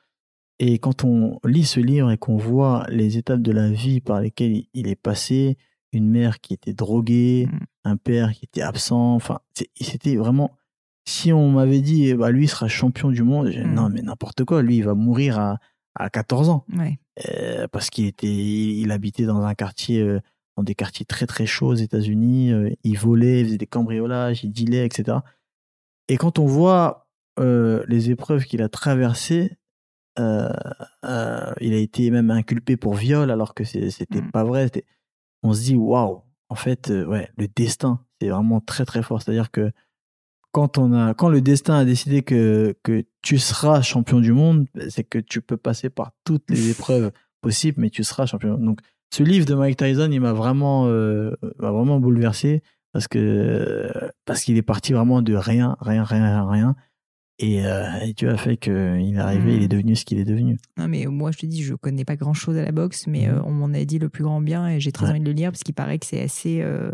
[0.61, 4.21] Et quand on lit ce livre et qu'on voit les étapes de la vie par
[4.21, 5.57] lesquelles il est passé,
[5.93, 7.59] une mère qui était droguée, Mhm.
[7.85, 9.41] un père qui était absent, enfin,
[9.81, 10.57] c'était vraiment.
[11.07, 13.75] Si on m'avait dit, bah, lui il sera champion du monde, j'ai dit, Mhm.
[13.75, 15.59] non, mais n'importe quoi, lui il va mourir à,
[15.97, 16.65] à 14 ans.
[16.77, 16.99] Ouais.
[17.29, 20.21] Euh, parce qu'il était, il habitait dans un quartier, euh,
[20.57, 22.53] dans des quartiers très très chauds aux États-Unis.
[22.53, 25.19] euh, il volait, il faisait des cambriolages, il dealait, etc.
[26.09, 29.57] Et quand on voit les épreuves qu'il a traversées,
[30.19, 30.49] euh,
[31.05, 34.31] euh, il a été même inculpé pour viol alors que c'était Mm.
[34.31, 34.71] pas vrai.
[35.43, 39.23] On se dit waouh, en fait, euh, ouais, le destin, c'est vraiment très très fort.
[39.23, 39.73] C'est-à-dire que
[40.53, 44.67] quand on a, quand le destin a décidé que que tu seras champion du monde,
[44.89, 47.11] c'est que tu peux passer par toutes les épreuves
[47.41, 48.57] possibles, mais tu seras champion.
[48.57, 48.81] Donc,
[49.13, 52.63] ce livre de Mike Tyson, il m'a vraiment, m'a vraiment bouleversé
[52.93, 53.91] parce que
[54.25, 56.77] parce qu'il est parti vraiment de rien, rien, rien, rien.
[57.41, 60.25] Et, euh, et Dieu a fait qu'il est arrivé, il est devenu ce qu'il est
[60.25, 60.57] devenu.
[60.79, 63.27] Non, mais moi, je te dis, je connais pas grand chose à la boxe, mais
[63.27, 63.35] Mhm.
[63.35, 65.11] euh, on m'en a dit le plus grand bien et j'ai très Ouais.
[65.11, 66.61] envie de le lire parce qu'il paraît que c'est assez.
[66.63, 66.93] euh,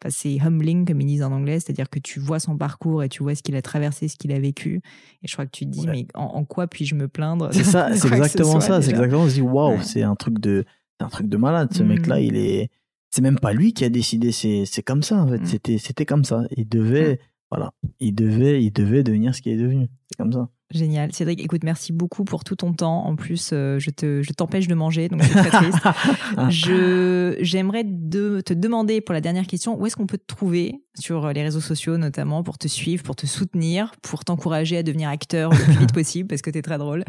[0.00, 3.08] enfin, c'est humbling, comme ils disent en anglais, c'est-à-dire que tu vois son parcours et
[3.08, 4.80] tu vois ce qu'il a traversé, ce qu'il a vécu.
[5.24, 5.92] Et je crois que tu te dis, Ouais.
[5.92, 8.80] mais en, en quoi puis-je me plaindre C'est ça, c'est ce exactement ça.
[8.82, 9.22] C'est exactement.
[9.22, 9.82] On se dit waouh, Ouais.
[9.82, 10.64] c'est un truc de,
[11.00, 11.70] un truc de malade.
[11.74, 12.68] Ce mec-là, il est,
[13.10, 14.30] c'est même pas lui qui a décidé.
[14.30, 15.38] C'est, comme ça en fait.
[15.40, 15.46] Mm.
[15.46, 16.44] C'était, c'était comme ça.
[16.56, 17.18] Il devait,
[17.50, 19.88] voilà, il devait, il devait devenir ce qu'il est devenu.
[20.08, 20.48] C'est comme ça.
[20.72, 21.12] Génial.
[21.12, 23.04] Cédric, écoute, merci beaucoup pour tout ton temps.
[23.04, 25.78] En plus, euh, je te, je t'empêche de manger, donc c'est très triste.
[26.50, 30.82] Je, j'aimerais de, te demander pour la dernière question, où est-ce qu'on peut te trouver
[30.98, 35.08] sur les réseaux sociaux notamment pour te suivre, pour te soutenir, pour t'encourager à devenir
[35.08, 37.04] acteur le plus vite possible parce que t'es très drôle.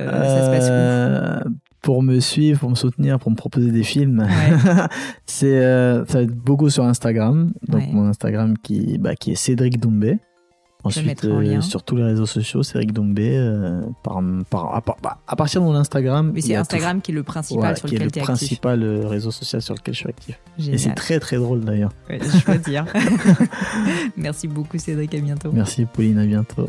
[0.00, 1.40] Euh, Ça se passe où Euh,
[1.82, 4.26] Pour me suivre, pour me soutenir, pour me proposer des films,
[5.26, 7.52] c'est, euh, ça va être beaucoup sur Instagram.
[7.68, 7.88] Donc Ouais.
[7.92, 10.18] mon Instagram qui, bah, qui est Cédric Doumbé.
[10.90, 11.60] Je le Ensuite, en euh, lien.
[11.60, 13.36] sur tous les réseaux sociaux, Cédric Doumbé.
[13.36, 17.12] euh, par, par, à, par- bah, à partir de mon Instagram, Mais c'est Instagram qui
[17.12, 18.36] est le principal sur lequel le tu es actif.
[18.36, 20.38] principal euh, réseau social sur lequel je suis actif.
[20.68, 21.92] Et c'est très très drôle d'ailleurs.
[22.08, 22.84] Ouais, je dois dire.
[24.16, 25.50] Merci beaucoup Cédric, à bientôt.
[25.52, 26.68] Merci Pauline, à bientôt.